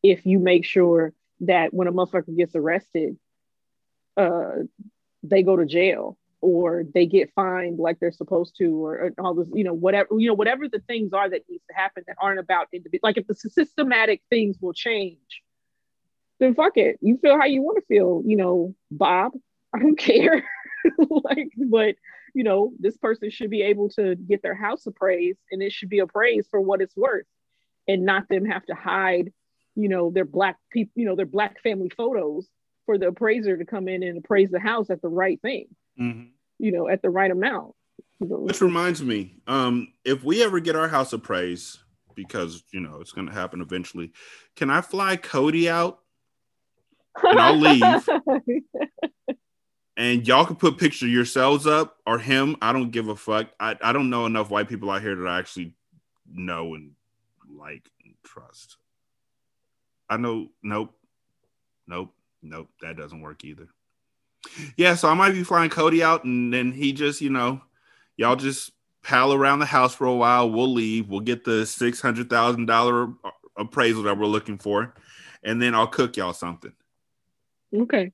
[0.03, 3.17] If you make sure that when a motherfucker gets arrested,
[4.15, 4.51] uh,
[5.23, 9.33] they go to jail or they get fined like they're supposed to, or, or all
[9.33, 12.17] this, you know, whatever, you know, whatever the things are that needs to happen that
[12.21, 12.99] aren't about individual.
[13.03, 15.41] Like if the systematic things will change,
[16.39, 16.99] then fuck it.
[17.01, 19.31] You feel how you want to feel, you know, Bob.
[19.73, 20.43] I don't care.
[21.23, 21.95] like, but
[22.33, 25.89] you know, this person should be able to get their house appraised and it should
[25.89, 27.25] be appraised for what it's worth
[27.87, 29.33] and not them have to hide,
[29.75, 32.47] you know, their black people, you know, their black family photos
[32.85, 35.67] for the appraiser to come in and appraise the house at the right thing,
[35.99, 36.29] Mhm.
[36.57, 37.75] you know, at the right amount.
[38.19, 41.79] You know, Which reminds me, um, if we ever get our house appraised,
[42.15, 44.11] because you know it's going to happen eventually,
[44.55, 45.99] can I fly Cody out
[47.23, 48.07] and I'll leave.
[49.97, 52.55] and y'all can put picture yourselves up or him?
[52.61, 53.49] I don't give a fuck.
[53.59, 55.73] I, I don't know enough white people out here that I actually
[56.31, 56.91] know and
[57.55, 58.77] like and trust.
[60.09, 60.49] I know.
[60.63, 60.93] Nope.
[61.87, 62.13] Nope.
[62.41, 62.69] Nope.
[62.81, 63.67] That doesn't work either.
[64.75, 67.61] Yeah, so I might be flying Cody out, and then he just, you know,
[68.17, 68.71] y'all just
[69.03, 70.49] pal around the house for a while.
[70.49, 71.09] We'll leave.
[71.09, 73.09] We'll get the six hundred thousand dollar
[73.55, 74.93] appraisal that we're looking for,
[75.43, 76.73] and then I'll cook y'all something.
[77.75, 78.11] okay.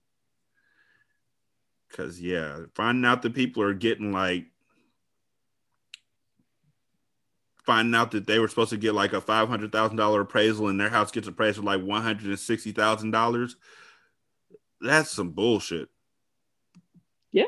[1.97, 4.45] Cause yeah, finding out that people are getting like
[7.65, 10.67] finding out that they were supposed to get like a five hundred thousand dollar appraisal
[10.67, 13.55] and their house gets appraised for like one hundred and sixty thousand dollars.
[14.79, 15.89] That's some bullshit.
[17.31, 17.45] Yeah.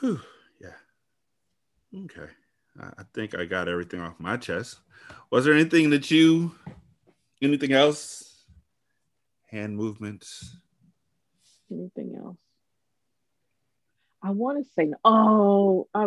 [0.00, 0.20] Whew.
[0.60, 2.00] Yeah.
[2.04, 2.30] Okay.
[2.80, 4.80] I, I think I got everything off my chest.
[5.30, 6.56] Was there anything that you
[7.40, 8.27] anything else?
[9.50, 10.56] Hand movements.
[11.70, 12.38] Anything else?
[14.22, 16.06] I want to say, oh, I,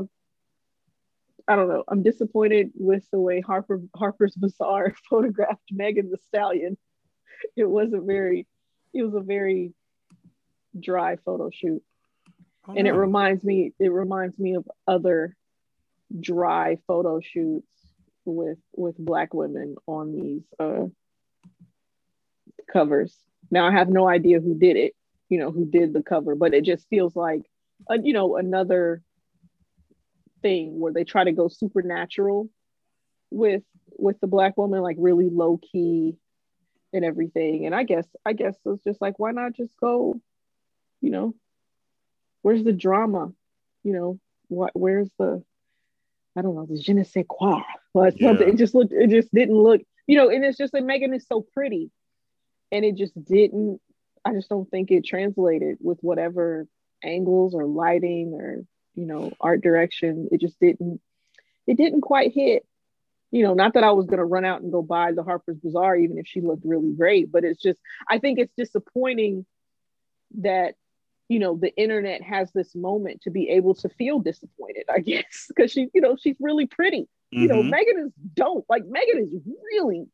[1.47, 1.83] I don't know.
[1.87, 6.77] I'm disappointed with the way Harper Harper's Bazaar photographed Megan Thee Stallion.
[7.55, 8.47] It wasn't very.
[8.93, 9.73] It was a very
[10.79, 11.83] dry photo shoot.
[12.67, 15.35] Oh, and it reminds me it reminds me of other
[16.19, 17.67] dry photo shoots
[18.25, 20.85] with with black women on these uh
[22.71, 23.15] covers
[23.49, 24.93] now i have no idea who did it
[25.29, 27.41] you know who did the cover but it just feels like
[27.89, 29.01] a, you know another
[30.41, 32.49] thing where they try to go supernatural
[33.29, 33.63] with
[33.97, 36.15] with the black woman like really low key
[36.93, 37.65] and everything.
[37.65, 40.19] And i guess i guess it's just like why not just go
[40.99, 41.33] you know
[42.41, 43.31] where's the drama?
[43.83, 45.43] You know what where's the
[46.35, 47.61] i don't know the je ne sais quoi?
[47.93, 48.47] Something Yeah.
[48.47, 51.25] it just looked it just didn't look you know and it's just like megan is
[51.27, 51.89] so pretty
[52.71, 53.79] and it just didn't
[54.25, 56.67] i just don't think it translated with whatever
[57.03, 58.63] angles or lighting or
[58.95, 60.27] you know art direction.
[60.31, 61.01] It just didn't
[61.67, 62.65] it didn't quite hit.
[63.31, 65.57] You know not that i was going to run out and go buy the harper's
[65.57, 67.79] bazaar even if she looked really great but it's just
[68.09, 69.45] i think it's disappointing
[70.39, 70.75] that
[71.29, 75.45] you know the internet has this moment to be able to feel disappointed i guess
[75.47, 77.07] because she you know she's really pretty.
[77.31, 78.65] You know Mhm, megan is dope.
[78.69, 79.41] Like megan is
[79.71, 80.05] really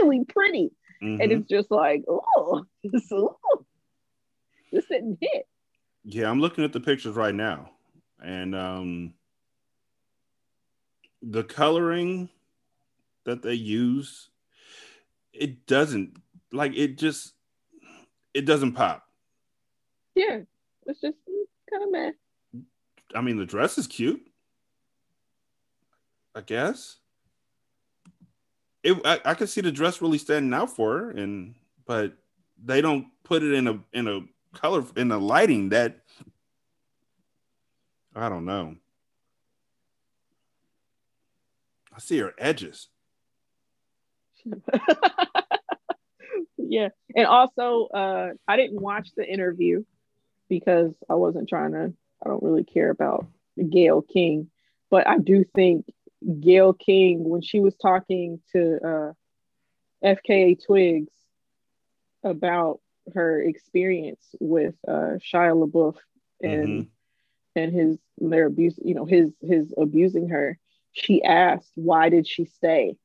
[0.00, 0.70] really pretty
[1.02, 1.20] mhm.
[1.22, 3.10] and it's just like oh this,
[4.72, 5.46] this didn't hit
[6.04, 7.70] Yeah, I'm looking at the pictures right now,
[8.22, 9.14] and um,
[11.22, 12.28] the coloring
[13.24, 14.30] that they use,
[15.32, 16.16] it doesn't
[16.52, 17.34] like it just
[18.34, 19.08] it doesn't pop.
[20.14, 20.40] yeah
[20.86, 21.16] it's just
[21.70, 22.12] kind of meh
[23.14, 24.20] I mean, the dress is cute,
[26.34, 26.96] I guess.
[28.86, 31.56] It I, I could see the dress really standing out for her, and
[31.86, 32.12] but
[32.64, 34.20] they don't put it in a in a
[34.56, 36.02] color in the lighting that
[38.14, 38.76] I don't know.
[41.94, 42.88] I see her edges.
[46.56, 49.82] yeah and also uh i didn't watch the interview
[50.48, 51.92] because i wasn't trying to
[52.24, 53.26] i don't really care about
[53.70, 54.48] gail king
[54.88, 55.86] but i do think
[56.40, 59.12] gail king when she was talking to uh
[60.04, 61.12] fka twigs
[62.24, 62.80] about
[63.14, 65.96] her experience with uh shia labeouf
[66.42, 66.88] and
[67.54, 70.58] and his their abuse you know his his abusing her
[70.92, 72.96] she asked why did she stay?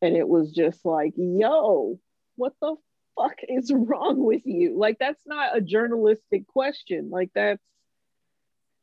[0.00, 1.98] And it was just like yo
[2.36, 2.76] what the
[3.14, 4.78] fuck is wrong with you?
[4.78, 7.10] Like that's not a journalistic question.
[7.10, 7.62] Like that's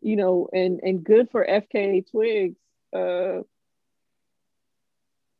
[0.01, 2.59] you know and and good for fka twigs
[2.93, 3.41] uh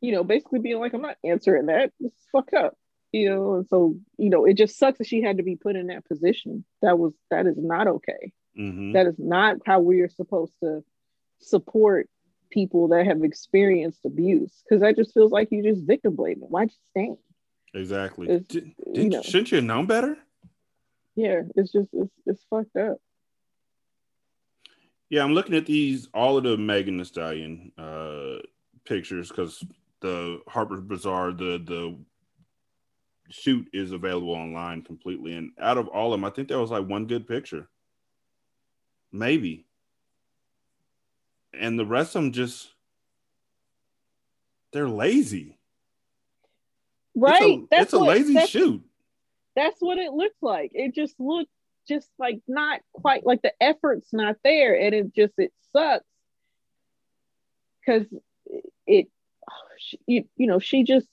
[0.00, 1.92] you know basically being like i'm not answering that.
[2.00, 2.74] This is fucked up
[3.12, 3.54] you know?
[3.56, 6.06] And so you know it just sucks that she had to be put in that
[6.06, 6.64] position.
[6.82, 8.32] That was that is not okay.
[8.56, 10.84] Hmm that is not how we are supposed to
[11.40, 12.08] support
[12.50, 16.48] people that have experienced abuse because that just feels like you just victim blaming.
[16.48, 17.14] Why'd you stay
[17.72, 18.28] Exactly.
[18.28, 19.22] It's- Did, you know.
[19.22, 20.16] shouldn't you have known better?
[21.16, 22.98] yeah it's just it's, it's fucked up
[25.10, 28.38] Yeah, I'm looking at these all of the Megan Thee Stallion uh,
[28.84, 29.62] pictures because
[30.00, 31.98] the Harper's Bazaar, the the
[33.28, 35.34] shoot is available online completely.
[35.34, 37.68] And out of all of them, I think there was like one good picture,
[39.12, 39.66] maybe.
[41.52, 42.68] And the rest of them just
[44.72, 45.58] they're lazy.
[47.16, 48.82] right It's a, that's it's a what, lazy that's, shoot.
[49.56, 51.50] that's what it looks like it just looked
[51.90, 56.04] just like not quite like the effort's not there and it just it sucks.
[57.84, 58.06] Because
[58.86, 59.08] it
[60.06, 61.08] you, you know she just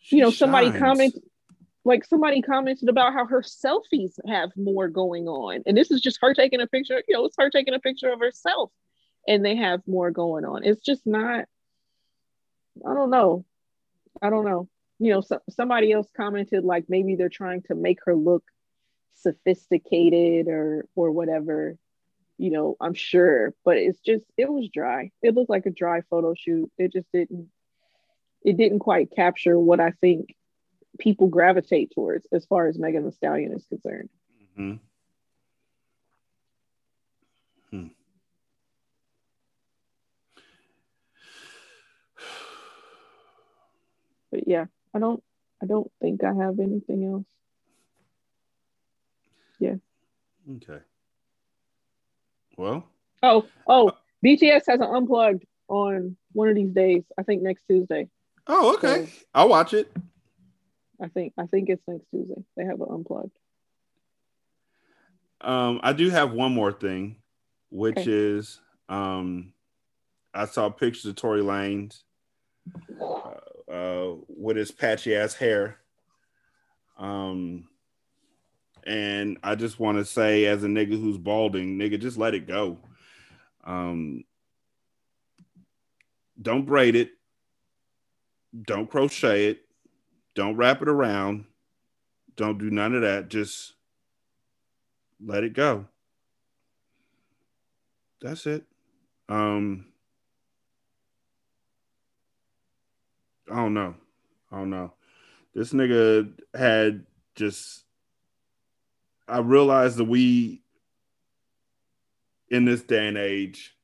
[0.00, 0.78] She you know somebody shines.
[0.78, 1.22] commented
[1.84, 6.18] like somebody commented about how her selfies have more going on and this is just
[6.20, 8.72] her taking a picture you know it's her taking a picture of herself
[9.26, 10.64] and they have more going on.
[10.64, 11.44] It's just not
[12.84, 13.44] i don't know.
[14.20, 14.68] I don't know.
[14.98, 18.44] You know so, somebody else commented like maybe they're trying to make her look
[19.14, 21.76] sophisticated or or whatever
[22.38, 26.00] you know i'm sure but it's just it was dry it looked like a dry
[26.10, 27.48] photo shoot it just didn't
[28.42, 30.34] it didn't quite capture what i think
[30.98, 34.08] people gravitate towards as far as megan thee stallion is concerned
[34.58, 34.78] Mhm.
[37.70, 37.86] Hmm.
[44.30, 45.22] but yeah i don't
[45.62, 47.26] i don't think i have anything else
[50.56, 50.80] Okay.
[52.56, 52.86] Well,
[53.22, 53.92] oh oh
[54.24, 58.08] bts has an unplugged on one of these days i think next tuesday
[58.46, 59.08] oh, okay.
[59.34, 59.90] I'll watch it.
[61.00, 63.36] i think i think it's next tuesday they have an unplugged
[65.40, 67.16] Um, I do have one more thing,
[67.70, 68.10] which Okay.
[68.10, 69.52] is um,
[70.32, 72.02] I saw pictures of Tory Lanez
[72.98, 75.80] uh, uh, with his patchy ass hair.
[76.98, 77.68] Um,
[78.86, 82.46] And I just want to say, as a nigga who's balding, nigga, just let it
[82.46, 82.78] go.
[83.64, 84.24] Um,
[86.40, 87.12] don't braid it.
[88.66, 89.60] Don't crochet it.
[90.34, 91.46] Don't wrap it around.
[92.36, 93.28] Don't do none of that.
[93.28, 93.72] Just
[95.24, 95.86] let it go.
[98.20, 98.64] That's it.
[99.28, 99.86] Um,
[103.50, 103.94] I don't know.
[104.52, 104.92] I don't know.
[105.54, 107.84] This nigga had just.
[109.26, 110.62] I realize that we,
[112.48, 113.74] in this day and age,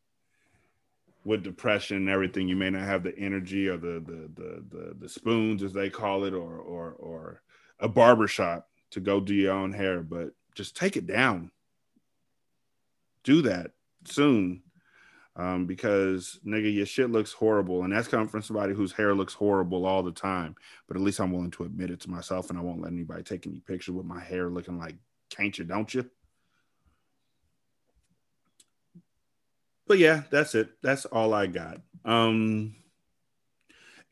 [1.24, 4.94] with depression and everything, you may not have the energy or the the the the,
[5.00, 7.42] the spoons as they call it, or or or
[7.78, 11.50] a barbershop to go do your own hair, but just take it down.
[13.24, 13.72] Do that
[14.04, 14.62] soon.
[15.36, 19.32] Um, because nigga, your shit looks horrible, and that's coming from somebody whose hair looks
[19.32, 20.56] horrible all the time.
[20.86, 23.22] But at least I'm willing to admit it to myself, and I won't let anybody
[23.22, 24.96] take any picture with my hair looking like
[25.30, 26.10] can't you, don't you?
[29.86, 30.70] But yeah, that's it.
[30.82, 31.80] That's all I got.
[32.04, 32.76] Um,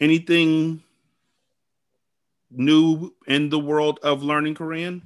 [0.00, 0.82] anything
[2.50, 5.02] new in the world of learning Korean?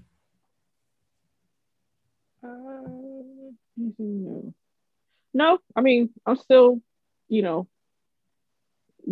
[2.43, 2.49] Uh,
[5.35, 5.59] no.
[5.77, 6.81] I mean, I'm still,
[7.29, 7.69] you know,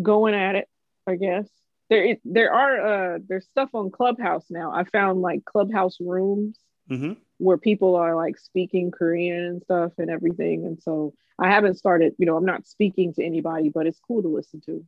[0.01, 0.69] going at it,
[1.07, 1.49] I guess.
[1.89, 4.71] There there are uh there's stuff on Clubhouse now.
[4.73, 6.57] I found like Clubhouse rooms
[6.91, 7.13] Mm-hmm.
[7.39, 10.67] where people are like speaking Korean and stuff and everything.
[10.67, 14.23] And so I haven't started, you know, I'm not speaking to anybody, but it's cool
[14.23, 14.85] to listen to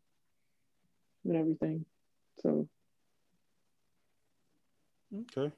[1.24, 1.86] and everything.
[2.42, 2.68] So
[5.36, 5.52] Okay.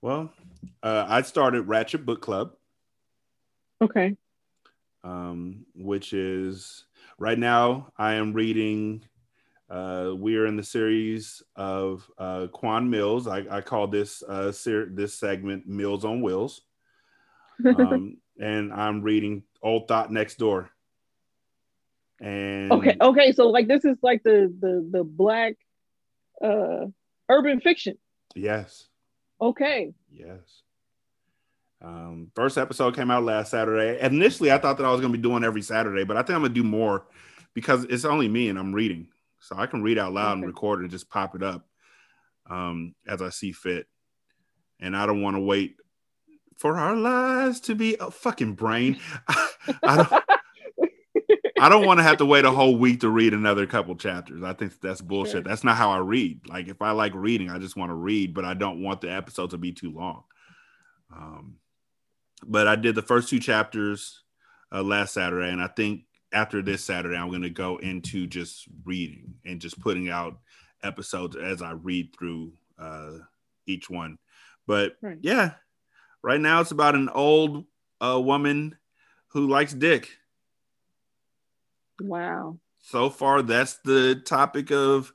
[0.00, 0.32] Well,
[0.82, 2.52] uh, I started Ratchet Book Club,
[3.82, 4.16] okay.
[5.02, 6.84] um, which is
[7.18, 9.02] right now I am reading.
[9.68, 13.26] Uh, we are in the series of uh, Quan Millz.
[13.26, 16.62] I, I call this uh, ser- this segment Mills on Wheels,
[17.64, 20.70] um, and I'm reading Old Thot Next Door.
[22.20, 23.32] And okay, okay.
[23.32, 25.54] So like this is like the the the black
[26.42, 26.86] uh
[27.28, 27.98] urban fiction.
[28.34, 28.88] yes,
[29.40, 29.92] Okay.
[30.10, 30.62] Yes.
[31.82, 34.00] Um, first episode came out last Saturday.
[34.00, 36.36] Initially, I thought that I was going to be doing every Saturday, but I think
[36.36, 37.06] I'm going to do more
[37.52, 39.08] because it's only me and I'm reading.
[39.46, 41.66] So I can read out loud and record and just pop it up
[42.50, 43.86] um, as I see fit.
[44.80, 45.76] And I don't want to wait
[46.56, 48.98] for our lives to be a fucking brain.
[49.82, 50.24] I don't.
[51.58, 54.42] I don't want to have to wait a whole week to read another couple chapters.
[54.42, 55.32] I think that's bullshit.
[55.32, 55.40] Sure.
[55.40, 56.46] That's not how I read.
[56.46, 59.10] Like if I like reading, I just want to read, but I don't want the
[59.10, 60.24] episode to be too long.
[61.10, 61.56] Um,
[62.44, 64.22] but I did the first two chapters
[64.70, 66.02] uh, last Saturday, and I think
[66.32, 70.38] after this Saturday, I'm going to go into just reading and just putting out
[70.82, 73.12] episodes as I read through uh,
[73.66, 74.18] each one.
[74.66, 75.18] But Right.
[75.20, 75.52] yeah,
[76.22, 77.64] right now it's about an old
[78.00, 78.76] uh, woman
[79.28, 80.18] who likes dick
[82.00, 82.58] Wow.
[82.78, 85.12] so far that's the topic of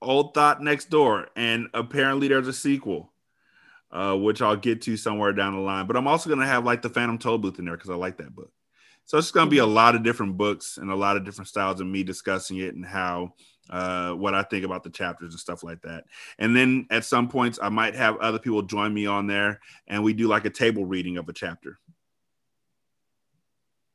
[0.00, 3.12] old thot next door and apparently there's a sequel
[3.90, 6.64] uh, which i'll get to somewhere down the line but i'm also going to have
[6.64, 8.52] like the phantom toll booth in there because i like that book
[9.06, 11.48] so it's going to be a lot of different books and a lot of different
[11.48, 13.32] styles of me discussing it and how
[13.70, 16.04] uh, what i think about the chapters and stuff like that
[16.38, 20.02] and then at some points i might have other people join me on there and
[20.02, 21.78] we do like a table reading of a chapter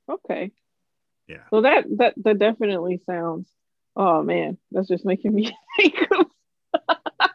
[0.10, 0.52] Okay.
[1.28, 1.44] Yeah.
[1.52, 3.48] So that that that definitely sounds.
[3.96, 6.26] Oh man, that's just making me think of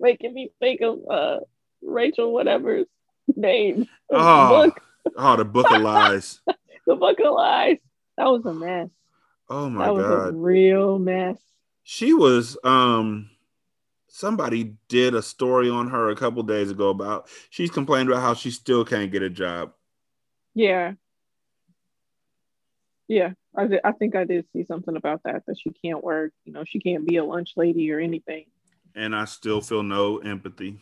[0.00, 1.40] making me think of uh
[1.82, 2.86] Rachel whatever's
[3.34, 3.88] name.
[4.10, 4.70] Oh.
[5.16, 6.40] oh the book of lies
[6.90, 7.78] the book of lies.
[8.16, 8.88] That was a mess.
[9.48, 11.38] oh my that was god a real mess.
[11.82, 13.30] She was um
[14.08, 18.34] somebody did a story on her a couple days ago about she's complained about how
[18.34, 19.72] she still can't get a job.
[20.54, 20.94] Yeah.
[23.08, 26.32] Yeah, I did, I think I did see something about that that she can't work.
[26.44, 28.44] You know, she can't be a lunch lady or anything.
[28.94, 30.78] And I still feel no empathy.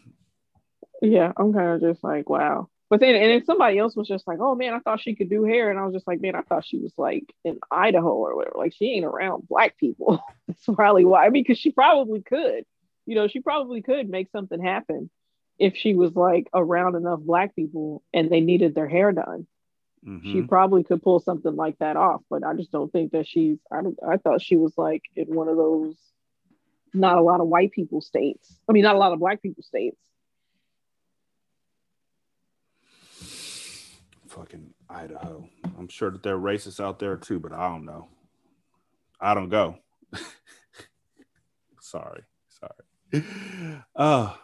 [1.00, 2.68] Yeah, I'm kind of just like, wow.
[2.90, 5.28] But then, and then somebody else was just like, oh man, I thought she could
[5.28, 5.70] do hair.
[5.70, 8.56] And I was just like, man, I thought she was like in Idaho or whatever.
[8.58, 10.22] Like, she ain't around black people.
[10.48, 11.26] That's probably why.
[11.26, 12.64] I mean, because she probably could,
[13.04, 15.10] you know, she probably could make something happen
[15.58, 19.46] if she was like around enough black people and they needed their hair done.
[20.06, 20.32] Mhm.
[20.32, 22.22] She probably could pull something like that off.
[22.30, 25.34] But I just don't think that she's, I, don't, I thought she was like in
[25.34, 25.96] one of those
[26.94, 28.56] not a lot of white people states.
[28.68, 29.98] I mean, not a lot of black people states.
[34.28, 35.48] Fucking Idaho.
[35.78, 38.08] I'm sure that they're racist out there too, but I don't know.
[39.20, 39.78] I don't go.
[41.80, 42.22] sorry.
[42.48, 43.24] Sorry.
[43.96, 44.34] Uh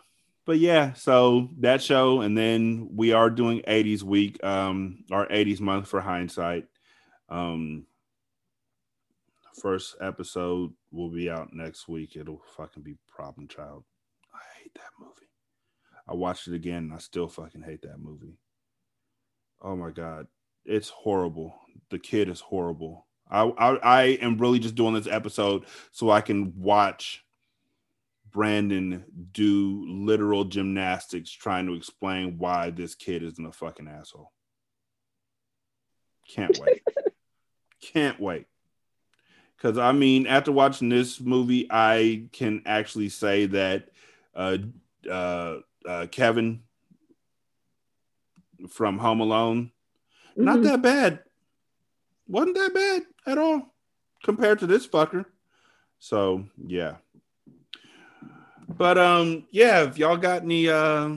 [0.47, 5.61] but yeah, so that show, and then we are doing 80s week, um, our 80s
[5.61, 6.67] month for hindsight.
[7.31, 7.87] Um,
[9.55, 12.17] first episode will be out next week.
[12.17, 13.85] It'll fucking be Problem Child.
[14.35, 15.31] I hate that movie.
[16.07, 18.37] I watched it again and I still fucking hate that movie.
[19.65, 20.27] Oh my god,
[20.67, 21.59] it's horrible.
[21.91, 23.07] The kid is horrible.
[23.31, 27.25] I I, I am really just doing this episode so I can watch
[28.31, 34.33] Brandon do literal gymnastics trying to explain why this kid isn't a fucking asshole.
[36.29, 36.83] Can't wait.
[37.81, 38.47] Can't wait.
[39.57, 43.89] Because I mean, after watching this movie, I can actually say that
[44.35, 44.59] uh,
[45.11, 45.59] uh,
[45.89, 46.63] uh, Kevin
[48.69, 49.73] from Home Alone,
[50.33, 50.45] mm-hmm.
[50.45, 51.21] not that bad.
[52.27, 53.75] Wasn't that bad at all
[54.23, 55.27] compared to this fucker.
[55.99, 56.97] So yeah.
[58.69, 61.11] But um, yeah, if y'all got any uh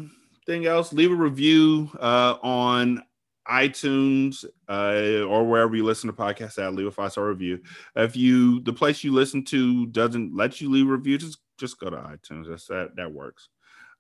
[0.46, 3.04] thing else, leave a review uh on
[3.50, 7.62] iTunes uh, or wherever you listen to podcasts at, leave a five star review.
[7.96, 11.80] If you the place you listen to doesn't let you leave a review, just just
[11.80, 12.50] go to iTunes.
[12.50, 13.50] That's that that works.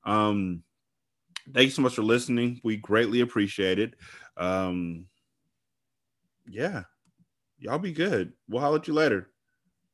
[0.04, 0.64] Um,
[1.54, 2.62] thank you so much for listening.
[2.64, 3.94] We greatly appreciate it.
[4.36, 5.06] Um,
[6.48, 6.84] yeah,
[7.60, 8.34] y'all be good.
[8.48, 9.30] We'll holler at you later.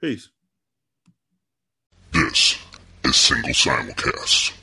[0.02, 0.30] Peace.
[2.12, 2.58] This
[3.04, 4.54] is single simulcast.